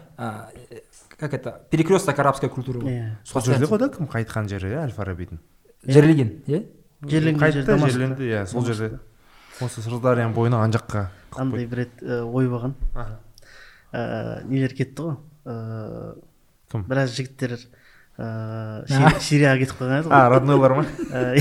как 1.17 1.33
это 1.33 1.61
перекресток 1.71 2.19
арабской 2.19 2.49
культуры 2.49 2.79
ғой 2.79 2.91
иә. 2.91 3.11
Сол 3.23 3.41
жерде 3.41 3.65
ғой 3.65 3.79
да 3.79 3.89
кім 3.89 4.07
қайтқан 4.11 4.49
жері 4.51 4.73
иә 4.73 4.83
әл 4.83 4.91
фарабидің 4.91 5.39
жерленген 5.87 6.33
иә. 6.47 6.63
Жерленген 7.07 7.41
қайтты 7.41 7.77
жерленді 7.89 8.23
иә 8.27 8.45
сол 8.47 8.65
жерде. 8.65 8.99
Осы 9.61 9.79
сырдарияның 9.79 10.33
бойына 10.35 10.59
ан 10.65 10.73
жаққа 10.75 11.05
андай 11.39 11.65
бір 11.65 11.85
рет 11.85 12.03
ой 12.03 12.47
болған. 12.51 12.73
Нелер 13.93 14.73
кетті 14.75 15.01
ғой? 15.05 15.15
Э, 15.45 16.15
Кім? 16.71 16.83
біраз 16.89 17.13
жігіттер 17.15 17.53
э, 18.17 18.85
Сири- 18.87 19.19
сирияға 19.21 19.59
кетіп 19.63 19.79
қалған 19.81 19.99
еді 19.99 20.09
ғой 20.09 20.15
а 20.15 20.29
роднойлар 20.31 20.75
ма? 20.79 20.85
Э, 21.11 21.35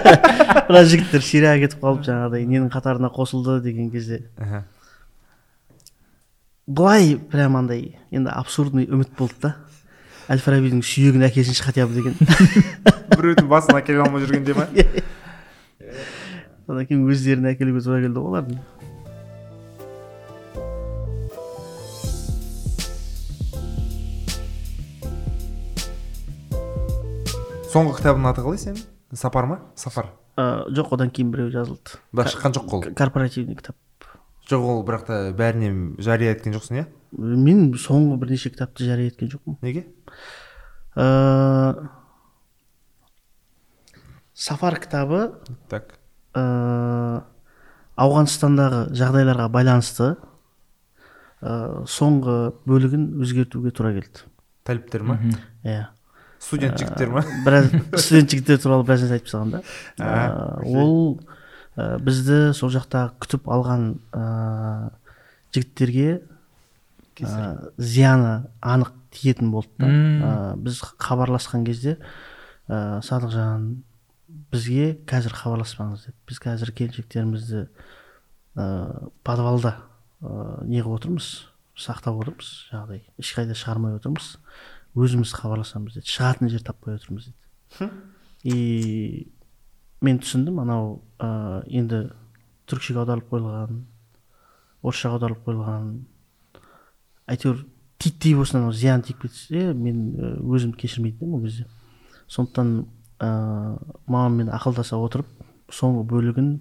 біраз 0.68 0.92
жігіттер 0.92 1.24
сирияға 1.26 1.64
кетіп 1.64 1.82
қалып 1.82 2.04
жаңағыдай 2.06 2.46
ненің 2.48 2.70
қатарына 2.74 3.10
қосылды 3.14 3.60
деген 3.64 3.90
кезде. 3.90 4.22
Былай 6.66 7.16
прям 7.30 7.56
андай 7.60 7.98
енді 8.10 8.30
абсурдный 8.32 8.86
үміт 8.88 9.10
болды 9.18 9.34
да. 9.42 9.54
Әл 10.32 10.40
фарабидің 10.40 10.80
сүйегін 10.80 11.26
әкелсінші 11.26 11.66
хотя 11.66 11.84
бы 11.86 11.92
деген. 11.98 12.14
Біреудің 13.12 13.50
басына 13.50 13.82
әкеле 13.82 14.00
алмай 14.06 14.24
жүргенде 14.24 14.54
ма? 14.56 14.64
Одан 16.70 16.86
кейін 16.88 17.02
өздерін 17.12 17.50
әкелуге 17.50 17.82
тура 17.84 18.00
келді 18.00 18.22
ғой 18.22 18.30
олардың. 18.30 18.62
Соңғы 27.74 27.96
кітабының 27.98 28.30
аты 28.30 28.44
қалай 28.44 28.60
сенің? 28.62 28.84
Сапар 29.18 29.48
ма? 29.50 29.58
Сапар. 29.74 30.12
Э, 30.38 30.64
жоқ 30.74 30.92
одан 30.94 31.10
кейін 31.14 31.32
біреу 31.34 31.50
жазылды. 31.50 31.98
Бірақ 32.14 32.30
шыққан 32.34 32.54
жоқ 32.54 32.68
қой 32.70 32.78
ол. 32.88 32.94
корпоративный 32.94 33.56
кітап. 33.58 33.76
Жоқ 34.50 34.62
ол 34.62 34.82
бірақ 34.86 35.06
та 35.06 35.18
бәріне 35.34 35.96
жария 35.98 36.34
еткен 36.34 36.54
жоқсың 36.54 36.80
иә? 36.82 36.86
Мен 37.18 37.72
соңғы 37.74 38.18
бірнеше 38.22 38.50
кітапты 38.50 38.86
жария 38.86 39.10
еткен 39.10 39.30
жоқпын. 39.30 39.58
Неге? 39.62 39.86
Э, 40.96 41.74
сафар 44.34 44.78
кітабы 44.78 45.40
так. 45.68 45.98
э, 46.34 47.20
ауғанстандағы 47.96 48.84
жағдайларға 48.94 49.48
байланысты 49.54 50.14
э, 51.40 51.84
соңғы 51.86 52.54
бөлігін 52.66 53.10
өзгертуге 53.22 53.70
тура 53.70 53.94
келді. 53.94 54.26
Талиптер 54.64 55.02
ма? 55.02 55.18
Иә. 55.62 55.93
Студент 56.44 56.78
жігіттер 56.78 57.14
ма 57.14 57.24
біраз 57.46 57.70
студент 57.96 58.34
жігіттер 58.34 58.60
туралы 58.62 58.86
біраз 58.86 59.04
нәрсе 59.04 59.18
айтып 59.18 59.30
тастаған 59.30 59.54
да. 59.54 59.62
Э, 59.98 60.60
ол 60.64 61.20
э, 61.76 61.96
бізді 62.04 62.52
сол 62.56 62.72
жақта 62.74 63.08
күтіп 63.22 63.48
алған 63.48 63.88
э, 64.12 64.90
жігіттерге 65.56 66.20
э, 66.20 67.56
зияны 67.78 68.36
анық 68.60 68.92
тиетін 69.14 69.50
болды 69.54 69.72
да. 69.78 69.88
Э, 69.88 70.54
біз 70.60 70.82
хабарласқан 70.98 71.64
кезде 71.66 71.98
ә, 72.68 73.00
садықжан 73.04 73.84
бізге 74.52 74.94
қазір 75.08 75.34
хабарласпаңыз 75.36 76.06
деп. 76.08 76.16
Біз 76.28 76.40
қазір 76.42 76.72
келіншектерімізді 76.76 77.66
ә, 78.56 79.10
подвалда 79.26 79.76
ә, 80.22 80.64
не 80.64 80.80
қылып 80.80 81.00
отырмыз 81.00 81.30
сақтап 81.76 82.22
отырмыз 82.22 82.52
жаңағыдай 82.70 83.02
ешқайда 83.20 83.56
шығармай 83.58 83.98
отырмыз. 83.98 84.36
Өзіміз 84.94 85.32
хабарласамыз 85.34 85.98
деді. 85.98 86.10
Шығатын 86.10 86.50
жер 86.52 86.62
таппай 86.64 86.98
отырмыз 86.98 87.30
деді. 87.30 87.90
И 88.44 89.32
мен 90.04 90.20
түсіндім 90.22 90.60
анау 90.62 91.02
ә, 91.18 91.62
енді 91.66 92.10
түркшеге 92.70 93.02
аударылып 93.02 93.30
қойылған 93.32 93.80
орысшаға 94.84 95.18
аударылып 95.18 95.46
қойылған 95.46 95.88
әйтеуір 97.32 97.64
титтей 97.98 98.36
болсын 98.36 98.60
анау 98.60 98.74
зиян 98.76 99.02
тиіп 99.02 99.24
кетсе 99.24 99.72
мен 99.72 100.04
өзімді 100.44 100.78
кешірмейтін 100.82 101.24
едім 101.24 101.38
ол 101.38 101.46
кезде. 101.46 101.66
Сондықтан 102.28 102.74
ә, 103.18 103.30
мамаммен 104.06 104.52
ақылдаса 104.52 105.00
отырып 105.00 105.30
соңғы 105.72 106.04
бөлігін 106.12 106.52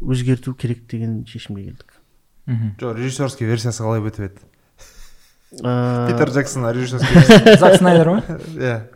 өзгерту 0.00 0.54
керек 0.56 0.86
деген 0.90 1.22
шешімге 1.28 1.68
келдік. 1.68 2.00
Мхм. 2.46 2.74
Жоқ 2.80 2.96
режиссерский 2.98 3.48
версиясы 3.48 3.84
қалай 3.84 4.02
бітіп 4.04 4.28
еді? 4.28 4.48
Питер 5.58 6.30
джексон 6.30 6.66
режиссерский 6.70 7.14
версия 7.44 7.56
зак 7.58 7.76
снайдер 7.78 8.08
ма? 8.10 8.20
Иә 8.54 8.88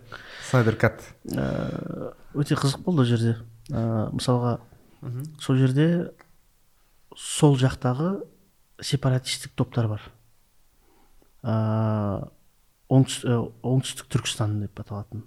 снайдер 0.51 0.77
кат. 0.77 1.03
Ә, 1.31 2.13
өте 2.35 2.57
қызық 2.59 2.83
болды 2.85 3.03
ол 3.05 3.09
жерде. 3.09 3.37
Ә, 3.71 4.11
мысалға 4.13 4.59
сол 5.41 5.57
жерде 5.61 6.11
сол 7.17 7.57
жақтағы 7.61 8.23
сепаратистік 8.81 9.53
топтар 9.59 9.89
бар. 9.89 10.03
Ә, 11.43 12.29
оңтүстік, 12.91 14.09
түркістан 14.09 14.61
деп 14.65 14.81
аталатын 14.81 15.27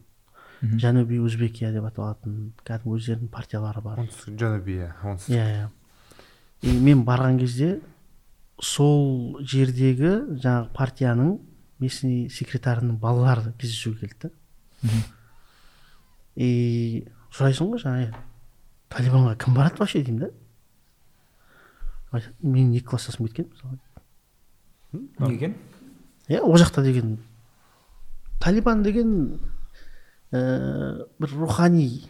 Мгм. 0.62 0.78
жәнуби 0.78 1.18
өзбекия 1.18 1.72
деп 1.74 1.88
аталатын 1.90 2.52
кәдімгі 2.68 3.00
өздерінің 3.00 3.30
партиялары 3.34 3.82
бар. 3.82 3.98
Оңтүстік 4.04 4.36
жануби 4.38 4.76
иә 4.78 4.92
оңтүстік. 5.02 5.34
Иә 5.34 5.46
иә. 5.56 5.70
И 6.62 6.76
мен 6.78 7.02
барған 7.04 7.40
кезде 7.40 7.80
сол 8.62 9.39
жердегі 9.41 10.14
жаңағы 10.38 10.70
партияның 10.78 11.32
местный 11.82 12.30
секретарының 12.30 12.99
балалары 13.01 13.55
кездесуге 13.59 14.07
келді 14.07 14.30
да. 14.30 15.01
И 16.36 17.07
сұрайсың 17.34 17.74
ғой 17.74 17.82
жаңағы 17.82 18.22
талибанға 18.93 19.36
кім 19.41 19.57
барады 19.57 19.82
вообще? 19.82 20.03
деймін 20.05 20.28
да. 20.28 20.32
Айтады, 22.12 22.36
менің 22.43 22.78
екі 22.78 22.88
класстасым 22.91 23.28
кеткен 23.28 23.49
мысалы. 23.49 23.80
Неге? 24.93 25.36
Екен 25.36 25.55
иә 26.30 26.41
ол 26.45 26.57
жақта 26.59 26.84
деген 26.84 27.18
талибан 28.41 28.84
деген 28.84 29.39
ә, 30.32 31.07
бір 31.20 31.34
рухани 31.39 32.05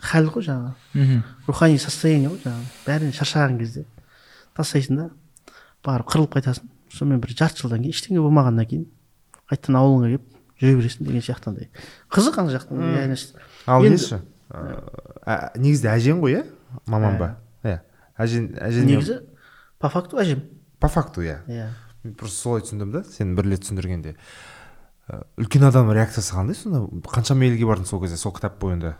хәл 0.00 0.28
ғой 0.34 0.44
жаңағы. 0.46 0.74
Мхм. 0.94 1.22
Рухани 1.46 1.78
состояние 1.78 2.30
ғой 2.30 2.42
жаңағы. 2.44 2.68
Бәрінен 2.86 3.16
шаршаған 3.16 3.58
кезде. 3.58 3.84
Тастайсың 4.56 5.00
да. 5.00 5.08
Барып 5.84 6.10
қырылып 6.10 6.36
қайтасың. 6.38 6.68
Сонымен 6.92 7.20
бір 7.20 7.34
жарты 7.36 7.62
жылдан 7.62 7.82
кейін 7.84 7.94
ештеңе 7.94 8.22
болмағаннан 8.24 8.68
кейін 8.68 8.86
қайтадан 9.50 9.76
ауылыңа 9.78 10.08
келіп 10.08 10.38
жүре 10.58 10.76
бересің 10.78 11.06
деген 11.06 11.24
сияқты 11.24 11.50
андай 11.52 11.68
қызық 12.14 12.38
ана 12.40 12.54
жақтың 12.54 12.80
реальность 12.94 13.36
ал 13.66 13.84
несі? 13.84 14.20
Ә, 14.48 15.52
негізінде 15.60 15.90
әжең 15.92 16.22
ғой 16.22 16.38
иә? 16.38 16.44
Маман 16.88 17.18
ба? 17.20 17.28
Иә. 17.62 17.82
Әжең 18.18 18.48
әжең 18.64 18.88
негізі 18.88 19.18
по 19.78 19.90
факту 19.92 20.18
әжем. 20.18 20.42
По 20.80 20.88
факту 20.88 21.22
иә. 21.22 21.42
Иә. 21.46 21.68
Мен 22.02 22.14
просто 22.14 22.40
солай 22.48 22.64
түсіндім 22.64 22.94
да 22.94 23.04
сен 23.04 23.34
бір 23.36 23.50
рет 23.52 23.66
түсіндіргенде. 23.66 24.16
Ә, 25.08 25.22
үлкен 25.36 25.68
адам 25.68 25.92
реакциясы 25.92 26.34
қандай 26.34 26.56
сонда? 26.56 26.86
Қаншама 27.04 27.46
елге 27.46 27.68
бардың 27.68 27.86
сол 27.86 28.00
кезде 28.02 28.16
сол 28.16 28.32
кітап 28.32 28.58
бойында? 28.62 28.96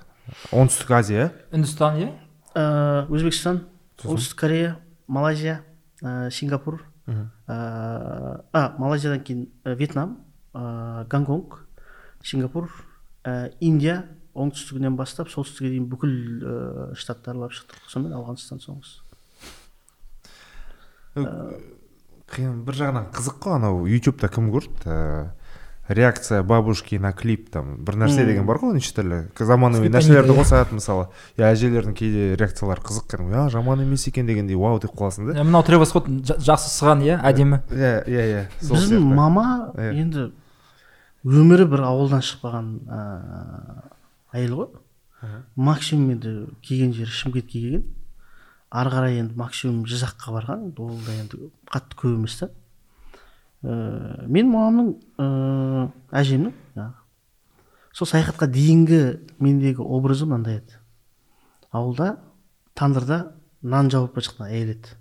Оңтүстік 0.53 0.93
азия 0.93 1.31
үндістан 1.53 1.99
иә? 2.03 2.13
Ә, 2.55 3.07
өзбекстан 3.09 3.65
оңтүстік 4.05 4.39
корея 4.45 4.77
малайзия. 5.09 5.63
Ә, 6.03 6.31
сингапур. 6.31 6.83
Ә, 7.09 7.17
а 7.49 8.63
малайзиядан 8.79 9.25
кейін 9.25 9.49
ә, 9.65 9.75
вьетнам 9.75 10.19
ә, 10.53 11.07
гонконг 11.09 11.61
сингапур 12.23 12.71
ә, 13.25 13.53
индия. 13.61 14.05
Оңтүстігінен 14.39 14.95
бастап 14.95 15.33
солтүстігіне 15.33 15.75
дейін 15.75 15.87
бүкіл 15.91 16.13
ә, 16.15 16.95
штатты 16.95 17.33
аралап 17.33 17.57
шықтық. 17.57 17.89
Сонымен 17.91 18.15
ауғанстан 18.21 18.63
соңғысы 18.63 19.03
қиын 22.29 22.63
бір 22.67 22.77
жағынан 22.77 23.09
қызық 23.15 23.39
қой 23.43 23.57
анау 23.57 23.87
ютубта 23.89 24.29
кім 24.33 24.51
көрді? 24.53 24.97
Реакция 25.89 26.43
бабушки 26.43 26.97
на 26.97 27.13
клип 27.13 27.51
там. 27.51 27.77
Бір 27.85 27.97
нәрсе 28.05 28.25
деген 28.27 28.47
бар 28.47 28.59
ғой 28.61 28.75
неше 28.77 28.93
түрлі 28.97 29.21
заманауи 29.39 29.89
нәрселерді 29.89 30.35
қосады 30.37 30.77
мысалы. 30.77 31.07
Иә 31.39 31.49
әжелердің 31.53 31.95
кейде 31.97 32.37
реакциялары 32.37 32.83
қызық 32.85 33.07
кәдімгі. 33.09 33.37
А 33.41 33.49
жаман 33.51 33.81
емес 33.83 34.07
екен 34.07 34.27
дегендей 34.27 34.57
вау 34.57 34.79
деп 34.81 34.93
қаласың 34.93 35.33
да. 35.33 35.45
Мынау 35.45 35.65
тревор 35.65 35.87
скотт 35.89 36.09
жа- 36.09 36.37
жақсы 36.37 36.69
сыған 36.75 37.05
иә 37.07 37.21
әдемі? 37.25 37.63
Иә 37.73 37.95
иә 38.05 38.27
иә 38.29 38.43
сол 38.61 38.77
біздің 38.77 39.09
мама 39.17 39.73
енді 39.79 40.31
өмірі 41.25 41.67
бір 41.73 41.87
ауылдан 41.89 42.21
шықпаған 42.23 42.69
ә, 42.89 43.01
әйел 44.37 44.55
ғой. 44.61 44.69
Максимум 45.57 46.13
енді 46.15 46.35
келген 46.63 46.93
жері 46.95 47.11
шымкентке 47.11 47.59
келген. 47.59 47.85
Ары 48.71 48.93
қарай 48.93 49.19
енді 49.23 49.35
максимум 49.41 49.85
жызаққа 49.89 50.37
барған. 50.37 50.69
Ол 50.79 51.01
да 51.07 51.17
енді 51.17 51.49
қатты 51.73 51.97
көп 51.97 52.15
емес 52.21 52.39
та. 52.39 52.51
Ә, 53.63 54.27
мен 54.27 54.51
мамамның 54.53 54.93
ә, 55.19 55.91
әжемнің 56.21 56.55
жаңағы 56.77 56.99
сол 57.99 58.07
саяхатқа 58.07 58.47
дейінгі 58.53 59.01
мендегі 59.43 59.83
образы 59.83 60.27
мынандай 60.27 60.61
еді. 60.61 60.77
Ауылда 61.75 62.19
тандырда 62.79 63.35
нан 63.63 63.91
жауып 63.91 64.15
бара 64.15 64.27
жатқан 64.29 64.53
әйел 64.53 64.75
еді. 64.77 64.95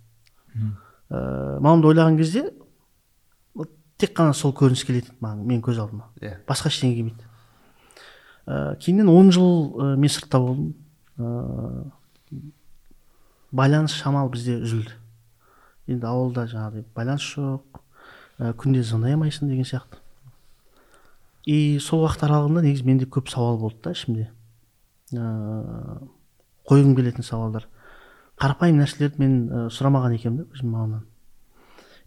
Ә, 1.10 1.60
мамамды 1.60 1.92
ойлаған 1.92 2.18
кезде 2.18 2.48
тек 3.98 4.14
қана 4.18 4.34
сол 4.38 4.54
көрініс 4.58 4.86
келетін 4.86 5.18
маған 5.22 5.46
менің 5.46 5.64
көз 5.66 5.82
алдыма. 5.82 6.10
Иә. 6.22 6.40
Басқа 6.50 6.72
ештеңе 6.72 6.98
келмейді. 6.98 7.30
Ә, 8.48 8.78
кейіннен 8.82 9.10
он 9.10 9.32
жыл 9.34 9.74
ә, 9.78 9.96
мен 9.98 10.10
сыртта 10.10 10.40
болдым. 10.42 10.76
Ә, 11.18 11.92
байланыс 13.52 13.96
шамалы 13.98 14.32
бізде 14.34 14.60
үзілді. 14.62 14.94
Енді 15.88 16.10
ауылда 16.10 16.46
жаңағыдай 16.52 16.86
байланыс 16.96 17.26
жоқ. 17.34 17.82
Ә, 18.40 18.54
күнде 18.54 18.84
звондай 18.84 19.16
алмайсың 19.16 19.50
деген 19.50 19.66
сияқты. 19.68 20.00
И 21.48 21.80
сол 21.80 22.04
уақыт 22.06 22.26
аралығында 22.28 22.64
негізі 22.66 22.86
менде 22.88 23.08
көп 23.08 23.30
сауал 23.32 23.58
болды 23.62 23.82
да 23.84 23.96
ішімде. 23.96 24.30
Ыыы 25.14 26.08
қойғым 26.68 26.96
келетін 26.98 27.24
сауалдар. 27.24 27.68
Қарапайым 28.38 28.82
нәрселерді 28.82 29.22
мен 29.24 29.36
ә, 29.48 29.68
сұрамаған 29.72 30.18
екенмін 30.18 30.44
да 30.44 30.52
өзім 30.52 30.74
мамамнан. 30.74 31.06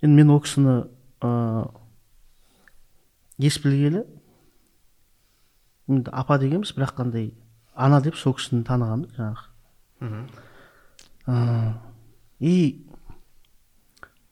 Енді 0.03 0.15
мен 0.17 0.31
ол 0.31 0.41
кісіні 0.45 0.75
ыыы 1.25 1.69
ес 3.41 3.57
білгелі 3.65 4.05
енді 5.89 6.13
апа 6.13 6.37
дегенбіз 6.39 6.75
бірақ 6.77 6.95
қандай 7.01 7.33
ана 7.75 8.01
деп 8.05 8.19
сол 8.21 8.37
кісіні 8.37 8.67
танығанмын 8.69 9.09
да 9.09 9.17
жаңағы. 9.17 9.47
Мхм. 10.01 11.81
И 12.41 12.87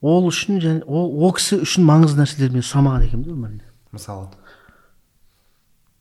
ол 0.01 0.29
үшін 0.29 0.61
және 0.63 0.83
ол, 0.85 1.11
ол 1.25 1.33
кісі 1.35 1.61
үшін 1.65 1.85
маңызды 1.87 2.21
нәрселерді 2.21 2.59
мен 2.59 2.65
сұрамаған 2.65 3.05
екенмін 3.07 3.25
да 3.25 3.35
өмірімде 3.35 3.67
мысалы? 3.95 4.29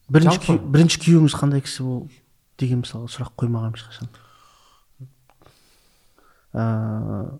Бірінші, 0.09 0.59
бірінші 0.63 1.03
күйеуіңіз 1.05 1.37
қандай 1.37 1.65
кісі 1.65 1.85
болды 1.85 2.23
деген 2.59 2.85
мысалы 2.85 3.11
сұрақ 3.13 3.35
қоймағанмын 3.39 3.77
ешқашан. 3.77 4.09
Ыыы 6.55 7.39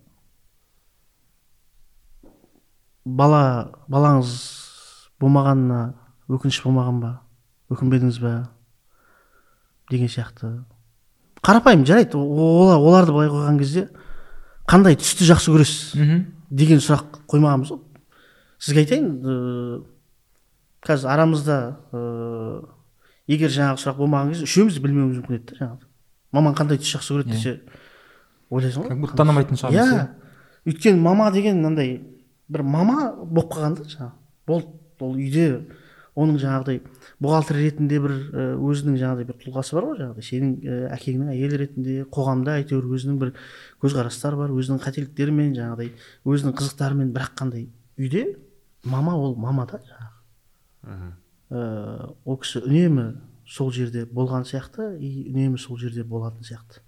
бала 3.09 3.41
балаңыз 3.89 4.35
болмағанына 5.21 5.79
өкініш 6.29 6.61
болмаған 6.65 6.99
ба? 7.01 7.13
өкінбедіңіз 7.69 8.17
ба 8.21 8.33
деген 9.91 10.09
сияқты. 10.09 10.49
Қарапайым 11.45 11.85
жарайды 11.85 12.17
олар, 12.17 12.79
оларды 12.81 13.13
былай 13.13 13.29
қойған 13.29 13.59
кезде 13.61 13.87
қандай 14.69 14.97
түсті 14.99 15.27
жақсы 15.29 15.53
көресіз? 15.53 15.93
Мхм. 15.99 16.23
Деген 16.49 16.81
сұрақ 16.83 17.21
қоймағанбыз 17.29 17.71
ғой. 17.73 17.81
Сізге 18.59 18.83
айтайын 18.83 19.07
ыыы 19.23 19.79
қазір 20.85 21.11
арамызда 21.13 21.57
ыыы 21.93 22.67
егер 23.29 23.53
жаңағы 23.53 23.83
сұрақ 23.83 23.99
болмаған 23.99 24.33
кезде 24.33 24.47
үшеуміз 24.49 24.77
де 24.77 24.83
білмеуіміз 24.83 25.19
мүмкін 25.21 25.37
еді 25.37 25.45
да 25.51 25.59
жаңағы. 25.59 25.89
Мамаң 26.33 26.57
қандай 26.57 26.81
түс 26.81 26.93
жақсы 26.95 27.13
көреді 27.13 27.35
десе 27.35 27.53
ойлайсың 28.49 28.83
ғой. 28.83 28.89
Как 28.89 28.99
будто 29.03 29.19
танымайтын 29.19 29.59
шығармыз 29.61 29.93
иә. 29.93 30.07
Өйткені 30.65 31.01
мама 31.01 31.29
деген 31.31 31.61
мынандай 31.61 32.01
бір 32.49 32.63
мама 32.63 33.13
болып 33.23 33.53
қалған 33.53 33.77
да 33.77 33.85
жаңағы. 33.89 34.13
Болды 34.47 34.67
ол 34.99 35.15
үйде 35.15 35.45
оның 36.15 36.39
жаңағыдай 36.41 36.81
бухгалтер 37.19 37.57
ретінде 37.59 37.99
бір 38.03 38.13
өзінің 38.59 38.97
жаңағыдай 39.01 39.27
бір 39.29 39.37
тұлғасы 39.43 39.75
бар 39.77 39.87
ғой 39.89 39.97
жаңағыдай. 39.99 40.25
Сенің 40.29 40.51
әкеңнің 40.95 41.31
әйелі 41.33 41.59
ретінде 41.63 41.95
қоғамда 42.13 42.57
әйтеуір 42.61 42.89
өзінің 42.95 43.19
бір 43.21 43.33
көзқарастары 43.83 44.39
бар 44.39 44.53
өзінің 44.55 44.81
қателіктерімен 44.85 45.55
жаңағыдай 45.57 45.93
өзінің 46.25 46.57
қызықтарымен. 46.59 47.13
Бірақ 47.15 47.35
қандай? 47.39 47.69
Үйде 47.97 48.25
мама 48.83 49.15
ол 49.17 49.35
мама 49.35 49.67
да 49.69 49.81
жаңағы. 49.89 51.13
Ол 52.25 52.37
кісі 52.43 52.63
үнемі 52.65 53.07
сол 53.49 53.71
жерде 53.73 54.05
болған 54.05 54.45
сияқты 54.45 54.93
и 54.99 55.29
үнемі 55.31 55.57
сол 55.57 55.79
жерде 55.81 56.03
болатын 56.03 56.45
сияқты. 56.45 56.83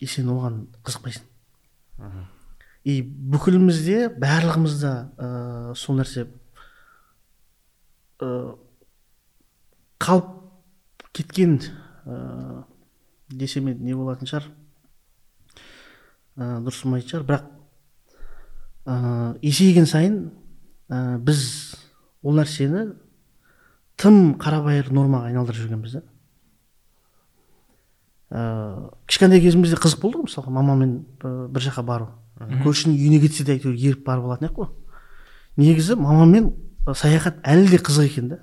И 0.00 0.06
сен 0.06 0.30
оған 0.32 0.66
қызықпайсың. 0.82 1.28
Мхм. 1.98 2.24
и 2.84 3.00
бүкілімізде 3.02 4.08
барлығымызда 4.18 4.92
ыыы 5.14 5.74
сол 5.78 6.00
нәрсе 6.00 6.26
ыыы 8.18 8.56
қалып 10.02 10.28
кеткен 11.14 11.60
ыыы 12.04 12.64
десем 13.30 13.68
енді 13.70 13.84
не 13.86 13.94
болатын 13.96 14.28
шығар. 14.28 14.48
Ыыы 16.36 16.62
дұрыс 16.66 16.82
болмайтын 16.84 17.10
шығар. 17.12 17.26
Бірақ 17.28 17.50
ыыы 18.86 19.38
есейген 19.46 19.86
сайын 19.86 20.16
ә, 20.90 21.18
біз 21.22 21.44
ол 22.22 22.36
нәрсені 22.38 22.88
тым 24.00 24.34
қарабайыр 24.42 24.90
нормаға 24.92 25.30
айналдырып 25.30 25.62
жүргенбіз 25.62 25.98
да 25.98 26.02
ыыы 28.32 28.90
кішкентай 29.06 29.42
кезімізде 29.44 29.78
қызық 29.78 30.02
болды 30.02 30.20
ғой 30.20 30.28
мысалға 30.30 30.54
мамамен 30.58 30.96
ә, 31.22 31.48
бір 31.48 31.68
жаққа 31.68 31.86
бару. 31.86 32.10
Көршінің 32.42 32.96
үйіне 32.96 33.20
кетсе 33.22 33.44
де 33.46 33.54
әйтеуір 33.54 33.76
еріп 33.76 34.06
барып 34.06 34.24
алатын 34.26 34.48
едік 34.48 34.56
қой. 34.56 34.72
Негізі 35.60 35.94
мамамен 36.00 36.50
саяхат 36.96 37.38
әлі 37.46 37.68
де 37.70 37.78
қызық 37.78 38.08
екен 38.08 38.32
да 38.32 38.40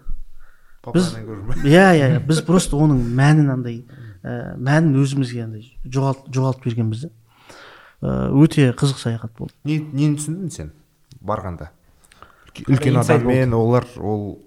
Біз- 0.86 1.14
иә 1.68 1.88
иә 1.98 2.10
иә. 2.16 2.20
Біз 2.26 2.42
просто 2.48 2.78
оның 2.80 3.02
мәнін 3.18 3.50
андай 3.54 3.82
ә, 4.24 4.56
мәнін 4.58 4.96
өзімізге 5.02 5.44
андай 5.44 5.66
жоғалт, 5.86 6.28
жоғалтып 6.34 6.70
бергенбіз 6.70 7.08
да 7.08 7.16
Ә, 8.00 8.30
өте 8.32 8.70
қызық 8.80 8.96
саяхат 9.02 9.34
болды. 9.36 9.52
Не 9.68 9.76
нені 9.84 10.16
түсіндің 10.16 10.52
сен 10.56 10.70
барғанда? 11.20 11.66
Үлке- 12.48 12.64
үлкен 12.72 12.96
адаммен 13.02 13.52
олар 13.58 13.84
ол 14.00 14.38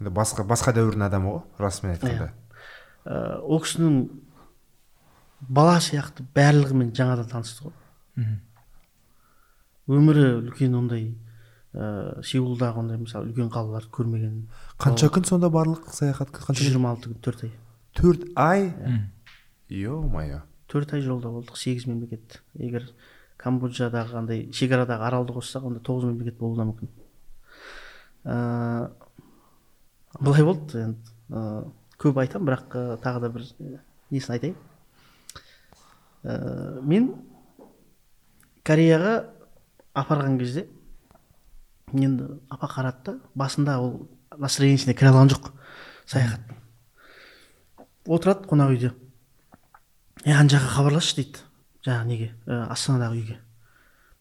енді 0.00 0.10
басқа 0.10 0.42
басқа 0.42 0.74
дәуірдің 0.74 1.04
адамы 1.06 1.30
ғой 1.36 1.44
расымен 1.62 1.94
айтқанда. 1.94 2.32
Ә, 3.06 3.38
ол 3.46 3.62
кісінің 3.62 4.00
бала 5.46 5.76
сияқты 5.78 6.26
барлығымен 6.34 6.90
жаңадан 6.98 7.30
танысты 7.30 7.68
ғой. 7.68 7.76
Мхм. 8.18 8.40
өмірі 9.90 10.26
үлкен 10.50 10.74
ондай 10.74 11.14
ә, 11.74 12.20
сеулдағы 12.26 12.82
ондай 12.82 12.98
мысалы 12.98 13.30
үлкен 13.30 13.50
қалаларды 13.52 13.90
көрмеген 13.94 14.36
қанша 14.80 15.10
күн 15.14 15.26
сонда 15.28 15.50
барлық 15.52 15.90
саяхат 15.94 16.32
қанша 16.34 16.64
жүз 16.64 16.72
жиырма 16.72 16.94
алты 16.94 17.12
күн 17.12 17.20
төрт 17.22 17.44
ай. 17.46 17.52
Төрт 17.94 18.26
ай? 18.36 18.72
Е 19.70 19.88
мое 19.88 20.42
төрт 20.70 20.94
ай 20.94 21.02
жолда 21.02 21.30
болдық 21.30 21.58
сегіз 21.58 21.86
мемлекет. 21.86 22.40
Егер 22.54 22.88
камбоджадағы 23.40 24.18
андай 24.18 24.48
шекарадағы 24.54 25.06
аралды 25.06 25.34
қоссақ 25.34 25.66
онда 25.66 25.82
тоғыз 25.82 26.10
мемлекет 26.10 26.38
болуы 26.38 26.58
да 26.58 26.66
мүмкін. 26.68 26.90
Ыыы 28.24 28.90
былай 30.20 30.44
болды 30.46 30.84
енді. 30.84 31.14
Ыыы 31.30 31.64
көп 32.00 32.20
айтамын 32.22 32.50
бірақ 32.50 32.76
ы, 32.76 32.84
тағы 33.02 33.22
да 33.24 33.30
бір 33.34 33.46
несін 34.10 34.34
айтайын. 34.36 34.56
Ыыы 36.24 36.82
мен 36.82 37.10
кореяға 38.66 39.14
апарған 39.94 40.38
кезде 40.38 40.66
енді 41.94 42.30
апа 42.50 42.70
қарады 42.70 43.04
да 43.04 43.18
басында 43.34 43.80
ол 43.80 44.08
настроениесіне 44.38 44.94
кіре 44.94 45.10
алған 45.10 45.32
жоқ 45.34 45.52
саяхаттың 46.06 46.60
отырады 48.10 48.48
қонақ 48.48 48.74
үйде. 48.74 48.90
Е 50.24 50.34
ана 50.34 50.50
жаққа 50.50 50.74
хабарласшы 50.74 51.20
дейді. 51.20 51.44
Жаңағы 51.84 52.08
неге? 52.08 52.28
Ә, 52.46 52.66
астанадағы 52.72 53.20
үйге. 53.20 53.36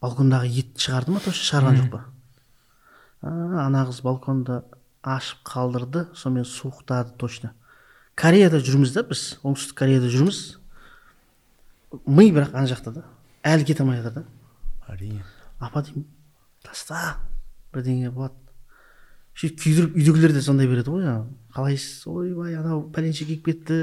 Балкондағы 0.02 0.50
ет 0.54 0.78
шығарды 0.80 1.16
ма? 1.16 1.22
Точно 1.24 1.48
шығарған 1.48 1.80
жоқ 1.80 1.90
па? 1.94 2.04
А, 3.22 3.32
ана 3.66 3.86
қыз 3.90 4.02
балконды 4.04 4.62
ашып 5.04 5.42
қалдырды 5.48 6.08
сонымен 6.16 6.46
суықтады 6.48 7.16
точно. 7.18 7.54
Кореяда 8.16 8.60
жүрміз 8.64 8.94
да 8.96 9.04
біз 9.08 9.40
оңтүстік 9.44 9.80
кореяда 9.80 10.12
жүрміз. 10.12 10.60
Ми 12.06 12.30
бірақ 12.32 12.54
ана 12.54 12.70
жақта 12.70 12.94
да 13.00 13.06
әлі 13.44 13.66
кете 13.68 13.84
алмай 13.84 14.00
жатыр 14.04 14.22
да 14.22 14.94
әрине. 14.94 15.24
Апа 15.60 15.84
деймін 15.84 16.08
таста 16.64 17.18
бірдеңе 17.74 18.12
болады. 18.12 18.36
Сөйтіп 19.40 19.60
күйдіріп 19.64 19.96
үйдегілер 19.96 20.34
де 20.36 20.42
сондай 20.44 20.68
береді 20.68 20.92
ғой 20.92 21.06
жаңағы. 21.06 21.28
Қалайсыз? 21.56 22.08
Ойбай 22.12 22.56
анау 22.60 22.82
пәленше 22.92 23.26
келіп 23.26 23.46
кетті. 23.46 23.78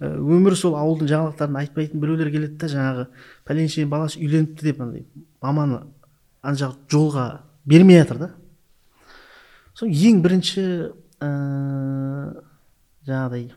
Ә, 0.00 0.14
өмір 0.16 0.56
сол 0.56 0.76
ауылдың 0.78 1.10
жаңалықтарын 1.10 1.58
айтпайтын 1.60 2.00
біреулер 2.00 2.30
келеді 2.32 2.56
да 2.56 2.70
жаңағы 2.72 3.06
пәленше 3.44 3.84
баласы 3.86 4.18
үйленіпті 4.18 4.64
деп 4.64 4.80
андай 4.80 5.06
маманы 5.42 5.82
ана 6.42 6.56
жақ 6.56 6.78
жолға 6.90 7.42
бермей 7.66 8.00
жатыр 8.00 8.18
да. 8.18 8.30
Сол 9.74 9.88
ең 9.92 10.22
бірінші 10.24 10.64
ыыы 11.20 12.42
жаңағыдай 13.06 13.50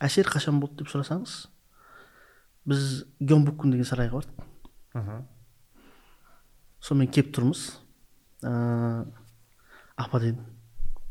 әсер 0.00 0.30
қашан 0.30 0.60
болды? 0.60 0.82
деп 0.84 0.92
сұрасаңыз 0.92 1.48
біз 2.68 3.04
геонбуккун 3.20 3.72
деген 3.74 3.86
сарайға 3.86 4.20
бардық. 4.20 4.46
Мхм. 4.94 5.24
сонымен 6.80 7.10
келіп 7.10 7.34
тұрмыз. 7.34 7.81
Ыыы 8.42 9.06
апа 9.96 10.20
дедім 10.22 10.44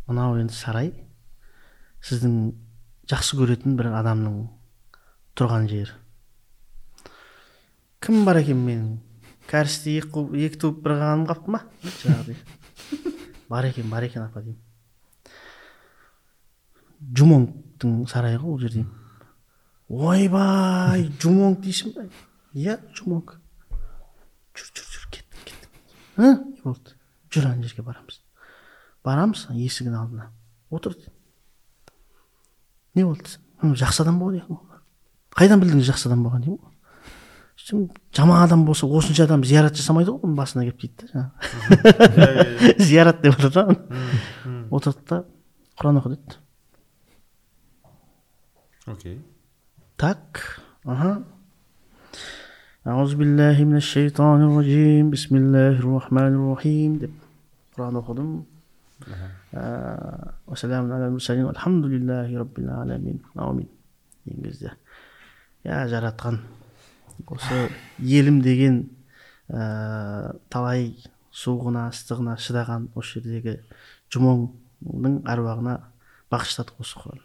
мынау 0.07 0.37
енді 0.41 0.55
сарай 0.55 0.91
сіздің 2.03 2.35
жақсы 3.11 3.37
көретін 3.39 3.77
бір 3.79 3.91
адамның 4.01 4.41
тұрған 5.37 5.69
жері 5.71 5.95
кім 8.01 8.25
бар 8.25 8.41
екен 8.41 8.59
менің? 8.65 8.99
Кәрісте 9.51 9.97
екі, 9.99 10.25
екі 10.45 10.57
туып 10.61 10.81
бір 10.85 10.95
қағаным 10.97 11.27
қалыпты 11.29 11.53
ма? 11.53 11.61
Жаңағыдай 11.83 12.37
бар 13.51 13.67
екен 13.67 13.89
бар 13.91 14.07
екен 14.07 14.23
апа 14.23 14.41
деймін 14.41 14.59
жумоңтың 17.17 18.05
сарайы 18.09 18.39
ғой 18.39 18.53
ол 18.53 18.59
жер 18.61 18.75
деймін 18.77 19.01
ойбай 20.11 21.07
жумоңг 21.19 21.59
дейсің 21.65 21.95
ба 21.97 22.05
иә 22.55 22.77
жумоңг 22.95 23.35
жүр 24.55 24.71
жүр 24.71 24.87
жүр 24.95 25.07
кеттік 25.17 25.41
кеттік 25.49 26.63
болды? 26.63 26.95
жүр 27.32 27.44
ана 27.50 27.62
жерге 27.66 27.82
барамыз 27.82 28.20
барамыз 29.04 29.46
есігінің 29.50 29.98
алдына 30.00 30.30
отыр 30.70 30.94
деді. 30.94 31.10
не 32.94 33.04
болды 33.04 33.22
десем, 33.24 33.42
«Хм, 33.60 33.74
жақсы 33.74 34.02
адам 34.02 34.18
болған 34.20 34.40
екен 34.42 34.56
ғой 34.56 34.80
қайдан 35.36 35.60
білдіңіз 35.62 35.90
жақсы 35.90 36.08
адам 36.10 36.24
болғанын 36.24 36.44
деймін 36.46 36.60
ғой 36.60 36.72
сөйтсем 37.56 37.90
жаман 38.16 38.42
адам 38.44 38.64
болса 38.66 38.86
осынша 38.86 39.24
адам 39.24 39.44
зиярат 39.44 39.76
жасамайды 39.76 40.10
ғой 40.12 40.20
оның 40.26 40.36
басына 40.36 40.64
келіп 40.66 40.80
дейді 40.80 41.08
да 41.12 41.30
жаңағы 42.06 42.82
зиярат 42.88 43.22
деп 43.22 43.38
жатыр 43.40 43.52
да 43.52 43.64
оны. 43.70 44.68
отырды 44.70 45.02
да 45.08 45.24
құран 45.80 46.00
оқы 46.02 46.08
деді 46.16 46.36
окей 48.86 49.16
так 49.96 50.60
аха 50.84 51.22
أعوذ 52.86 53.16
بالله 53.18 53.64
من 53.64 53.76
الشيطان 53.82 54.42
الرجيم 54.46 55.10
بسم 55.10 55.36
الله 55.36 55.74
الرحمن 55.82 56.32
الرحيم 56.38 56.98
деп 57.02 57.10
құран 57.81 58.45
аламин 62.83 63.21
аумин 63.35 63.69
деген 64.25 64.43
кезде 64.43 64.75
иә 65.65 65.87
жаратқан 65.89 66.39
осы 67.27 67.69
елім 67.99 68.41
деген 68.41 68.83
ә, 69.49 70.35
талай 70.49 70.95
суығына 71.31 71.89
ыстығына 71.91 72.37
шыдаған 72.37 72.89
осы 72.95 73.19
жердегі 73.19 73.59
жұмоңның 74.13 75.21
әруағына 75.31 75.77
бағыштадық 76.31 76.81
осы 76.83 77.01
құран 77.01 77.21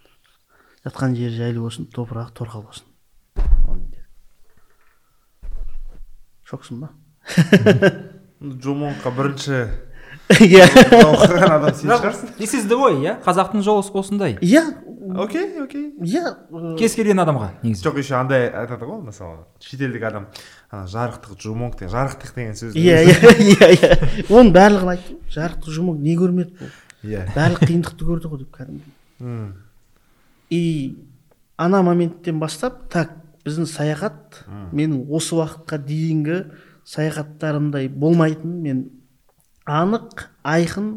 жатқан 0.86 1.16
жері 1.18 1.40
жайлы 1.40 1.64
болсын 1.64 1.88
топырағы 1.92 2.34
торқа 2.38 2.62
болсын 2.62 2.86
шоксың 6.46 6.84
ба 6.84 6.92
джумонға 8.40 9.10
бірінші 9.16 9.58
иә. 10.42 10.66
Оқыған 10.66 11.52
адам 11.54 11.74
сен 11.74 11.90
шығарсың? 11.92 12.32
this 12.38 12.54
is 12.58 12.66
the 12.66 12.78
way 12.78 12.96
иә? 13.04 13.16
Қазақтың 13.22 13.62
жолы 13.62 13.84
осындай. 13.86 14.36
Иә. 14.42 14.62
Окей 15.22 15.60
окей. 15.62 15.92
Иә. 16.02 16.32
Кез 16.78 16.96
келген 16.98 17.22
адамға 17.22 17.52
негізі. 17.62 17.84
Жоқ 17.86 18.00
еще 18.02 18.16
андай 18.18 18.48
айтады 18.50 18.88
ғой 18.88 19.04
мысалы 19.06 19.44
шетелдік 19.62 20.02
адам 20.08 20.26
ана 20.70 20.88
жарықтық 20.90 21.38
жумонг 21.38 21.78
деген 21.78 21.92
жарықтық 21.94 22.34
деген 22.34 22.58
сөз 22.58 22.74
иә 22.74 23.04
иә 23.06 23.34
иә 23.54 23.70
иә. 23.76 23.92
Оның 24.26 24.50
барлығын 24.56 24.92
айттым. 24.96 25.20
Жарықтық 25.30 25.78
жұмок 25.78 26.02
не 26.02 26.16
көрмеді 26.18 26.58
бұл? 26.58 26.74
Иә. 27.06 27.22
Барлық 27.36 27.62
қиындықты 27.62 28.10
көрді 28.10 28.32
ғой 28.32 28.42
деп 28.42 28.58
кәдімгідей. 28.58 29.54
И 30.50 30.62
ана 31.56 31.82
моменттен 31.86 32.40
бастап 32.42 32.88
так 32.90 33.14
біздің 33.46 33.70
саяхат 33.70 34.42
менің 34.74 35.06
осы 35.14 35.38
уақытқа 35.38 35.78
дейінгі 35.86 36.40
саяхаттарымдай 36.86 37.88
болмайтынын 37.88 38.62
мен 38.62 38.84
анық 39.66 40.26
айқын 40.46 40.96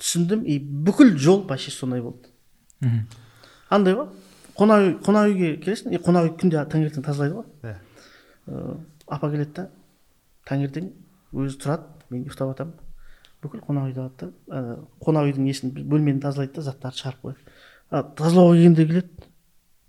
түсіндім 0.00 0.44
и 0.46 0.58
бүкіл 0.60 1.16
жол 1.18 1.44
почти 1.48 1.70
сондай 1.70 2.02
болды. 2.02 2.30
Мхм. 2.80 3.06
андай 3.70 3.94
ғой. 3.94 4.08
Қонақ 4.56 4.84
үй 4.86 4.92
қонақ 5.04 5.30
үйге 5.32 5.50
келесің 5.64 5.92
и 5.92 6.00
қонақ 6.00 6.30
үй 6.30 6.34
күнде 6.40 6.62
таңертең 6.72 7.04
тазалайды 7.04 7.36
ғой. 7.36 7.46
Иә. 7.62 7.76
Э, 8.46 8.76
апа 9.06 9.30
келеді 9.30 9.52
да 9.56 9.68
таңертең 10.48 10.90
өзі 11.34 11.58
тұрады 11.60 12.10
мен 12.10 12.24
ұйықтап 12.24 12.52
жатамын 12.52 12.74
бүкіл 13.42 13.64
қонақ 13.66 13.90
үйді 13.90 14.00
алады 14.04 14.28
да 14.30 14.30
ә, 14.48 14.78
қонақ 15.02 15.30
үйдің 15.30 15.48
несін 15.48 15.74
бөлмені 15.76 16.22
тазалайды 16.22 16.56
да 16.56 16.66
заттарды 16.70 17.02
шығарып 17.02 17.26
қояды. 17.26 17.56
А 17.90 18.02
тазалауға 18.16 18.56
келгенде 18.56 18.86
келеді. 18.86 19.28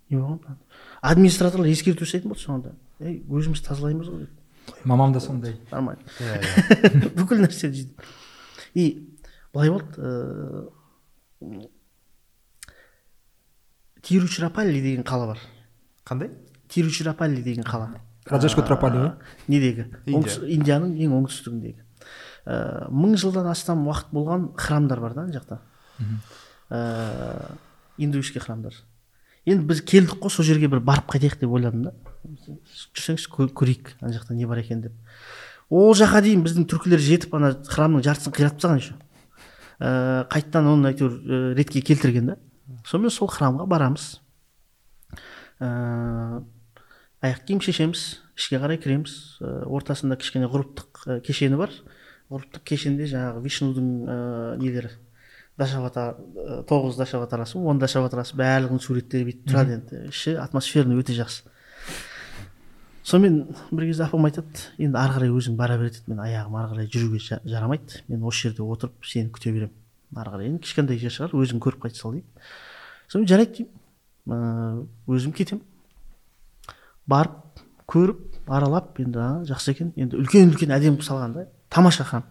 Не 0.09 0.18
болған 0.18 0.57
администраторлар 1.01 1.70
ескерту 1.72 2.05
жасайтын 2.05 2.34
болды 2.34 2.43
соңында. 2.43 2.74
Ей 2.99 3.22
өзіміз 3.30 3.63
тазалаймыз 3.65 4.09
ғой 4.11 4.26
деп 4.26 4.47
мамам 4.84 5.13
да 5.13 5.20
сондай 5.20 5.57
нормально 5.72 6.01
бүкіл 7.18 7.43
нәрсені 7.45 7.74
жейді 7.74 7.93
и 8.74 8.88
былай 9.53 9.70
болды 9.72 10.01
ыыы 11.41 11.68
тиручрапалли 14.07 14.82
деген 14.82 15.03
қала 15.03 15.34
бар. 15.34 15.39
Қандай? 16.07 16.32
Тиручрапалли 16.70 17.41
деген 17.43 17.65
қала. 17.68 17.89
Раджеш 18.28 18.55
котрапали 18.55 19.01
ғой 19.01 19.11
недегі 19.47 19.88
индияның 20.07 20.95
ең 21.03 21.15
оңтүстігіндегі 21.18 21.84
ә, 22.47 22.88
мың 22.91 23.15
жылдан 23.20 23.47
астам 23.51 23.86
уақыт 23.88 24.11
болған 24.15 24.49
храмдар 24.59 24.99
бар 25.03 25.15
да 25.15 25.26
ана 25.26 25.36
жақта. 25.36 25.59
Ә, 26.70 26.80
индуистский 27.97 28.41
храмдар. 28.43 28.76
Енді 29.45 29.68
біз 29.68 29.82
келдік 29.88 30.20
қой 30.24 30.32
сол 30.32 30.47
жерге 30.47 30.68
бір 30.72 30.84
барып 30.84 31.07
қайтайық 31.11 31.39
деп 31.39 31.55
ойладым 31.55 31.88
да. 31.88 31.93
Жүрсеңізші 32.26 33.30
кө- 33.34 33.51
көрейік 33.53 33.93
ана 34.01 34.13
жақта 34.15 34.34
не 34.36 34.45
бар 34.47 34.59
екен 34.63 34.82
деп. 34.82 34.93
ол 35.70 35.93
жаққа 35.93 36.22
дейін 36.24 36.43
біздің 36.45 36.68
түркілер 36.72 36.99
жетіп 36.99 37.34
ана 37.36 37.53
храмның 37.53 38.03
жартысын 38.03 38.34
қиратып 38.34 38.59
тастаған 38.61 38.80
еще. 38.82 38.93
Ә, 39.80 40.28
қайтадан 40.32 40.68
оны 40.74 40.91
әйтеуір 40.93 41.11
ә, 41.13 41.53
ретке 41.55 41.82
келтірген 41.82 42.26
да. 42.32 42.38
Сонымен 42.86 43.11
сол 43.11 43.28
храмға 43.28 43.68
барамыз. 43.68 44.20
Ә, 45.59 46.43
аяқ 47.22 47.43
киім 47.47 47.61
шешеміз 47.61 48.22
ішке 48.38 48.59
қарай 48.61 48.78
кіреміз. 48.82 49.39
Ортасында 49.65 50.18
кішкене 50.18 50.47
ғұрыптық 50.51 51.22
кешені 51.26 51.57
бар. 51.59 51.74
Ғұрыптық 52.32 52.63
кешенде 52.68 53.07
жаңағы 53.09 53.43
вишнудың 53.43 53.91
ә, 54.07 54.57
нелері? 54.61 54.91
Дашавата 55.57 56.11
тоғыз 56.70 56.99
дашаватарасы 56.99 57.57
он 57.57 57.80
дашаватарасы 57.82 58.36
барлығының 58.38 58.82
суреттері 58.84 59.26
бүйтіп 59.26 59.47
тұрады 59.49 59.78
енді. 59.80 60.01
Іші 60.11 60.36
атмосферный 60.38 60.99
өте 61.01 61.15
жақсы. 61.18 61.47
Сонымен 63.08 63.55
бір 63.72 63.88
кезде 63.88 64.03
апам 64.03 64.26
айтады 64.28 64.66
енді 64.78 64.99
ары 64.99 65.16
қарай 65.16 65.32
өзің 65.32 65.55
бара 65.60 65.78
бер 65.80 65.93
мен 66.08 66.20
аяғым 66.26 66.58
ары 66.60 66.74
қарай 66.74 66.89
жүруге 66.91 67.22
жа- 67.24 67.41
жарамайды 67.47 68.01
мен 68.08 68.24
осы 68.28 68.49
жерде 68.49 68.64
отырып 68.68 69.05
сені 69.05 69.32
күте 69.32 69.53
беремін. 69.55 69.74
Ары 70.16 70.34
қарай 70.34 70.49
енді 70.51 70.64
кішкентай 70.66 70.99
жер 70.99 71.14
шығар 71.16 71.36
өзің 71.39 71.62
көріп 71.64 71.86
қайта 71.86 72.01
сал 72.01 72.18
дейді. 72.18 72.28
Сонымен 73.08 73.30
жарайды 73.32 73.68
деймін. 74.28 74.88
Өзім 75.08 75.34
кетемін. 75.34 75.64
Барып 77.08 77.64
көріп 77.88 78.49
аралап 78.51 78.99
енді 78.99 79.24
жақсы 79.47 79.72
екен. 79.72 79.93
Енді 79.95 80.20
үлкен 80.20 80.51
үлкен 80.51 80.76
әдемі 80.76 80.99
қылып 80.99 81.08
салған 81.08 81.34
да 81.38 81.47
тамаша 81.70 82.03
храм 82.03 82.28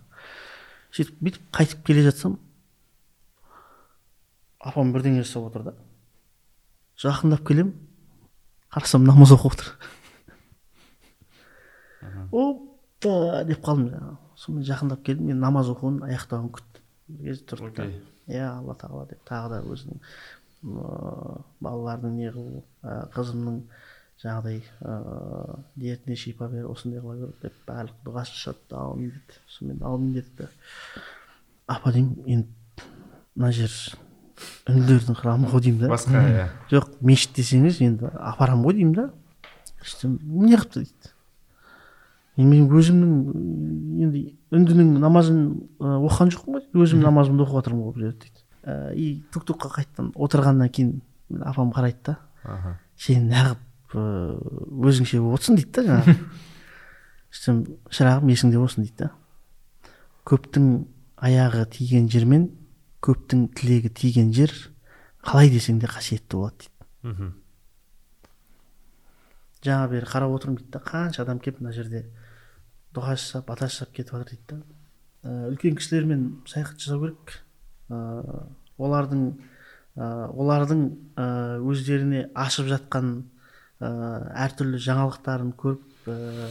сөйтіп 0.93 1.17
бүйтіп 1.21 1.49
қайтып 1.57 1.83
келе 1.87 2.05
жатсам 2.07 2.39
апам 4.61 4.93
бірдеңе 4.93 5.23
жасап 5.25 5.49
отыр 5.51 5.63
да. 5.71 5.75
Жақындап 7.01 7.45
келем 7.47 7.75
қарасам 8.73 9.05
намаз 9.05 9.33
оқып 9.37 9.53
отыр. 9.53 9.73
Опа 12.33 13.45
деп 13.49 13.65
қалдым 13.65 13.91
жаңағы. 13.93 14.17
Сонымен 14.37 14.69
жақындап 14.69 15.03
келдім 15.07 15.33
мен 15.33 15.41
намаз 15.41 15.71
оқуын 15.73 16.03
аяқтауын 16.07 16.51
күттім. 16.57 16.87
Бір 17.09 17.31
кезде 17.31 17.47
тұрдық 17.53 17.75
та. 17.77 17.89
Иә 18.27 18.49
алла 18.51 18.77
тағала 18.79 19.07
деп. 19.11 19.21
Тағы 19.29 19.53
да 19.55 19.61
өзінің 19.65 20.01
ыыы, 20.67 21.37
балалардың 21.63 22.17
не 22.17 22.33
қыл 22.35 22.63
қызымның 23.15 23.61
жаңағыдай 24.23 24.63
ыыы 24.81 25.59
дертіне 25.77 26.17
шипа 26.17 26.49
бер 26.49 26.67
осындай 26.71 27.03
қыла 27.05 27.19
көр 27.21 27.35
деп 27.43 27.57
барлық 27.69 27.99
дұғасын 28.07 28.41
жасады 28.41 28.79
аумин 28.81 29.13
деді 29.13 29.41
сонымен 29.53 29.85
аумин 29.85 30.15
дедік 30.17 30.41
та 30.41 30.49
апа 31.67 31.93
деймін 31.93 32.25
енді 32.25 32.87
мына 33.37 33.53
жер 33.53 33.75
үнділердің 34.71 35.19
храмы 35.21 35.51
ғой 35.53 35.67
деймін 35.67 35.85
да. 35.85 35.91
Басқа 35.93 36.23
иә. 36.25 36.49
Жоқ 36.73 36.97
мешіт 37.05 37.37
десеңіз 37.37 37.83
енді 37.85 38.11
апарамын 38.17 38.65
ғой 38.65 38.79
деймін 38.81 38.97
да. 38.97 39.07
Сөйтсем 39.83 40.19
не 40.25 40.57
қылыпты 40.57 40.87
дейді? 40.87 41.13
Енді 42.37 42.49
мен 42.51 42.67
өзімнің 42.69 43.13
енді 44.07 44.23
үндінің 44.57 44.91
намазын 45.01 45.39
оқыған 45.81 46.33
жоқпын 46.35 46.59
ғой. 46.59 46.67
өзім 46.85 47.01
намазымды 47.05 47.47
оқып 47.47 47.61
жатырмын 47.61 47.87
ғой 47.87 47.95
бұл 47.97 48.05
жерде 48.07 48.27
дейді. 48.27 48.43
И 48.97 49.25
тук 49.33 49.47
тукқа 49.49 49.71
қайтадан 49.73 50.13
отырғаннан 50.15 50.69
кейін 50.69 51.01
апам 51.41 51.73
қарайды 51.73 52.03
да. 52.05 52.19
Аха. 52.45 52.77
Сен 52.97 53.31
неғып 53.31 53.63
өзіңше 53.97 55.21
болып 55.23 55.41
отырсың 55.41 55.57
дейді 55.61 55.73
да 55.73 55.87
жаңағы. 55.89 56.17
Сөйтсем 57.37 57.63
шырағым 57.91 58.31
есіңде 58.33 58.61
болсын 58.61 58.85
дейді 58.85 59.07
да. 59.07 59.11
Көптің 60.29 60.71
аяғы 61.17 61.65
тиген 61.73 62.11
жер 62.13 62.27
мен 62.29 62.51
көптің 63.05 63.49
тілегі 63.57 63.91
тиген 63.97 64.33
жер 64.37 64.53
қалай 65.25 65.51
десең 65.51 65.81
де 65.81 65.91
қасиетті 65.91 66.37
болады 66.37 66.67
дейді. 66.67 66.89
Мхм. 67.07 67.35
Жаңа 69.67 69.91
бері 69.91 70.09
қарап 70.11 70.37
отырмын 70.37 70.61
дейді 70.61 70.73
да. 70.77 70.83
Қанша 70.85 71.23
адам 71.25 71.41
келіп 71.43 71.61
мына 71.63 71.75
жерде 71.75 72.07
дұға 72.95 73.17
жасап 73.17 73.47
бата 73.49 73.69
жасап 73.71 73.93
кетіп 73.97 74.15
жатыр 74.15 74.31
дейді 74.31 74.47
да. 74.51 74.61
Ә, 75.27 75.31
үлкен 75.51 75.77
кісілермен 75.79 76.25
саяхат 76.47 76.79
жасау 76.79 77.03
керек. 77.03 77.39
Ә, 77.91 78.47
олардың 78.79 79.25
ә, 79.97 80.11
олардың 80.31 80.83
ә, 81.17 81.27
өздеріне 81.67 82.27
ашып 82.35 82.69
жатқан 82.71 83.15
ә, 83.81 83.91
әртүрлі 84.47 84.81
жаңалықтарын 84.87 85.55
көріп 85.59 86.11
ә, 86.13 86.49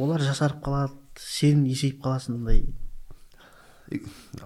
олар 0.00 0.22
жасарып 0.24 0.62
қалады 0.64 0.96
сен 1.20 1.64
есейіп 1.68 2.00
қаласың 2.04 2.38
андай 2.40 2.64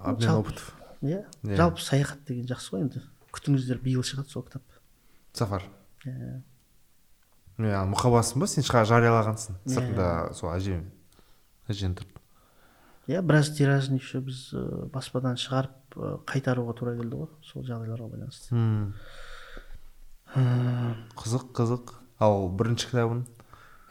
обмен 0.03 0.29
опытов. 0.39 0.73
Иә 1.01 1.21
Иә. 1.43 1.55
жалпы 1.55 1.81
саяхат 1.81 2.25
деген 2.25 2.47
жақсы 2.49 2.73
ғой 2.73 2.81
енді. 2.87 3.01
Күтіңіздер 3.35 3.81
биыл 3.83 4.01
шығады 4.01 4.31
сол 4.31 4.43
кітап. 4.47 4.63
Сафар. 5.33 5.63
Иә. 6.05 6.41
мұқабасың 7.59 8.41
ба? 8.41 8.47
Сен 8.47 8.63
шыға 8.65 8.85
жариялағансың 8.89 9.59
Иә. 9.65 9.73
сыртында 9.75 10.33
сол 10.33 10.49
әже 10.55 10.81
тұрып 11.99 12.21
иә 13.07 13.21
біраз 13.21 13.51
тиражын 13.57 13.99
еще 13.99 14.19
біз 14.25 14.49
ә, 14.53 14.89
баспадан 14.93 15.37
шығарып 15.37 15.97
ә, 15.97 16.13
қайтаруға 16.25 16.73
тура 16.77 16.95
келді 16.97 17.19
ғой 17.21 17.29
сол 17.45 17.65
жағдайларға 17.67 18.09
байланысты. 18.09 18.55
Қызық 21.15 21.51
қызық. 21.55 21.93
Ал 22.19 22.47
бірінші 22.49 22.89
кітабың 22.89 23.25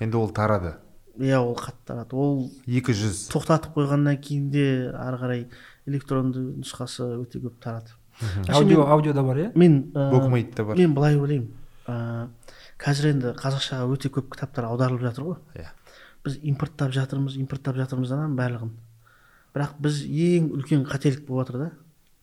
енді 0.03 0.19
ол 0.19 0.33
тарады. 0.35 0.75
Иә 1.21 1.39
ол 1.39 1.55
қатты 1.55 1.87
тарады. 1.87 2.17
Ол 2.17 2.51
екі 2.67 2.95
жүз. 2.97 3.29
тоқтатып 3.31 3.77
қойғаннан 3.77 4.19
кейін 4.19 4.51
де 4.51 4.65
ары 4.91 5.21
қарай 5.21 5.45
электронды 5.87 6.43
нұсқасы 6.65 7.07
өте 7.21 7.39
көп 7.45 7.61
тарады. 7.63 7.95
Аудио 8.49 8.81
мен, 8.81 8.89
аудио 8.89 9.13
да 9.13 9.23
бар 9.23 9.37
иә? 9.37 9.53
мен, 9.55 9.93
ә, 9.95 10.11
букмейт 10.11 10.55
те 10.57 10.65
бар. 10.65 10.77
мен 10.77 10.95
былай 10.95 11.17
ойлаймын. 11.17 11.53
Ә, 11.87 12.29
қазір 12.79 13.13
енді 13.13 13.35
қазақшаға 13.39 13.87
өте 13.95 14.11
көп 14.11 14.33
кітаптар 14.35 14.65
аударылып 14.65 15.07
жатыр 15.07 15.25
ғой. 15.25 15.37
Иә. 15.55 15.71
Біз 16.25 16.39
импорттап 16.43 16.93
жатырмыз 16.95 17.37
импорттап 17.41 17.77
жатырмыз 17.79 18.13
ананың 18.15 18.37
барлығын. 18.39 18.75
Бірақ 19.55 19.77
біз 19.85 20.03
ең 20.09 20.51
үлкен 20.57 20.85
қателік 20.89 21.27
болып 21.29 21.51
жатыр 21.51 21.61
да 21.61 21.71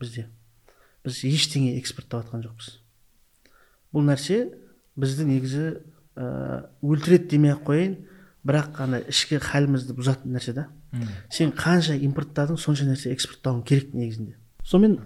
бізде. 0.02 0.26
Біз 1.04 1.22
ештеңе 1.26 1.76
экспорттап 1.78 2.26
жатқан 2.26 2.44
жоқпыз. 2.44 2.70
Бұл 3.94 4.06
нәрсе 4.08 4.38
бізді 4.98 5.26
негізі 5.28 5.64
ә, 6.16 6.66
өлтіреді 6.82 7.30
демей 7.32 7.54
ақ 7.54 7.64
қояйын 7.68 7.96
бірақ 8.46 8.80
ана 8.82 9.00
ішкі 9.08 9.38
халімізді 9.42 9.96
бұзатын 9.96 10.34
нәрсе 10.34 10.54
да. 10.56 10.68
Сен 11.30 11.54
қанша 11.56 11.96
импорттадың 11.96 12.58
сонша 12.60 12.84
нәрсе 12.88 13.12
экспорттауың 13.14 13.62
керек 13.64 13.94
негізінде. 13.94 14.36
Сонымен 14.64 14.98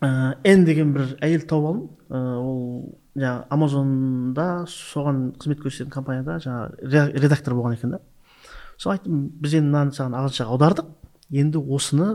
ә, 0.00 0.36
н 0.44 0.64
деген 0.64 0.92
бір 0.94 1.16
әйел 1.24 1.48
тауып 1.48 1.70
алдым. 1.70 1.88
Ә, 2.10 2.20
ол 2.38 2.98
жаңағы 3.14 3.44
амазонда 3.54 4.46
соған 4.70 5.20
қызмет 5.38 5.60
көрсететін 5.62 5.90
компанияда 5.94 6.38
жаңағы 6.42 6.90
ре- 6.90 7.12
редактор 7.22 7.54
болған 7.54 7.76
екен 7.76 7.90
да. 7.94 8.00
Сол 8.76 8.92
айттым 8.96 9.28
біз 9.40 9.54
енді 9.54 9.70
мынаны 9.70 9.94
саған 9.94 10.16
ағылшыншаға 10.18 10.50
аудардық. 10.56 10.88
Енді 11.30 11.58
осыны 11.62 12.08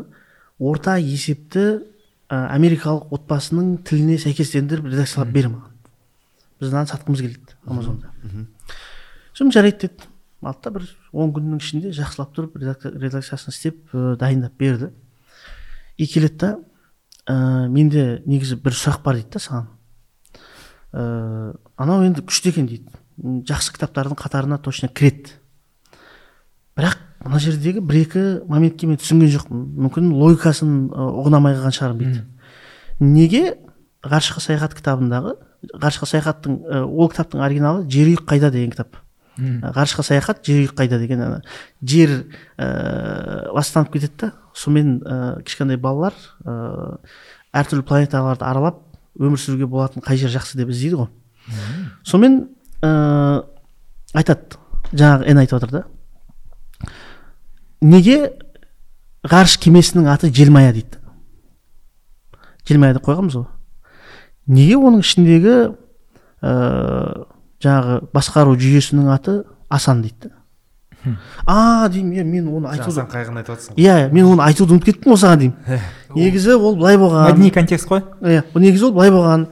орта 0.60 0.98
есепті 1.00 1.64
ә, 2.30 2.46
америкалық 2.52 3.14
отбасының 3.16 3.78
тіліне 3.88 4.18
сәйкестендіріп 4.20 4.86
редакциялап 4.92 5.32
бер 5.34 5.48
маған. 5.50 5.78
Біз 6.60 6.70
мынаны 6.74 6.92
сатқымыз 6.92 7.22
келеді 7.24 7.56
амазонда 7.66 8.12
сосын 9.34 9.52
жарайды 9.56 9.88
деді. 9.88 10.04
Алды 10.44 10.60
да 10.64 10.72
бір 10.72 10.90
он 11.14 11.32
күннің 11.34 11.60
ішінде 11.64 11.90
жақсылап 11.96 12.36
тұрып 12.36 12.60
редакция- 12.60 12.92
редакциясын 13.00 13.50
істеп 13.56 13.96
ә, 13.96 14.18
дайындап 14.18 14.54
берді. 14.60 14.92
И 15.98 16.06
келеді 16.08 16.38
да 16.38 16.58
ә, 17.28 17.68
менде 17.70 18.22
негізі 18.26 18.56
бір 18.60 18.72
сұрақ 18.76 19.02
бар 19.04 19.16
дейді 19.16 19.30
да 19.32 19.40
саған. 19.40 19.68
Ә, 20.94 21.56
анау 21.78 22.06
енді 22.08 22.24
күшті 22.26 22.54
екен 22.54 22.70
дейді. 22.70 22.90
Жақсы 23.50 23.74
кітаптардың 23.76 24.18
қатарына 24.20 24.60
точно 24.64 24.90
кіреді. 24.90 25.36
Бірақ 26.78 26.98
мына 27.26 27.40
жердегі 27.44 27.84
бір 27.84 28.02
екі 28.06 28.24
моментке 28.48 28.88
мен 28.88 29.00
түсінген 29.00 29.34
жоқпын. 29.36 29.66
Мүмкін 29.86 30.14
логикасын 30.16 30.76
ұғына 30.94 31.42
алмай 31.42 31.58
қалған 31.58 31.76
шығармын 31.76 32.00
дейді. 32.06 32.26
Неге 33.00 33.44
ғарышқа 34.08 34.42
саяхат 34.44 34.76
кітабындағы 34.78 35.36
ғарышқа 35.76 36.08
саяхаттың 36.08 36.58
ол 36.88 37.10
кітаптың 37.12 37.44
оригиналы 37.44 37.86
жер 37.92 38.08
үйік 38.14 38.24
қайда? 38.28 38.52
деген 38.52 38.72
кітап. 38.72 38.96
Ғарышқа 39.38 40.04
саяхат 40.08 40.44
жер 40.46 40.64
үйік 40.64 40.76
қайда? 40.78 41.00
деген 41.00 41.22
ана 41.22 41.42
жер 41.82 42.26
ә, 42.58 43.52
ластанып 43.52 43.92
кетеді 43.94 44.16
да 44.18 44.32
сонымен 44.54 45.02
ә, 45.04 45.42
кішкентай 45.44 45.78
балалар 45.78 46.16
ә, 46.46 47.00
әртүрлі 47.52 47.84
планеталарды 47.88 48.46
аралап 48.48 48.84
өмір 49.20 49.40
сүруге 49.40 49.68
болатын 49.68 50.04
қай 50.06 50.18
жер 50.20 50.32
жақсы 50.34 50.58
деп 50.60 50.72
іздейді 50.72 51.02
ғой. 51.02 51.10
Сонымен 52.08 52.40
ә, 52.82 53.44
айтады. 54.16 54.60
Жаңағы 54.94 55.28
н 55.30 55.42
айтып 55.44 55.60
отыр 55.60 55.74
да. 55.74 55.84
Неге 57.82 58.34
ғарыш 59.28 59.60
кемесінің 59.62 60.10
аты 60.12 60.32
желмая? 60.34 60.72
дейді. 60.74 60.98
Желмая 62.68 62.94
деп 62.96 63.06
қойғанбыз 63.06 63.38
ғой. 63.42 63.48
Неге 64.48 64.80
оның 64.80 65.04
ішіндегі 65.04 65.56
ә, 66.42 67.26
жаңағы 67.62 68.02
басқару 68.14 68.56
жүйесінің 68.56 69.12
аты 69.14 69.44
асан? 69.70 70.02
дейді. 70.02 70.32
А 71.46 71.88
деймін 71.90 72.20
иә 72.20 72.24
мен 72.28 72.48
оны 72.52 72.70
айтуды 72.74 73.06
қайғыны 73.10 73.42
айтып 73.42 73.56
жатрсың 73.56 73.76
ғой? 73.76 73.84
Иә 73.84 74.12
мен 74.14 74.26
оны 74.26 74.44
айтуды 74.46 74.76
ұмытып 74.76 74.90
кеттім 74.92 75.14
ғой 75.14 75.20
саған 75.22 75.44
деймін. 75.44 75.82
Негізі 76.16 76.56
ол 76.58 76.76
былай 76.76 76.98
болған. 77.00 77.30
Мәдени 77.32 77.52
контекст 77.56 77.88
қой. 77.90 78.04
Иә 78.22 78.44
негізі 78.56 78.90
ол 78.90 78.94
былай 78.98 79.12
болған. 79.14 79.48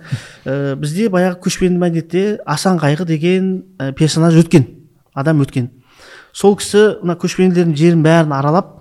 Ә, 0.45 0.75
бізде 0.75 1.09
баяғы 1.13 1.39
көшпенді 1.45 1.79
мәдениетте 1.81 2.39
асан 2.45 2.79
қайғы 2.81 3.05
деген 3.07 3.51
ә, 3.79 3.93
персонаж 3.93 4.35
өткен 4.35 4.67
адам 5.13 5.41
өткен. 5.45 5.69
Сол 6.33 6.57
кісі 6.59 6.99
мына 7.03 7.17
көшпенділердің 7.17 7.77
жерін 7.77 8.03
бәрін 8.05 8.35
аралап 8.35 8.73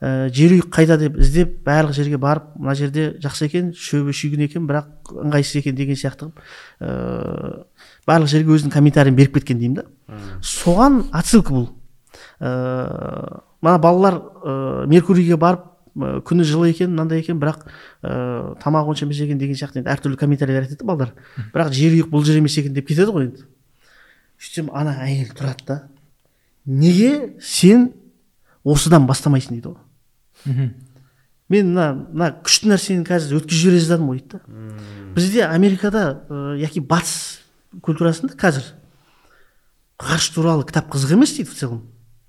ә, 0.00 0.28
жер 0.34 0.56
үйік 0.56 0.68
қайда 0.74 0.98
деп 1.00 1.16
іздеп 1.22 1.60
барлық 1.66 1.94
жерге 1.96 2.18
барып 2.20 2.50
мына 2.58 2.74
жерде 2.76 3.12
жақсы 3.22 3.46
екен 3.48 3.72
шөбі 3.72 4.12
шүйгін 4.16 4.44
екен 4.48 4.66
бірақ 4.68 5.12
ыңғайсыз 5.24 5.60
екен 5.62 5.76
деген 5.78 5.96
сияқты 5.96 6.26
қылып 6.26 6.42
ә, 6.80 7.64
барлық 8.08 8.32
жерге 8.32 8.56
өзінің 8.56 8.74
комментарийін 8.74 9.16
беріп 9.16 9.38
кеткен 9.38 9.60
деймін 9.62 9.80
да. 9.80 9.86
Соған 10.42 11.06
отсылка 11.16 11.54
бұл. 11.54 11.68
Ә, 12.40 13.40
мына 13.62 13.78
балалар 13.78 14.20
ә, 14.20 14.86
меркурийге 14.90 15.36
барып 15.36 15.66
ә, 15.96 16.20
күні 16.26 16.44
жылы 16.44 16.70
екен 16.70 16.92
мынандай 16.92 17.20
екен 17.22 17.40
бірақ 17.40 17.66
ә, 18.02 18.56
тамағы 18.62 18.94
онша 18.94 19.06
емес 19.06 19.20
екен 19.24 19.38
деген 19.38 19.56
сияқты 19.58 19.82
енді 19.82 19.92
әртүрлі 19.94 20.20
комментарийлер 20.20 20.66
айтады 20.66 20.80
да 20.82 20.88
балалар. 20.88 21.12
Бірақ 21.54 21.72
жер 21.76 21.96
үйік 21.96 22.10
бұл 22.12 22.24
жер 22.26 22.40
емес 22.40 22.58
екен 22.58 22.74
деп 22.76 22.88
кетеді 22.88 23.14
ғой 23.14 23.28
енді. 23.30 23.46
Сөйтсем 24.40 24.72
ана 24.76 24.98
әйел 25.06 25.32
тұрады 25.36 25.66
да 25.66 25.78
неге 26.66 27.36
сен 27.40 27.92
осыдан 28.64 29.06
бастамайсың? 29.06 29.56
дейді 29.56 29.74
ғой. 29.74 30.70
Мен 31.48 31.68
мына 31.70 31.92
мына 31.94 32.30
күшті 32.42 32.72
нәрсені 32.72 33.06
қазір 33.06 33.38
өткізіп 33.38 33.62
жібере 33.62 33.80
жаздадым 33.80 34.08
ғой 34.10 34.18
дейді 34.18 34.40
да. 34.40 34.40
Бізде 35.14 35.44
америкада 35.46 36.02
ә, 36.28 36.56
яки 36.58 36.80
батыс 36.82 37.40
культурасында 37.82 38.34
қазір 38.34 38.66
ғарыш 40.02 40.32
туралы 40.34 40.66
кітап 40.66 40.90
қызық 40.92 41.14
емес 41.14 41.36
дейді 41.36 41.50
в 41.50 41.54
целом. 41.54 41.84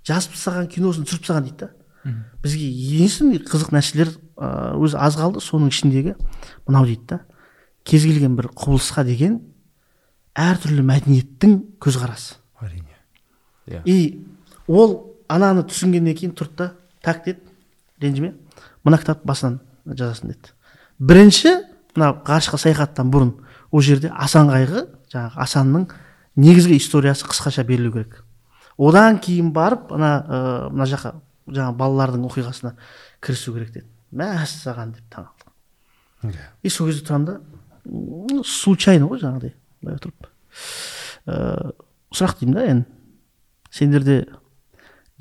Жазып 0.07 0.35
тастаған 0.35 0.69
киносын 0.71 1.07
түсіріп 1.07 1.25
тастаған 1.25 1.47
дейді 1.49 1.65
да. 1.65 1.71
Бізге 2.43 2.67
единственный 2.69 3.41
қызық 3.43 3.73
нәрселер 3.75 4.13
өзі 4.37 4.99
аз 5.01 5.17
қалды 5.19 5.41
соның 5.43 5.73
ішіндегі 5.73 6.15
мынау 6.67 6.87
дейді 6.87 7.05
да. 7.09 7.19
Кез 7.83 8.05
келген 8.07 8.35
бір 8.37 8.49
құбылысқа 8.55 9.03
деген 9.07 9.41
әртүрлі 10.37 10.83
мәдениеттің 10.87 11.57
көзқарасы. 11.83 12.37
Әрине. 12.61 12.95
Иә. 13.67 13.81
И 13.85 14.25
ол 14.67 15.17
ананы 15.27 15.65
түсінгеннен 15.67 16.15
кейін 16.15 16.35
тұрды 16.37 16.55
да 16.57 16.69
так 17.01 17.25
деді 17.25 17.41
ренжіме. 18.01 18.35
Мына 18.83 18.99
кітапты 19.01 19.27
басынан 19.27 19.59
жазасың 19.87 20.31
деді. 20.31 20.53
Бірінші 20.99 21.55
мына 21.95 22.13
ғарышқа 22.27 22.59
саяхаттан 22.61 23.11
бұрын 23.11 23.33
ол 23.71 23.81
жерде 23.81 24.11
асан 24.13 24.51
қайғы 24.51 24.85
жаңағы 25.11 25.43
асанның 25.43 25.89
негізгі 26.35 26.77
историясы 26.77 27.25
қысқаша 27.27 27.65
берілу 27.65 27.91
керек. 27.93 28.23
Одан 28.77 29.19
кейін 29.23 29.51
барып 29.55 29.91
ана 29.95 30.11
ә, 30.21 30.39
мына 30.71 30.87
жаққа 30.89 31.13
жаңағы 31.47 31.77
балалардың 31.79 32.25
оқиғасына 32.27 32.73
кірісу 33.23 33.53
керек 33.55 33.71
деді. 33.73 33.87
Мәссаған 34.17 34.93
деп 34.95 35.07
таң 35.11 35.27
қалдым 35.27 36.33
Иә. 36.33 36.47
и 36.63 36.69
сол 36.69 36.87
кезде 36.87 37.05
тұрамын 37.05 37.25
да 37.27 38.43
случайно 38.43 39.07
ғой 39.07 39.21
жаңағыдай 39.21 39.53
былай 39.81 39.97
отырып. 39.99 40.29
Ә, 41.27 41.71
сұрақ 42.11 42.39
деймін 42.39 42.55
да 42.55 42.65
енді. 42.71 42.85
Сендерде 43.71 44.17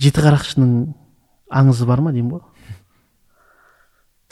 жеті 0.01 0.25
қарақшының 0.25 0.73
аңызы 1.53 1.87
бар 1.89 2.01
ма 2.01 2.13
деймін 2.15 2.39
ғой? 2.39 2.45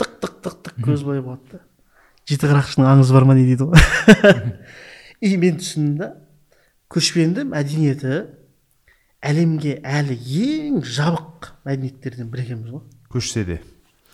Тық 0.01 0.17
тық 0.23 0.39
тық 0.45 0.61
тық 0.65 0.81
көз 0.87 1.05
былай 1.05 1.21
болады 1.23 1.59
да. 1.59 1.61
Жеті 2.29 2.49
қарақшының 2.49 2.89
аңызы 2.95 3.15
бар 3.15 3.29
ма 3.29 3.37
не 3.37 3.45
дейді 3.45 3.69
ғой? 3.69 4.55
И 5.21 5.37
мен 5.37 5.59
түсіндім 5.61 5.99
да 6.01 6.11
көшпенді 6.93 7.45
мәдениеті 7.51 8.23
әлемге 9.25 9.79
әлі 9.83 10.17
ең 10.45 10.83
жабық 10.85 11.51
мәдениеттерден 11.65 12.29
бірі 12.33 12.45
екенбіз 12.45 12.75
ғой. 12.77 12.83
Көшсе 13.13 13.45
де. 13.49 13.61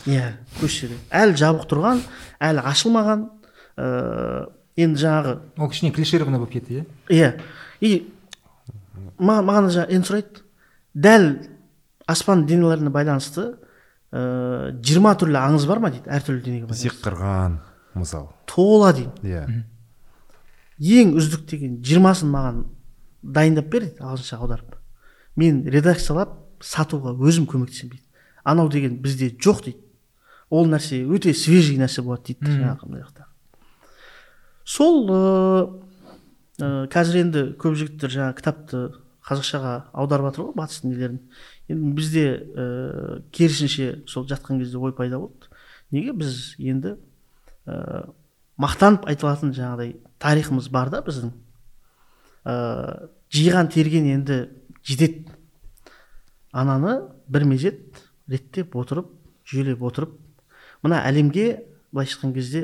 Иә 0.07 0.33
көшсе 0.61 0.89
де. 0.93 0.99
Әлі 1.11 1.37
жабық 1.41 1.67
тұрған 1.71 2.03
әлі 2.41 2.63
ашылмаған 2.71 3.27
ыыы 3.81 4.47
енді 4.81 5.01
жаңағы 5.03 5.35
ол 5.59 5.71
кішкене 5.73 5.93
клишированный 5.97 6.39
болып 6.41 6.55
кетті 6.55 6.79
иә? 6.81 6.85
Иә. 7.11 7.31
И 7.81 8.13
ма- 9.19 9.43
маған 9.45 9.69
жаңа 9.75 9.91
енді 9.91 10.09
сұрайды. 10.09 10.45
Дәл 10.95 11.27
аспан 12.07 12.47
денелеріне 12.47 12.91
байланысты 12.95 13.57
ыыы 14.13 14.73
жиырма 14.83 15.17
түрлі 15.19 15.39
аңыз 15.43 15.67
бар 15.69 15.83
ма 15.83 15.91
дейді 15.93 16.11
әртүрлі 16.11 16.43
денеге 16.47 16.67
байланысты? 16.71 16.89
Зиққырған 16.89 17.59
мысалы 17.95 18.31
тола 18.47 18.93
деймін 18.97 19.27
иә. 19.27 19.65
Ең 20.81 21.15
үздік 21.21 21.45
деген 21.51 21.81
жиырмасын 21.85 22.31
маған 22.33 22.63
дайындап 23.23 23.67
бер 23.69 23.85
дейді 23.85 24.01
ағылшынша 24.01 24.39
аударып. 24.41 24.77
Мен 25.37 25.63
редакциялап 25.69 26.39
сатуға 26.61 27.15
өзім 27.15 27.47
көмектесемін 27.51 27.97
дейді 27.97 28.05
анау 28.45 28.69
деген 28.69 28.99
бізде 29.03 29.31
жоқ 29.31 29.65
дейді. 29.65 29.79
Ол 30.51 30.67
нәрсе 30.67 31.03
өте 31.07 31.35
свежий 31.35 31.79
нәрсе 31.79 32.03
болады 32.03 32.33
дейді 32.33 32.57
жаңағы 32.57 32.89
мына 32.89 33.05
жақта. 33.05 33.27
Сол 34.65 35.07
ыыы 35.11 36.89
қазір 36.93 37.21
енді 37.23 37.45
көп 37.61 37.77
жігіттер 37.79 38.13
жаңағы 38.13 38.37
кітапты 38.41 38.83
қазақшаға 39.25 39.75
аударып 39.93 40.31
жатыр 40.31 40.49
ғой 40.49 40.57
батыстың 40.59 40.93
нелерін 40.93 41.21
енді 41.71 41.93
бізде 41.97 42.25
ә, 42.35 43.23
керісінше 43.33 44.03
сол 44.11 44.27
жатқан 44.29 44.59
кезде 44.59 44.79
ой 44.79 44.93
пайда 44.93 45.21
болды. 45.21 45.49
Неге? 45.91 46.13
Біз 46.13 46.57
енді 46.59 46.97
ә, 47.67 48.11
мақтанып 48.61 49.07
айтылатын 49.09 49.55
жаңағыдай 49.57 49.97
тарихымыз 50.19 50.69
бар 50.73 50.91
да 50.91 51.01
біздің. 51.07 51.33
Ә, 52.45 53.09
жиған 53.33 53.71
терген 53.73 54.11
енді 54.11 54.43
жетеді 54.85 55.27
ананы 56.53 56.97
бір 57.29 57.45
мезет 57.45 57.81
реттеп 58.29 58.77
отырып 58.77 59.11
жүйелеп 59.51 59.83
отырып 59.87 60.15
мына 60.83 61.03
әлемге 61.07 61.65
былайша 61.93 62.17
айтқан 62.19 62.35
кезде 62.35 62.63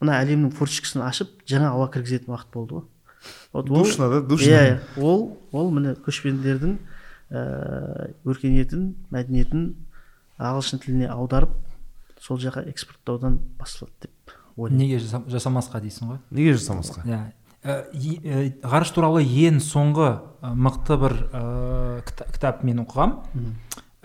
мына 0.00 0.18
әлемнің 0.22 0.52
форточкасын 0.56 1.02
ашып 1.06 1.32
жаңа 1.48 1.72
ауа 1.74 1.88
кіргізетін 1.92 2.34
уақыт 2.34 2.52
болды 2.52 2.74
ғой 2.80 2.84
вот 3.52 3.70
ол- 3.70 3.82
Душно, 3.84 4.08
да? 4.10 4.20
Душно. 4.20 4.44
иә 4.50 4.62
иә. 4.76 4.80
ол 5.02 5.38
ол 5.52 5.70
міне 5.70 5.94
көшпенділердің 6.06 6.76
ә, 7.30 8.12
өркениетін 8.24 8.94
мәдениетін 9.10 9.72
ағылшын 10.38 10.82
тіліне 10.84 11.08
аударып 11.10 11.50
сол 12.20 12.38
жаққа 12.38 12.66
экспорттаудан 12.70 13.40
басталады 13.58 14.06
деп 14.06 14.36
ойлаймын 14.56 14.78
неге 14.84 14.98
жаса- 15.00 15.24
жасамасқа 15.28 15.80
дейсің 15.82 16.12
ғой 16.12 16.18
неге 16.30 16.54
жасамасқа 16.54 17.02
иә 17.08 17.20
ғарыш 18.62 18.92
туралы 18.94 19.22
ең 19.26 19.58
соңғы 19.64 20.08
ә, 20.42 20.52
мықты 20.54 20.96
бір 21.02 21.14
ә, 21.32 21.42
кіта- 22.06 22.28
кітап 22.32 22.62
мен 22.64 22.84
оқығам. 22.84 23.16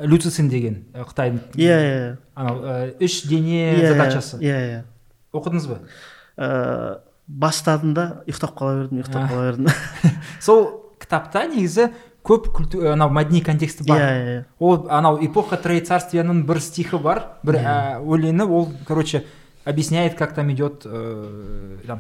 Люцисен 0.02 0.48
деген 0.50 0.80
қытайдың 0.96 1.40
иә 1.62 1.76
иә 1.86 2.18
анау 2.36 2.62
ә, 2.66 2.76
үш 3.06 3.20
дене 3.30 3.76
иә 3.78 3.92
задачасы 3.94 4.40
иә 4.42 4.60
иә. 4.72 4.80
Оқыдыңыз 5.34 5.68
ба? 5.70 5.80
Ә, 6.38 7.00
бастадым 7.28 7.94
да 7.94 8.06
ұйықтап 8.26 8.56
қала 8.58 8.80
бердім 8.82 9.02
ұйықтап 9.04 9.28
қала 9.30 9.52
бердім. 9.52 9.68
Сол 10.42 10.64
кітапта 11.00 11.46
негізі 11.52 11.92
көп 12.26 12.50
күлту- 12.56 12.82
анау 12.94 13.14
мәдени 13.14 13.44
контексті 13.46 13.86
бар. 13.86 14.02
Иә 14.02 14.18
иә 14.40 14.40
ол 14.60 14.88
анау 14.90 15.20
эпоха 15.22 15.58
троецарствияның 15.62 16.44
бір 16.50 16.60
стихі 16.66 16.98
бар 17.02 17.24
бір 17.46 17.62
өлеңі. 18.02 18.48
Ол 18.50 18.72
короче 18.88 19.24
объясняет 19.66 20.16
как 20.16 20.34
там 20.34 20.52
идет 20.52 20.82
э, 20.86 21.78
там 21.88 22.00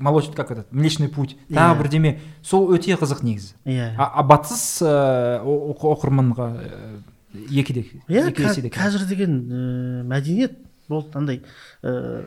молочный 0.00 0.34
как 0.34 0.50
этот 0.50 0.72
млечный 0.72 1.08
путь. 1.08 1.36
Тағы 1.48 1.74
Иә. 1.74 1.78
бірдеме 1.82 2.20
сол 2.42 2.72
өте 2.74 2.94
қызық 2.96 3.22
негізі. 3.24 3.54
Иә 3.64 3.94
а, 3.96 4.12
а 4.20 4.22
батыс 4.22 4.82
ә, 4.82 5.40
о- 5.42 5.72
оқы- 5.72 5.88
оқырманға 5.96 6.48
ә, 6.60 7.02
екі 7.50 7.72
де 7.72 7.84
иә 8.08 8.32
ка- 8.32 8.52
қазір 8.52 9.06
деген 9.08 9.40
ә, 9.50 10.02
мәдениет 10.04 10.58
болды 10.88 11.16
андай 11.18 11.42
ә, 11.82 12.26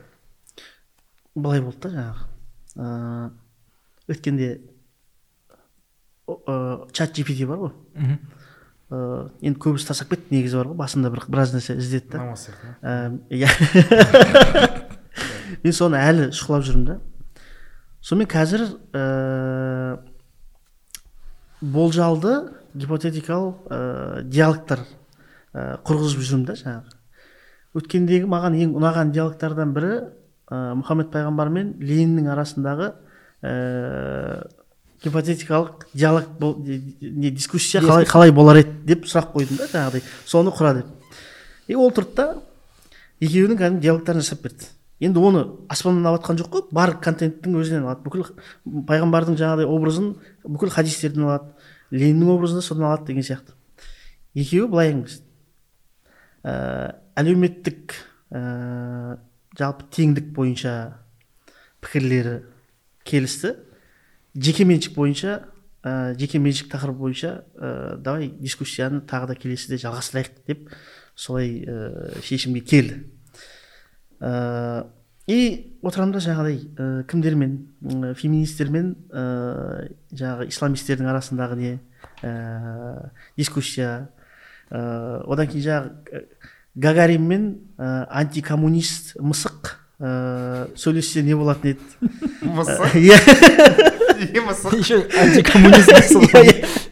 былай 1.35 1.61
болды 1.61 1.89
да 1.89 1.89
жаңағы. 1.95 2.27
Ә, 2.75 3.31
өткенде 4.09 4.61
ә, 6.27 6.91
чат 6.91 7.13
gpt 7.17 7.45
бар 7.47 7.57
ғой. 7.57 7.71
Мгм. 7.95 8.19
Ә, 8.91 9.29
енді 9.41 9.59
көбісі 9.63 9.87
тастап 9.87 10.11
кетті 10.11 10.35
негізі 10.35 10.59
бар 10.59 10.71
ғой 10.71 10.79
басында 10.83 11.11
бір 11.13 11.23
біраз 11.31 11.53
нәрсе 11.55 11.77
іздеді 11.79 12.11
да. 12.11 12.23
Намаз 12.25 12.47
сияқты 12.47 12.75
Ә, 12.81 13.19
иә. 13.31 13.49
Мен 15.63 15.75
соны 15.75 15.99
әлі 16.01 16.29
шұқылап 16.35 16.65
жүрмін 16.67 16.85
да. 16.89 16.97
Сонымен 18.03 18.29
қазір 18.31 18.65
ә, 18.93 19.99
болжалды 21.61 22.35
гипотетикалық 22.73 23.67
ә, 23.69 24.23
диалогтар 24.27 24.83
ә, 25.53 25.77
құрғызып 25.87 26.25
жүрмін 26.25 26.47
да 26.49 26.57
жаңағы. 26.59 26.97
Өткендегі 27.77 28.27
маған 28.27 28.57
ең 28.59 28.73
ұнаған 28.79 29.13
диалогтардан 29.15 29.75
бірі 29.75 29.93
ә, 30.51 30.73
мұхаммед 30.81 31.11
пайғамбар 31.13 31.51
мен 31.53 31.75
лениннің 31.79 32.31
арасындағы 32.33 32.91
ә, 33.43 33.53
гипотетикалық 35.03 35.87
диалог 35.93 36.27
бол- 36.39 36.57
не 36.59 37.31
дискуссия 37.31 37.81
қалай, 37.81 38.05
қалай 38.05 38.31
болар 38.31 38.57
еді 38.57 38.71
деп 38.85 39.05
сұрақ 39.05 39.33
қойдым 39.33 39.57
да 39.57 39.67
жаңағыдай. 39.67 40.03
Соны 40.25 40.51
құра 40.51 40.75
деп 40.75 40.85
и 41.67 41.75
ол 41.75 41.91
тұрды 41.91 42.15
да 42.15 42.41
екеуінің 43.21 43.57
кәдімгі 43.57 43.81
диалогтарын 43.81 44.21
жасап 44.21 44.41
берді. 44.41 44.67
Енді 45.01 45.19
оны 45.19 45.43
аспаннан 45.69 46.05
алып 46.05 46.21
жатқан 46.21 46.37
жоқ 46.41 46.49
қой. 46.53 46.63
Бар 46.71 46.93
контенттің 47.01 47.57
өзінен 47.57 47.85
алады. 47.87 48.03
Бүкіл 48.05 48.27
пайғамбардың 48.85 49.37
жаңағыдай 49.39 49.65
образын 49.65 50.15
бүкіл 50.45 50.69
хадистерден 50.69 51.25
алады. 51.25 51.49
Лениннің 51.91 52.35
образын 52.35 52.61
да 52.61 52.61
содан 52.61 52.85
алады 52.85 53.07
деген 53.07 53.23
сияқты. 53.23 53.55
Екеуі 54.35 54.69
былай 54.69 54.91
әңгімелесті 54.93 55.25
ә, 56.45 56.95
әлеуметтік 57.17 57.95
ә, 58.31 59.17
жалпы 59.57 59.89
теңдік 59.91 60.31
бойынша 60.35 60.75
пікірлері 61.81 62.41
келісті. 63.05 63.55
Жеке 64.35 64.65
меншік 64.65 64.95
бойынша 64.95 65.41
ә, 65.83 66.13
жеке 66.19 66.39
меншік 66.39 66.71
тақырып 66.71 66.97
бойынша 67.01 67.31
ә, 67.55 67.97
давай 67.97 68.29
дискуссияны 68.29 69.01
тағы 69.07 69.31
да 69.31 69.35
келесіде 69.35 69.79
жалғастырайық 69.81 70.41
деп 70.47 70.69
солай 71.15 71.61
ә, 71.65 72.21
шешімге 72.23 72.61
келді. 72.61 73.01
Ә, 74.21 74.85
и 75.27 75.77
отырамын 75.81 76.13
да 76.15 76.21
жаңағыдай 76.23 76.57
ә, 76.77 76.89
кімдермен 77.09 77.57
м, 77.81 78.07
феминистермен 78.15 78.95
ә, 79.09 79.91
жаңағы 80.13 80.49
исламистердің 80.51 81.11
арасындағы 81.11 81.59
не 81.59 81.73
ә, 82.23 83.11
дискуссия 83.37 84.09
ә, 84.69 85.23
одан 85.25 85.49
кейін 85.49 85.67
жаңағы 85.67 86.25
гагарин 86.75 87.27
мен 87.27 87.47
ә, 87.77 88.05
антикоммунист 88.21 89.15
мысық 89.19 89.75
ә, 89.99 90.69
сөйлессе 90.75 91.23
не 91.25 91.35
болатын 91.35 91.75
еді? 91.75 92.13
Мысық? 92.41 92.95
Иә. 93.01 93.90
Не 94.29 94.43
мысық 94.45 94.77
еще 94.77 95.01
антикоммунист 95.17 96.87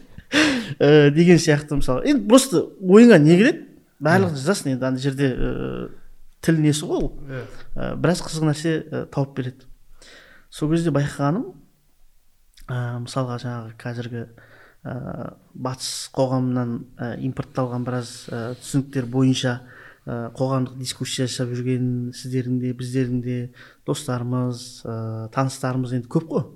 Ә, 0.80 1.10
деген 1.12 1.36
сияқты 1.36 1.76
мысалы 1.76 2.06
енді 2.08 2.24
просто 2.28 2.62
ойыңа 2.80 3.18
не 3.20 3.34
келеді? 3.36 3.66
Барлығын 4.00 4.38
жазасың 4.38 4.70
енді 4.72 4.86
ана 4.88 5.00
жерде 5.02 5.26
ә, 5.28 5.88
тіл 6.40 6.60
несі 6.62 6.86
ғой 6.88 7.02
ол? 7.04 7.10
Ә, 7.76 7.90
біраз 8.00 8.22
қызық 8.24 8.46
нәрсе 8.48 8.72
тауып 9.12 9.34
береді. 9.36 9.66
Сол 10.48 10.70
кезде 10.72 10.88
байқағаным 10.94 11.50
мысалға 12.70 13.36
жаңағы 13.42 13.74
қазіргі 13.82 14.22
ә, 14.24 14.94
батыс 15.52 16.08
қоғамынан 16.16 16.72
ә, 16.96 17.10
импортталған 17.28 17.84
біраз 17.84 18.14
ә, 18.32 18.54
түсініктер 18.62 19.08
бойынша 19.10 19.58
ә, 20.06 20.30
қоғамдық 20.38 20.78
дискуссия 20.80 21.28
жасап 21.28 21.52
жүрген 21.52 22.14
сіздердің 22.16 22.60
де 22.62 22.72
біздердің 22.72 23.20
де 23.26 23.38
достарымыз 23.88 24.64
ә, 24.86 25.28
таныстарымыз 25.34 25.92
енді 25.98 26.08
көп 26.08 26.30
қой. 26.30 26.46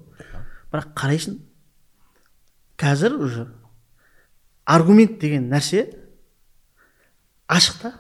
Бірақ 0.75 0.91
қарайсың. 0.99 1.39
Қазір 2.79 3.15
уже 3.23 3.47
аргумент 4.67 5.21
деген 5.23 5.47
нәрсе 5.53 5.87
ашық 7.49 7.81
та 7.85 7.93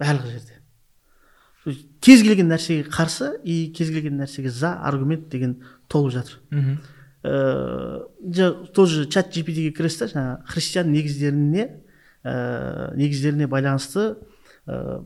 барлық 0.00 0.28
жерде. 0.34 0.54
Кез 2.04 2.22
келген 2.22 2.48
нәрсеге 2.52 2.86
қарсы 2.92 3.32
и 3.44 3.72
кез 3.72 3.88
келген 3.90 4.20
нәрсеге 4.20 4.50
за 4.52 4.74
аргумент 4.84 5.28
деген 5.32 5.58
толып 5.88 6.12
жатыр. 6.12 6.38
Мгм. 6.50 6.78
ә, 7.24 8.06
жа- 8.30 8.72
тоже 8.72 9.06
чат 9.10 9.32
gptге 9.34 9.72
кіресіз 9.74 9.98
да 9.98 10.06
жаңағы 10.12 10.46
христиан 10.52 10.92
негіздеріне 10.92 11.64
ә, 12.24 12.94
негіздеріне 12.94 13.48
байланысты 13.50 14.16
ә, 14.68 15.02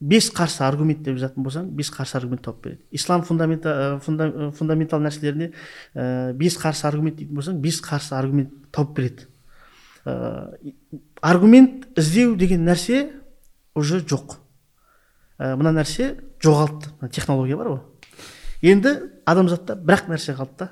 бес 0.00 0.28
қарсы 0.34 0.62
аргумент 0.64 1.02
деп 1.04 1.16
жазатын 1.16 1.44
болсаң 1.44 1.68
бес 1.76 1.90
қарсы 1.92 2.16
аргумент 2.18 2.42
тауып 2.44 2.62
береді. 2.64 2.82
Ислам 2.92 3.22
фундамента, 3.24 3.98
фунда, 4.04 4.50
фундаментал 4.52 5.00
нәрселеріне 5.00 5.52
ә, 5.94 6.32
бес 6.36 6.58
қарсы 6.60 6.84
аргумент 6.88 7.16
дейтін 7.16 7.36
болсаң 7.38 7.60
бес 7.64 7.80
қарсы 7.84 8.12
аргумент 8.16 8.52
тауып 8.76 8.92
береді. 8.96 9.28
Ә, 10.04 10.52
аргумент 11.22 11.88
іздеу 11.96 12.36
деген 12.36 12.66
нәрсе 12.68 13.06
уже 13.74 14.02
жоқ. 14.04 14.36
Ә, 15.38 15.56
мына 15.56 15.72
нәрсе 15.80 16.12
жоғалды. 16.44 16.92
Мына 17.00 17.12
технология 17.12 17.56
бар 17.56 17.72
ғой. 17.72 17.80
Енді 18.62 18.98
адамзатта 19.24 19.76
бір 19.80 20.02
ақ 20.02 20.12
нәрсе 20.12 20.36
қалды 20.36 20.66
да. 20.66 20.70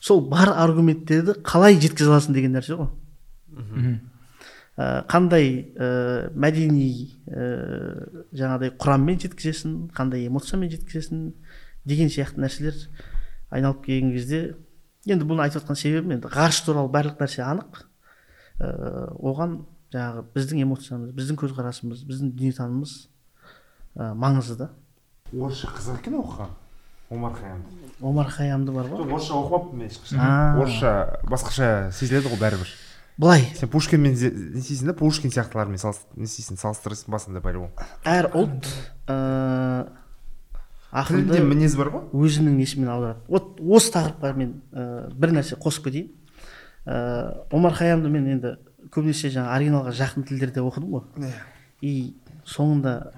Сол 0.00 0.20
бар 0.28 0.50
аргументтерді 0.54 1.38
қалай 1.46 1.78
жеткізе 1.78 2.10
аласың 2.10 2.34
деген 2.34 2.58
нәрсе 2.58 2.74
ғой. 2.78 2.90
Ә, 4.78 5.02
қандай 5.10 5.50
ә, 5.74 6.30
мәдени 6.38 6.86
ә, 7.26 7.48
жаңағыдай 8.30 8.72
құраммен 8.78 9.18
жеткізесің 9.24 9.74
қандай 9.96 10.28
эмоциямен 10.30 10.70
жеткізесің 10.70 11.26
деген 11.88 12.12
сияқты 12.14 12.44
нәрселер 12.44 12.78
айналып 13.50 13.82
келген 13.84 14.14
кезде 14.14 14.40
енді 15.08 15.26
бұны 15.26 15.44
айтып 15.46 15.62
жатқан 15.62 15.78
себебім 15.80 16.14
енді 16.18 16.30
ғарыш 16.30 16.62
туралы 16.66 16.92
барлық 16.92 17.18
нәрсе 17.22 17.42
анық. 17.46 17.82
Ә, 18.60 18.70
оған 19.18 19.60
жаңағы 19.94 20.24
біздің 20.34 20.62
эмоциямыз 20.66 21.12
біздің 21.16 21.38
көзқарасымыз 21.42 22.02
біздің 22.08 22.32
дүниетанымымыз 22.38 22.94
ә, 23.96 24.12
маңызды 24.14 24.58
да. 24.62 24.70
Орысша 25.32 25.70
қызық 25.76 26.02
екен 26.02 26.18
оқыған 26.20 26.50
омар 27.10 27.32
хаямды 27.38 27.94
омар 28.00 28.28
хаямды 28.28 28.72
бар 28.72 28.90
ғой. 28.90 29.00
Жоқ 29.00 29.14
орысша 29.14 29.38
оқымаппын 29.38 29.78
мен 29.78 29.88
ешқашан. 29.88 30.60
Орысша 30.60 30.92
басқаша 31.24 31.90
сезіледі 31.92 32.34
ғой 32.34 32.42
бәрібір. 32.42 32.74
Былай. 33.18 33.48
Сен 33.58 33.68
пушкинмен 33.68 34.14
не 34.14 34.60
істейсің 34.62 34.92
да? 34.92 34.94
Пушкин 34.96 35.32
сияқтылармен 35.34 35.78
не 36.16 36.24
істейсің 36.28 36.60
салыстырасың 36.60 37.12
басында 37.12 37.42
по-любому 37.44 37.74
әр 38.08 38.30
ұлт 38.38 38.68
тілінде 39.08 39.96
ақынды 40.88 41.42
мінез 41.44 41.76
бар 41.76 41.90
ғой. 41.92 42.06
өзінің 42.16 42.56
несімен 42.56 42.88
аударады. 42.88 43.20
Вот 43.28 43.60
осы 43.60 43.92
тақырыпқа 43.92 44.32
мен 44.36 44.54
ә, 44.72 45.10
бір 45.12 45.34
нәрсе 45.36 45.58
қосып 45.60 45.88
кетейін. 45.88 46.12
Ә, 46.86 47.44
омар 47.52 47.74
хаямды 47.76 48.08
мен 48.08 48.26
енді 48.32 48.54
көбінесе 48.94 49.28
жаңағы 49.34 49.56
оригиналға 49.58 49.92
жақын 49.98 50.24
тілдерде 50.30 50.64
оқыдым 50.64 50.94
ғой. 50.96 51.32
И 51.84 52.14
соңында 52.48 53.12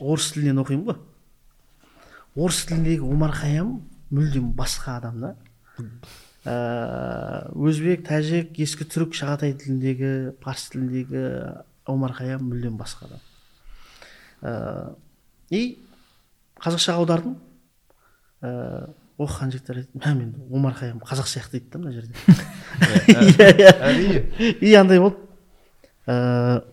орыс 0.00 0.32
тілінен 0.34 0.64
оқимын 0.64 0.88
ғой. 0.88 0.98
Орыс 2.34 2.64
тіліндегі 2.66 3.06
омар 3.06 3.36
хаям 3.38 3.76
мүлдем 4.10 4.50
басқа 4.58 4.98
адам 4.98 5.20
да 5.20 5.34
өзбек 6.44 8.04
тәжік 8.04 8.58
ескі 8.60 8.84
түрік 8.84 9.14
шағатай 9.16 9.54
тіліндегі 9.56 10.34
парсы 10.44 10.74
тіліндегі 10.74 11.22
омар 11.88 12.12
хаям 12.16 12.44
мүлдем 12.50 12.76
басқа 12.76 13.08
адам. 13.08 13.22
Ә, 14.42 14.52
и 15.50 15.78
қазақшаға 16.60 17.00
аудардым. 17.00 17.38
Ә, 18.44 18.92
оқыған 19.14 19.52
жігіттер 19.54 19.78
айтады 19.78 20.00
мә 20.02 20.14
мен 20.18 20.30
омар 20.50 20.74
хайям 20.74 20.98
қазақ 20.98 21.28
сияқты 21.30 21.60
дейді 21.60 21.70
да 21.70 21.78
мына 21.78 21.92
жерде 21.94 22.14
әрине 23.78 24.24
и 24.60 24.74
андай 24.74 24.98
болды 24.98 25.22
ыыы 26.10 26.64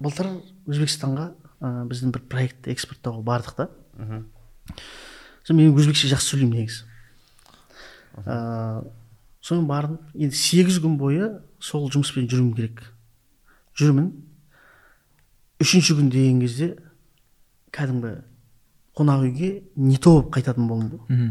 былтыр 0.00 0.30
өзбекстанға 0.70 1.28
ә, 1.60 1.84
біздің 1.90 2.14
бір 2.16 2.24
проектті 2.32 2.72
экспорттауға 2.72 3.22
бардық 3.26 3.56
та. 3.58 3.68
Мхм. 3.98 4.24
мен 5.50 5.74
өзбекше 5.74 6.08
жақсы 6.08 6.32
сөйлеймін 6.32 6.62
негізі. 6.62 6.87
Ыыы 8.26 8.90
соны 9.40 9.66
бардым 9.68 9.98
енді 10.14 10.34
сегіз 10.36 10.78
күн 10.82 10.96
бойы 10.98 11.28
сол 11.60 11.88
жұмыспен 11.90 12.26
жүруім 12.28 12.54
керек. 12.56 12.82
Жүрмін. 13.78 14.10
Үшінші 15.62 15.94
күн 15.98 16.10
деген 16.10 16.40
кезде 16.40 16.76
кәдімгі 17.74 18.16
қонақ 18.98 19.22
үйге 19.26 19.50
не 19.76 19.96
то 19.98 20.16
болып 20.18 20.32
қайтатын 20.36 20.66
болдым. 20.68 20.90
Да 21.08 21.14
мхм. 21.14 21.30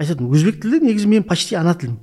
Айтатын 0.00 0.30
өзбек 0.32 0.60
тілі 0.62 0.80
негізі 0.86 1.08
менің 1.12 1.26
почти 1.28 1.56
ана 1.56 1.74
тілім. 1.74 1.98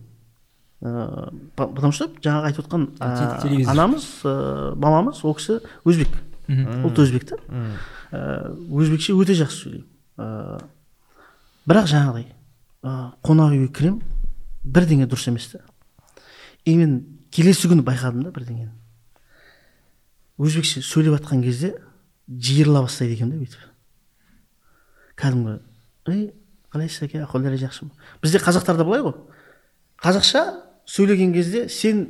Ыыы 0.82 1.34
по- 1.56 1.68
потому 1.68 1.92
что 1.92 2.08
жаңағы 2.22 2.46
айтып 2.52 2.66
отқан 2.66 2.86
ә, 3.00 3.42
телевизор. 3.42 3.74
анамыз 3.74 4.06
ыыы 4.24 4.76
мамамыз 4.80 5.24
ол 5.26 5.36
кісі 5.36 5.60
өзбек. 5.84 6.14
Ұлты 6.48 7.04
өзбек 7.04 7.26
та 7.30 7.38
өзбекше 8.70 9.14
өте 9.14 9.36
жақсы 9.38 9.58
сөйлеймін. 9.66 9.88
Ыыы 10.18 10.60
бірақ 11.68 11.90
жаңағыдай 11.92 12.26
ыыы 12.84 13.12
қонақ 13.26 13.56
үйге 13.56 13.72
кіремін 13.74 14.02
бірдеңе 14.64 15.08
дұрыс 15.10 15.28
емес 15.32 15.52
та 15.52 15.64
и 16.66 16.76
мен 16.78 17.00
келесі 17.34 17.70
күні 17.70 17.84
байқадым 17.86 18.24
да 18.26 18.34
бірдеңені. 18.34 18.72
Өзбекше 20.40 20.84
сөйлеп 20.86 21.18
жатқан 21.18 21.42
кезде 21.44 21.74
жиырыла 22.28 22.84
бастайды 22.86 23.16
екен 23.16 23.32
да 23.32 23.40
бүйтіп. 23.40 23.60
Кәдімгі 25.20 25.58
ей 26.14 26.30
қалайсыз 26.74 27.08
әке? 27.08 27.24
Ахуалдары 27.24 27.60
жақсы 27.60 27.88
ма? 27.88 27.92
Бізде 28.22 28.42
қазақтарда 28.44 28.86
былай 28.86 29.04
ғой. 29.04 29.16
Қазақша 30.02 30.46
сөйлеген 30.88 31.34
кезде 31.34 31.68
сен 31.70 32.06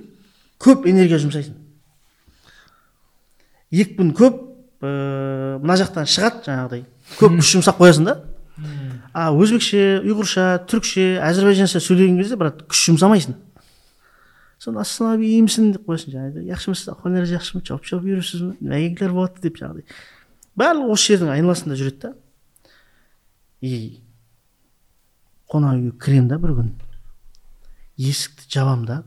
көп 0.61 0.87
энергия 0.89 1.19
жұмсайсың. 1.21 1.55
Екпін 3.71 4.13
көп 4.17 4.43
ыыы 4.83 5.59
мына 5.63 5.79
жақтан 5.79 6.09
шығады 6.09 6.45
жаңағыдай. 6.47 6.85
Көп 7.17 7.35
күш 7.39 7.55
жұмсап 7.55 7.79
қоясың 7.81 8.09
да. 8.09 8.19
А 9.19 9.27
өзбекше 9.35 9.81
ұйғырша 10.05 10.45
түрікше 10.69 11.05
әзірбайжанша 11.27 11.81
сөйлеген 11.83 12.19
кезде 12.21 12.37
брат 12.39 12.63
күш 12.71 12.85
жұмсамайсың. 12.89 13.35
Соны 14.59 14.81
ассалаумағалейкумсің 14.83 15.71
деп 15.75 15.87
қоясың. 15.87 16.15
Жаңағыдай 16.15 16.49
жақсымысыз 16.53 16.91
ахуалдарыңыз 16.93 17.33
жақсы 17.35 17.55
ма 17.55 17.63
жауап 17.67 17.87
жауап 17.87 18.05
бересіз 18.07 18.43
бе 18.43 18.73
мәйгілер 18.73 19.15
болады 19.15 19.43
деп 19.43 19.59
жаңағыдай. 19.61 19.97
Барлығы 20.59 20.95
осы 20.95 21.13
жердің 21.13 21.33
айналасында 21.35 21.79
жүреді 21.79 22.01
да. 22.03 22.13
И 23.61 23.73
қонақ 25.51 25.79
үйге 25.79 25.95
кіремін 26.03 26.29
да 26.31 26.39
бір 26.43 26.57
күн. 26.59 26.75
Есікті 27.99 28.51
жабамын 28.51 28.87
да. 28.87 29.01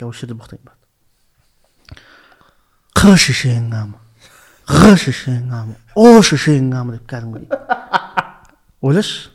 Осы 0.00 0.24
жерде 0.24 0.40
боқтаймын 0.40 0.78
қ 2.98 3.12
шешеңам 3.14 3.92
ғ 4.66 4.94
шешеңам 4.98 5.68
о 5.94 6.18
шешеңам 6.26 6.88
деп 6.96 7.04
кәдімгідей. 7.06 7.46
Ойлашы. 8.86 9.30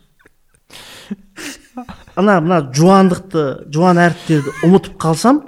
Ана 2.16 2.40
мына 2.42 2.60
жуандықты 2.76 3.44
жуан 3.74 3.98
әріптерді 4.04 4.54
ұмытып 4.68 4.98
қалсам 5.02 5.42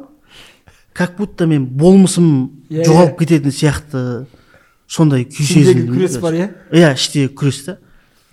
как 0.95 1.17
будто 1.17 1.45
мен 1.47 1.65
болмысым 1.67 2.63
Иә, 2.69 2.82
иә. 2.82 2.86
жоғалып 2.88 3.17
кететін 3.19 3.51
сияқты. 3.53 4.26
Сондай 4.88 5.26
күй 5.26 5.45
сезіндім 5.45 5.91
күрес 5.95 6.15
бар 6.21 6.34
иә? 6.38 6.47
Иә 6.71 6.93
іштегі 6.95 7.30
күрес 7.38 7.59
та. 7.65 7.78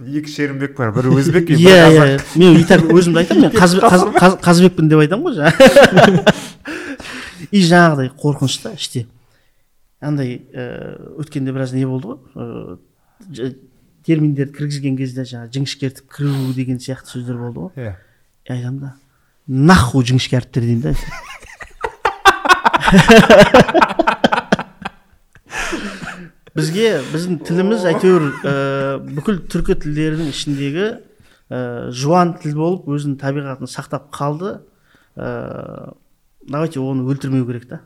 Екі 0.02 0.30
шерімбек 0.32 0.76
бар 0.76 0.92
бірі 0.94 1.12
өзбек 1.20 1.50
иә 1.56 1.76
иә. 1.92 2.20
мен 2.36 2.56
и 2.60 2.64
так 2.64 2.80
өзімді 2.88 3.18
айтамын 3.22 3.42
мен 3.48 3.52
қазы- 3.60 3.80
қазы- 3.82 4.12
қазы- 4.16 4.40
қазыбекпін 4.42 4.88
деп 4.88 5.02
айтамын 5.04 5.26
ғой 5.26 5.34
жаңағы 5.40 6.22
и 7.52 7.60
жаңағыдай 7.66 8.10
қорқыныш 8.18 8.56
та 8.62 8.72
іште. 8.78 9.06
Андай 10.00 10.40
ыыы 10.52 11.20
өткенде 11.22 11.52
біраз 11.54 11.72
не 11.76 11.84
болды 11.86 12.14
ғой? 12.14 13.58
Терминдерді 14.06 14.56
кіргізген 14.56 14.96
кезде 14.98 15.22
жаңағы 15.28 15.52
жіңішкертіп 15.58 16.06
кіру 16.16 16.52
деген 16.56 16.78
сияқты 16.82 17.16
сөздер 17.16 17.36
болды 17.38 17.58
ғой. 17.60 17.70
Иә. 17.76 17.94
И 18.48 18.52
айтамын 18.52 18.80
да 18.80 18.92
нахуй 19.46 20.04
жіңішке 20.06 20.38
әріптер 20.38 20.62
деймін 20.62 20.82
да. 20.82 20.94
Бізге 26.52 27.00
біздің 27.10 27.38
тіліміз 27.48 27.86
әйтеуір 27.88 28.26
ііі 28.28 29.16
бүкіл 29.16 29.38
түркі 29.50 29.74
тілдерінің 29.82 30.28
ішіндегі 30.30 30.86
ііі 31.48 31.92
жуан 31.96 32.34
тіл 32.42 32.52
болып 32.58 32.88
өзінің 32.92 33.16
табиғатын 33.22 33.70
сақтап 33.72 34.10
қалды. 34.14 34.58
Ііі 35.16 35.96
давайте 36.52 36.82
оны 36.84 37.06
өлтірмеу 37.08 37.46
керек 37.48 37.64
та. 37.70 37.80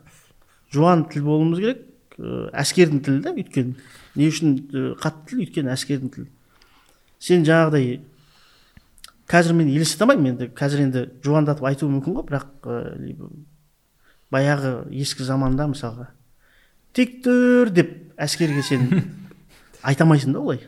Жуан 0.73 1.07
тіл 1.07 1.23
болуымыз 1.29 1.63
керек 1.63 1.79
ііі 2.19 2.51
әскердің 2.59 2.99
тілі 3.07 3.23
да 3.23 3.31
өйткені. 3.33 3.71
Не 4.17 4.27
үшін 4.31 4.55
і, 4.57 4.83
қатты 5.01 5.31
тіл 5.31 5.43
өйткені 5.45 5.71
әскердің 5.73 6.13
тілі. 6.13 6.29
Сен 7.21 7.45
жаңағыдай 7.47 7.99
қазір 9.29 9.57
мен 9.57 9.69
елестете 9.71 10.05
алмаймын 10.05 10.33
енді 10.33 10.49
қазір 10.57 10.83
енді 10.85 11.03
жуандатып 11.25 11.67
айтуы 11.67 11.89
мүмкін 11.91 12.17
ғой 12.17 12.27
бірақ 12.29 12.67
ә, 12.67 12.79
либо 13.01 13.29
баяғы 14.33 14.73
ескі 14.91 15.25
заманда 15.27 15.67
мысалға. 15.71 16.09
Тек 16.95 17.19
тұр 17.25 17.71
деп 17.73 17.93
әскерге 18.17 18.63
сен 18.65 18.87
айта 19.87 20.05
алмайсың 20.05 20.33
да 20.35 20.41
олай. 20.41 20.61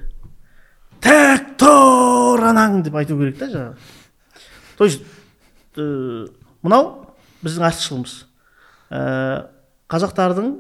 Тәк 1.02 1.56
тұр 1.60 2.44
анаң 2.52 2.84
деп 2.86 2.98
айту 3.00 3.18
керек 3.20 3.40
та 3.40 3.50
жаңағы. 3.54 3.76
То 4.78 4.90
есть 4.90 5.04
ә, 5.76 6.28
мынау 6.62 6.92
біздің 7.44 7.70
артықшылығымыз. 7.70 8.18
Ә, 8.90 9.02
қазақтардың 9.90 10.52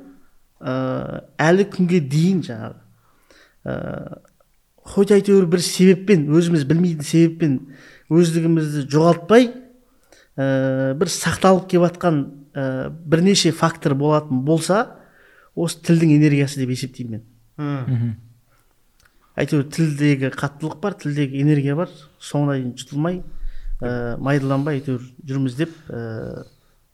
ә, 0.60 1.24
әлі 1.39 1.66
күнге 1.72 1.99
дейін 2.03 2.41
жаңағы 2.45 2.76
ә, 3.66 4.22
хоть 4.89 5.14
әйтеуір 5.16 5.47
бір 5.51 5.64
себеппен 5.64 6.28
өзіміз 6.36 6.66
білмейтін 6.70 7.07
себеппен 7.07 7.57
өздігімізді 8.10 8.86
жоғалтпай 8.91 9.49
ә, 9.49 10.93
бір 10.99 11.12
сақталып 11.14 11.68
келіп 11.72 11.88
жатқан 11.88 12.22
ә, 12.53 12.89
бірнеше 12.89 13.53
фактор 13.55 13.95
болатын 13.99 14.43
болса 14.47 14.86
осы 15.55 15.82
тілдің 15.86 16.16
энергиясы 16.18 16.62
деп 16.62 16.74
есептеймін 16.76 17.24
мен. 17.60 18.16
Әйтеуір 19.40 19.68
тілдегі 19.72 20.31
қаттылық 20.36 20.80
бар 20.84 20.95
тілдегі 20.99 21.41
энергия 21.44 21.76
бар 21.80 21.91
соңына 22.19 22.57
дейін 22.57 22.72
жұтылмай 22.80 23.22
ә, 23.80 24.18
майдаланбай 24.19 24.80
әйтеуір 24.80 25.06
жүрміз 25.27 25.56
деп 25.60 25.76
ә, 25.88 26.44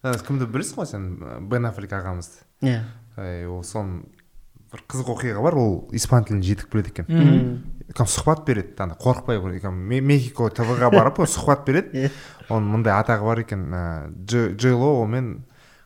Ә, 0.05 0.11
кімді 0.21 0.45
білесің 0.53 0.77
ғой 0.77 0.85
сен 0.85 1.05
бен 1.49 1.65
африк 1.65 1.95
ағамызды? 1.97 2.43
Иә. 2.61 2.83
Ол 3.17 3.63
соның 3.63 4.03
бір 4.73 4.83
қызық 4.91 5.09
оқиға 5.15 5.41
бар 5.45 5.55
ол 5.61 5.73
испан 5.95 6.25
тілін 6.27 6.43
жетік 6.43 6.69
біледі 6.73 6.91
екен. 6.91 7.09
Кәдімгі 7.95 8.11
сұхбат 8.11 8.41
береді 8.47 8.75
ана 8.83 8.95
қорықпай 8.99 9.39
мехико 10.01 10.49
твға 10.51 10.89
барып 10.91 11.21
сұхбат 11.35 11.65
береді. 11.67 12.09
Оның 12.49 12.71
мындай 12.75 12.93
атағы 12.97 13.23
бар 13.29 13.43
екен 13.45 13.67
ә, 13.71 13.83
Дж- 14.11 14.55
джейло 14.57 14.89
онымен 15.03 15.45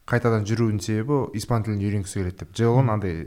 қайтадан 0.10 0.48
жүруінің 0.50 0.82
себебі 0.82 1.20
испан 1.38 1.64
тілін 1.64 1.84
үйренгісі 1.86 2.20
келеді 2.24 2.40
деп. 2.42 2.56
Джейлоның 2.58 2.94
андай 2.96 3.20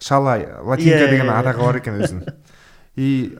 шала 0.00 0.38
латинка 0.64 1.10
деген 1.10 1.28
атағы 1.34 1.66
бар 1.66 1.80
екен 1.82 2.00
өзінің. 2.00 2.32
И 2.96 3.36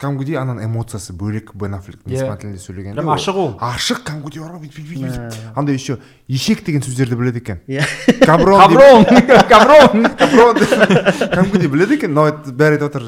кәдімгідей 0.00 0.36
ананың 0.36 0.64
эмоциясы 0.66 1.14
бөлек 1.16 1.54
бен 1.56 1.72
аффлектің 1.78 2.12
Иә. 2.12 2.18
испан 2.20 2.38
тілінде 2.38 2.58
сөйлегенде 2.60 3.00
прям 3.00 3.08
ашық 3.14 3.36
ол. 3.40 3.50
Ашық 3.60 4.02
кәдімгідей 4.04 4.42
бар 4.42 4.50
ғой 4.56 4.60
бүйтіп 4.66 4.88
бүйтіп 4.90 5.56
андай 5.56 5.74
еще 5.78 5.96
ешек 6.28 6.64
деген 6.66 6.82
сөздерді 6.84 7.16
біледі 7.16 7.38
екен. 7.40 7.60
Иә 7.66 7.86
каброн 8.26 8.60
каброн. 8.60 9.04
Каброн. 9.52 10.04
Каброн. 10.20 10.60
Кәдімгідей 10.60 11.68
біледі 11.72 11.94
екен 11.96 12.18
айт- 12.18 12.52
бәрі 12.52 12.76
айтып 12.76 12.90
отыр 12.90 13.06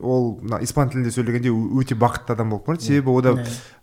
ол 0.00 0.38
мына 0.40 0.62
испан 0.64 0.88
тілінде 0.88 1.12
сөйлегенде 1.12 1.52
өте 1.52 1.94
бақытты 2.00 2.32
адам 2.32 2.50
болып 2.54 2.66
көрінеді. 2.70 2.86
Себебі 2.86 3.12
ода 3.20 3.34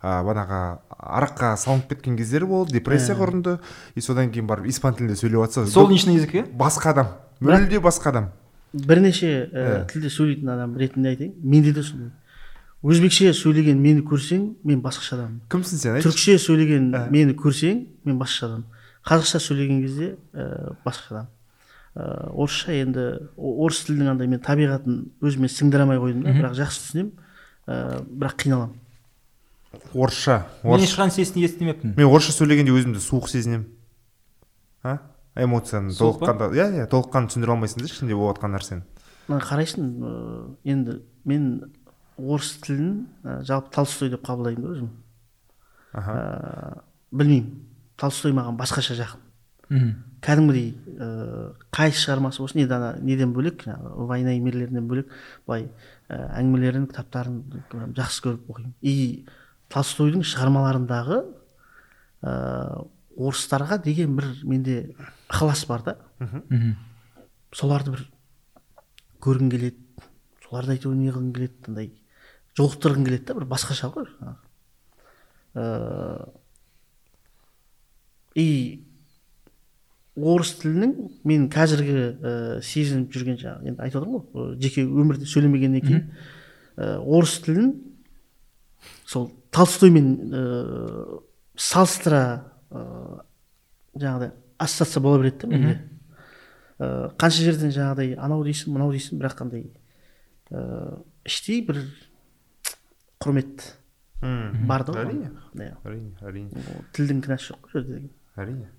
бағанағы 0.02 0.60
араққа 0.98 1.52
салынып 1.62 1.88
кеткен 1.94 2.16
кездері 2.18 2.46
болды 2.50 2.74
депрессияға 2.80 3.28
ұрынды 3.28 3.58
и 3.94 4.00
содан 4.02 4.32
кейін 4.34 4.46
барып 4.50 4.66
испан 4.66 4.94
тілінде 4.98 5.14
сөйлеп 5.20 5.44
жатса 5.46 5.66
сол 5.70 5.86
д- 5.86 5.94
личный 5.94 6.16
язык 6.18 6.34
иә 6.34 6.44
басқа 6.50 6.90
адам 6.90 7.12
мүлде 7.40 7.78
басқа 7.78 8.10
адам. 8.10 8.30
Бірнеше 8.72 9.28
ә, 9.52 9.84
тілде 9.90 10.10
сөйлейтін 10.12 10.50
адам 10.54 10.76
ретінде 10.78 11.12
айтайын. 11.14 11.34
Менде 11.42 11.72
де 11.72 11.82
сондай 11.82 12.10
өзбекше 12.84 13.32
сөйлеген 13.34 13.80
мені 13.82 14.04
көрсең 14.06 14.44
мен 14.64 14.82
басқаша 14.84 15.16
адаммын 15.16 15.40
кімсің 15.50 15.80
сен? 15.80 15.96
Айтшы. 15.96 16.12
Түрікше 16.12 16.36
сөйлеген 16.44 16.92
Ә. 16.94 17.00
мені 17.10 17.34
көрсең 17.34 17.80
мен 18.06 18.18
басқаша 18.20 18.46
адаммын 18.46 18.66
қазақша 19.08 19.40
сөйлеген 19.42 19.80
кезде 19.82 20.10
ә, 20.32 20.74
басқаша 20.84 21.10
адам. 21.10 21.26
Ә, 21.96 22.28
орысша 22.30 22.76
енді 22.78 23.06
орыс 23.34 23.80
тілінің 23.88 24.12
андай 24.12 24.30
мен 24.30 24.38
табиғатын 24.44 25.00
өзіме 25.18 25.50
сіңдіре 25.50 25.82
алмай 25.88 25.98
қойдым 25.98 26.22
да 26.22 26.36
бірақ 26.36 26.54
жақсы 26.60 26.84
түсінемін. 26.84 27.10
Ә, 27.66 28.04
бірақ 28.06 28.36
қиналамын. 28.44 28.76
Орысша. 29.94 30.36
Мен 30.62 30.84
ешқашан 30.86 31.10
сесін 31.10 31.42
естімеппін 31.48 31.96
мен 31.98 32.06
орысша 32.06 32.36
сөйлегенде 32.36 32.70
өзімді 32.76 33.02
суық 33.02 33.26
сезінемін. 33.32 33.66
А? 34.84 34.98
Эмоцияны 35.38 35.94
толыққанды 35.94 36.50
иә 36.56 36.68
иә 36.82 36.86
толыққанды 36.90 37.32
түсіндіре 37.32 37.54
алмайсың 37.54 37.82
да 37.82 37.90
ішінде 37.90 38.16
болып 38.18 38.38
жатқан 38.38 38.54
нәрсені. 38.56 38.82
Мына 39.28 39.40
қарайсың 39.44 39.88
енді 40.64 40.98
мен 41.28 41.48
орыс 42.18 42.56
тілін 42.64 43.06
ә, 43.22 43.40
жалпы 43.46 43.70
толстой 43.74 44.10
деп 44.10 44.24
қабылдаймын 44.26 44.64
да 44.64 44.74
өзім. 44.74 44.90
Аха. 45.92 46.12
Ә, 46.12 46.82
білмеймін. 47.12 47.64
Толстой 47.98 48.34
маған 48.34 48.58
басқаша 48.58 48.96
жақын. 48.98 49.24
Мхм. 49.68 49.90
Кәдімгідей 50.24 50.68
ә, 50.98 51.08
қай 51.74 51.92
шығармасы 51.94 52.42
болсын 52.42 52.64
енді 52.64 52.74
ана 52.74 52.92
неден 53.04 53.34
бөлек 53.36 53.62
жаңағы 53.66 54.08
война 54.10 54.34
и 54.34 54.40
мирлерінен 54.42 54.88
бөлек 54.90 55.12
былай 55.46 55.68
ә, 56.08 56.18
әңгімелерін 56.40 56.88
кітаптарын 56.90 57.42
жақсы 57.98 58.24
көріп 58.26 58.50
оқимын. 58.50 58.74
И 58.82 59.26
толстойдың 59.70 60.24
шығармаларындағы 60.26 61.22
орыстарға 63.18 63.80
деген 63.82 64.16
бір 64.16 64.30
менде 64.46 64.94
ықылас 65.28 65.66
бар 65.68 65.82
да. 65.82 65.96
Мхм. 66.22 66.76
Соларды 67.52 67.94
бір 67.96 68.04
көргім 69.20 69.50
келеді 69.50 69.76
соларды 70.44 70.76
әйтеуір 70.76 70.96
не 70.96 71.10
қылғым 71.10 71.32
келеді 71.34 71.68
андай 71.68 71.90
жолықтырғым 72.58 73.06
келеді 73.08 73.26
да 73.28 73.38
бір 73.38 73.48
басқаша 73.50 73.90
ғой. 73.94 74.06
Жаңағы. 74.18 74.36
Ә, 75.58 75.64
и 78.38 78.48
орыс 80.18 80.54
тілінің 80.62 80.94
мен 81.28 81.48
қазіргі 81.52 81.96
ә, 81.98 82.34
сезініп 82.64 83.14
жүрген 83.14 83.38
жаңағы 83.42 83.72
енді 83.72 83.84
айтып 83.86 84.02
отырмын 84.02 84.26
ғой 84.34 84.56
жеке 84.62 84.84
өмірде 84.86 85.28
сөйлемегеннен 85.30 85.84
кейін. 85.84 86.04
Ә, 86.76 86.98
орыс 87.02 87.38
тілін 87.44 87.72
сол 89.06 89.30
толстоймен 89.54 90.12
ә, 90.30 90.44
салыстыра 91.58 92.22
ә, 92.70 93.22
жаңағыдай 93.98 94.32
ассоциация 94.58 95.02
бола 95.02 95.18
береді 95.22 95.44
да 95.44 95.48
менде. 95.52 95.74
Ә, 96.78 97.10
қанша 97.18 97.42
жерден 97.46 97.72
жаңағыдай 97.74 98.14
анау 98.18 98.44
дейсің 98.46 98.74
мынау 98.74 98.92
дейсің 98.94 99.20
бірақ 99.20 99.38
қандай 99.42 99.66
ә, 100.50 101.02
іштей 101.26 101.64
бір 101.66 101.82
құрмет 103.22 103.74
Мм. 104.22 104.66
бар 104.66 104.84
да 104.84 104.96
әрине. 105.04 105.30
Иә. 105.54 105.74
әрине 105.84 106.18
әрине. 106.22 106.64
Тілдің 106.96 107.22
кінәсі 107.22 107.52
жоқ 107.52 107.68
қой 107.68 107.80
ол 107.80 107.82
жерде 107.82 107.94
деген. 107.94 108.10
әрине. 108.36 108.70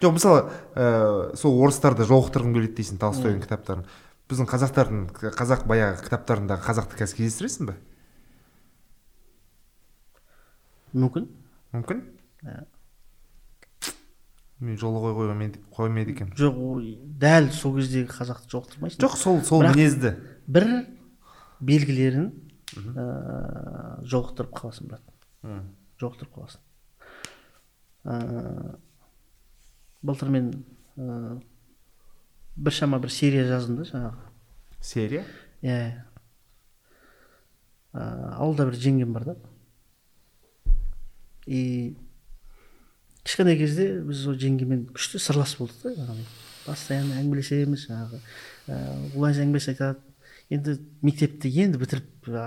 Жоқ 0.00 0.14
мысалы 0.16 0.44
ә, 0.74 1.36
сол 1.36 1.58
орыстарды 1.64 2.06
жолықтырғым 2.08 2.54
келеді 2.54 2.78
дейсің 2.80 3.00
толстойдың 3.02 3.42
кітаптарын. 3.44 3.84
Біздің 4.28 4.48
қазақтардың 4.48 5.04
қазақ 5.36 5.64
баяғы 5.68 6.04
кітаптарындағы 6.04 6.64
қазақты 6.64 6.98
қазір 7.00 7.16
кездестіресің 7.22 7.70
бе? 7.70 7.76
Мүмкін. 10.92 11.28
Мүмкін? 11.72 12.02
Иә. 12.44 12.64
Мен 14.60 14.76
жолы 14.78 15.00
қой 15.04 15.14
қоймайды 15.18 15.62
қоймайды 15.74 16.14
екенмін 16.16 16.36
жоқ 16.38 16.58
ол 16.58 16.82
дәл 17.22 17.50
сол 17.54 17.76
кездегі 17.78 18.10
қазақты 18.10 18.50
жолықтырмайсың 18.52 19.04
жоқ 19.04 19.16
сол 19.16 19.42
сол 19.46 19.62
мінезді. 19.68 20.16
бір 20.46 20.66
белгілерін 21.60 22.32
ә, 22.76 24.02
жолықтырып 24.04 24.52
қаласың 24.54 24.90
брат. 24.90 25.02
Жолықтырып 26.00 26.34
қаласың. 26.34 26.60
Ә, 28.04 28.78
былтыр 30.02 30.32
мен 30.32 30.50
ә, 30.96 31.40
біршама 32.56 33.00
бір 33.02 33.12
серия 33.14 33.46
жаздым 33.48 33.80
да 33.80 33.88
жаңағы. 33.88 34.28
Серия? 34.80 35.24
Иә. 35.62 36.04
Ауылда 37.92 38.68
бір 38.68 38.78
жеңгем 38.78 39.12
бар 39.16 39.30
да. 39.32 39.36
И 41.46 41.96
кішкене 43.28 43.56
кезде 43.60 43.90
біз 44.08 44.24
ол 44.32 44.38
жеңгемен 44.40 44.88
күшті 44.96 45.20
сырлас 45.20 45.54
болдық 45.60 45.84
та. 45.84 45.94
Жаңағыдай 46.00 46.26
постоянно 46.64 47.20
әңгімелесеміз 47.20 47.86
жаңағы 47.86 48.20
ыыы 48.72 49.14
ол 49.14 49.28
әңгімесі 49.28 49.74
айтады. 49.76 50.00
Енді 50.48 50.78
мектепті 51.04 51.52
енді 51.60 51.76
бітіріп 51.76 52.28
ә, 52.32 52.44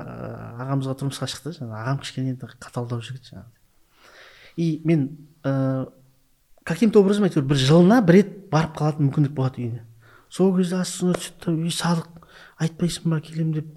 ағамызға 0.66 0.98
тұрмысқа 0.98 1.28
шықты 1.30 1.54
жаңағы 1.54 1.82
ағам 1.86 2.00
кішкене 2.02 2.34
енді 2.34 2.50
қаталдау 2.58 2.98
жігіт 3.06 3.30
жаңағыдай 3.30 3.62
и 4.58 4.82
мен 4.84 5.28
ыыы 5.44 5.86
каким 6.64 6.92
то 6.92 7.02
образом 7.02 7.26
әйтеуір 7.26 7.46
бір 7.46 7.58
жылына 7.62 8.02
бір 8.06 8.18
рет 8.18 8.34
барып 8.52 8.76
қалатын 8.78 9.06
мүмкіндік 9.08 9.34
болады 9.38 9.62
үйіне. 9.62 9.86
Сол 10.30 10.56
кезде 10.58 10.82
астына 10.82 11.14
түседі 11.18 11.56
үй 11.62 11.72
садық 11.74 12.26
айтпайсың 12.62 13.10
ба 13.10 13.22
келемін 13.22 13.54
деп 13.60 13.70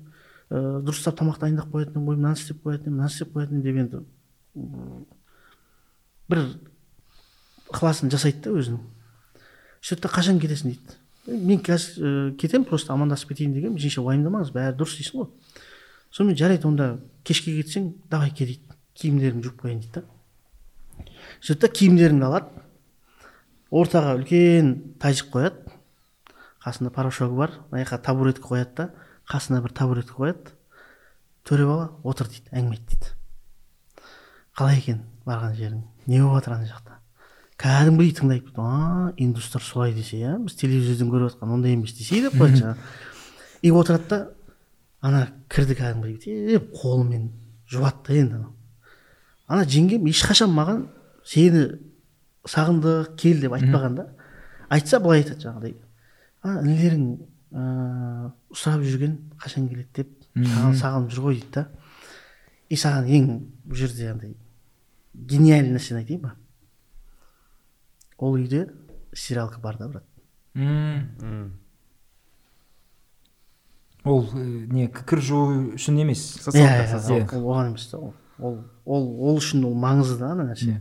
ыыы 0.50 0.82
дұрыстап 0.84 1.16
тамақ 1.20 1.40
дайындап 1.40 1.68
қоятын 1.72 2.04
ғой 2.04 2.16
мынаны 2.16 2.36
істеп 2.38 2.60
қоятын 2.64 2.88
едім 2.88 2.96
мынаны 2.98 3.12
істеп 3.12 3.32
қоятын 3.36 3.62
деп 3.64 3.76
енді 3.84 4.02
бір 6.28 6.44
ықыласын 7.70 8.12
жасайды 8.12 8.44
да 8.44 8.54
өзінің. 8.58 8.82
Сөйтті 9.84 10.02
да 10.06 10.12
қашан 10.12 10.40
кетесің 10.40 10.72
дейді. 10.72 10.98
«Е, 11.26 11.36
мен 11.36 11.60
қазір 11.64 12.04
ә, 12.04 12.36
кетемін 12.36 12.66
просто 12.68 12.92
амандасып 12.92 13.32
кетейін 13.32 13.54
дегенмін. 13.54 13.80
Жеңше 13.80 14.02
уайымдамаңыз 14.04 14.52
бәрі 14.52 14.76
дұрыс 14.76 14.98
дейсің 14.98 15.22
ғой. 15.22 15.30
Сонымен 16.12 16.36
жарайды 16.36 16.68
онда 16.68 16.88
кешке 17.24 17.54
кетсең 17.62 17.92
давай 18.10 18.30
кел 18.30 18.50
дейді. 18.50 18.76
Киімдеріңді 18.94 19.48
жуып 19.48 19.62
қояйын 19.64 19.80
дейді 19.80 20.00
да. 20.00 20.04
Сөйтті 21.40 21.60
да 21.64 21.72
киімдеріңді 21.80 22.28
алады. 22.28 22.64
Ортаға 23.74 24.14
үлкен 24.20 24.74
тайжық 25.02 25.32
қояды. 25.32 25.72
Қасында 26.64 26.92
порошогы 26.94 27.36
бар 27.36 27.56
мына 27.72 27.84
жаққа 27.84 28.00
табуретка 28.04 28.48
қояды 28.52 28.74
да. 28.76 28.90
Қасына 29.28 29.62
бір 29.64 29.74
табуретка 29.74 30.14
қояды. 30.20 30.54
Төре 31.44 31.66
бала 31.68 31.90
отыр 32.04 32.28
дейді 32.28 32.52
әңгіме 32.52 32.78
айт 32.78 32.86
дейді. 32.92 33.14
Қалай 34.54 34.78
екен 34.78 35.02
барған 35.26 35.56
жерің? 35.58 35.82
Не 36.06 36.22
болып 36.22 36.44
жатыр 36.44 36.58
ана 36.60 36.68
жақта? 36.70 37.00
Кәдімгідей 37.60 38.14
тыңдайды 38.18 38.52
а 38.58 39.12
индустар 39.16 39.62
солай 39.62 39.94
десе 39.94 40.18
иә 40.18 40.38
біз 40.44 40.56
телевизордан 40.58 41.12
көріп 41.12 41.34
жатқан 41.34 41.54
ондай 41.54 41.76
емес 41.76 41.94
десе 41.94 42.22
деп 42.24 42.34
қояды 42.34 42.60
жаңағы 42.62 42.76
и 43.62 43.70
отырады 43.70 44.08
да 44.10 44.20
ана 45.00 45.28
кірді 45.48 45.78
кәдімгідей 45.78 46.46
деп 46.50 46.72
қолымен 46.74 47.30
жуады 47.70 48.06
да 48.08 48.20
енді 48.20 48.44
ана 49.46 49.64
жеңгем 49.64 50.08
ешқашан 50.10 50.50
маған 50.50 50.86
сені 51.24 51.66
сағындық 52.48 53.14
кел 53.20 53.40
деп 53.40 53.54
айтпаған 53.56 53.96
да. 53.96 54.06
Айтса 54.72 55.00
былай 55.00 55.22
айтады 55.22 55.44
жаңағыдай. 55.44 55.74
А 56.44 56.58
інілерің 56.60 57.04
ыыы 57.54 58.30
сұрап 58.56 58.84
жүрген 58.84 59.16
қашан 59.40 59.68
келеді 59.70 60.02
деп 60.02 60.10
саған 60.36 60.78
сағынып 60.80 61.14
жүр 61.14 61.26
ғой 61.28 61.38
дейді 61.38 61.52
да. 61.54 61.66
И 62.68 62.76
саған 62.80 63.08
ең 63.08 63.30
бұл 63.64 63.80
жерде 63.80 64.10
андай 64.12 64.34
гениальный 65.14 65.78
нәрсені 65.78 66.02
айтайын 66.02 66.24
ба? 66.24 66.34
Ол 68.24 68.38
үйде 68.38 68.64
стиралка 69.12 69.60
бар 69.60 69.76
да 69.78 69.88
брат. 69.88 70.04
Ол 74.04 74.28
э, 74.34 74.44
не 74.68 74.88
кір 74.88 75.20
жуу 75.24 75.44
үшін 75.78 76.00
емес. 76.02 76.22
Социалка, 76.44 76.98
Иә, 77.00 77.22
иә, 77.24 77.40
оған 77.40 77.70
емес 77.72 77.86
та 77.88 77.98
ол. 77.98 78.14
Ол 78.38 78.58
ол 78.84 79.06
ол 79.30 79.38
үшін 79.40 79.64
ол 79.64 79.76
маңызды 79.80 80.18
да 80.20 80.32
ана 80.34 80.44
нәрсе. 80.50 80.80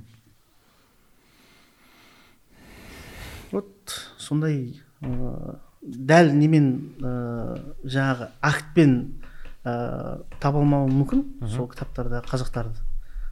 Вот 3.51 3.95
сондай 4.17 4.81
ыыы 5.01 5.55
дәл 5.83 6.33
немен 6.35 6.67
ыыы 6.99 7.61
жаңағы 7.83 8.29
актпен 8.41 8.97
ыыы 9.63 10.19
таба 10.43 10.59
алмауым 10.59 10.99
мүмкін 10.99 11.23
сол 11.47 11.69
кітаптарда 11.71 12.23
қазақтарды 12.27 12.83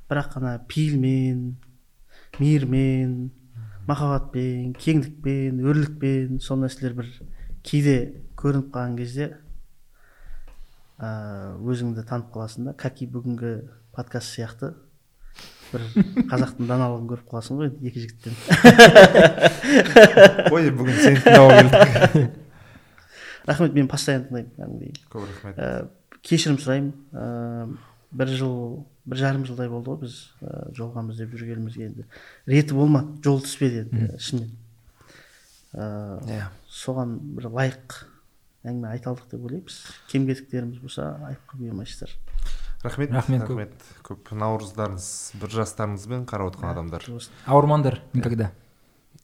бірақ 0.07 0.37
ана 0.39 0.55
пейілмен 0.71 1.57
мейірмен 2.39 3.31
махаббатпен 3.91 4.73
кеңдікпен 4.79 5.61
өрлікпен 5.67 6.39
сол 6.43 6.61
нәрселер 6.63 6.95
бір 6.97 7.09
кейде 7.67 7.97
көрініп 8.39 8.71
қалған 8.73 8.97
кезде 8.99 9.31
ыыы 11.01 11.73
өзіңді 11.73 12.05
танып 12.09 12.31
қаласың 12.33 12.69
да 12.69 12.75
как 12.77 13.01
и 13.03 13.09
бүгінгі 13.09 13.53
подкаст 13.95 14.35
сияқты 14.35 14.73
бір 15.71 15.81
қазақтың 16.31 16.69
даналығын 16.69 17.07
көріп 17.11 17.31
қаласың 17.31 17.61
ғой 17.61 17.71
енді 17.71 17.89
екі 17.89 18.03
жігіттен. 18.05 18.33
Ой 20.55 20.69
бүгін 20.75 20.97
сені 20.99 21.17
келдік 21.25 22.37
рахмет 23.47 23.73
мен 23.73 23.87
постоянно 23.89 24.27
тыңдаймын 24.27 24.51
кәдімгідей. 24.57 24.93
Көп 25.11 25.25
рахмет. 25.25 25.57
Ә, 25.57 25.87
кешірім 26.27 26.59
сұраймын. 26.61 26.91
Ә, 27.11 27.67
бір 28.11 28.33
жыл 28.37 28.55
бір 29.05 29.21
жарым 29.21 29.45
жылдай 29.49 29.69
болды 29.71 29.93
ғой 29.93 30.01
біз 30.03 30.15
ә, 30.41 30.71
жолығамыз 30.77 31.21
деп 31.21 31.35
жүргенімізге 31.37 31.87
енді. 31.89 32.05
Реті 32.49 32.77
болмады 32.77 33.17
жол 33.25 33.41
түспеді 33.45 33.85
енді 33.87 34.19
шынымен 34.21 34.51
ә, 35.73 36.19
иә. 36.29 36.49
соған 36.69 37.17
бір 37.37 37.49
лайық 37.55 38.01
әңгіме 38.67 38.91
айта 38.91 39.11
алдық 39.11 39.31
деп 39.31 39.45
ойлаймыз 39.47 39.79
кем 40.11 40.27
кетіктеріміз 40.29 40.81
болса 40.83 41.15
айтып 41.31 41.55
қойып 41.55 41.71
қоймайсыздар 41.71 42.17
рахмет. 42.83 43.11
Рахмет 43.11 43.41
көп. 43.41 43.47
рахмет. 43.49 43.85
Көп 44.05 44.31
наурыздарыңыз 44.37 45.07
бір 45.41 45.53
жастарыңызбен 45.57 46.25
қарап 46.29 46.51
отырған 46.53 46.73
адамдар. 46.73 47.05
ауырмаңдар 47.45 48.01
никогда. 48.13 48.51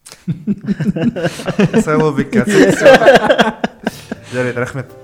Сайлаубекке 1.84 2.42
отсутствие 2.42 2.98
жарайды 4.32 4.60
рахмет. 4.60 4.97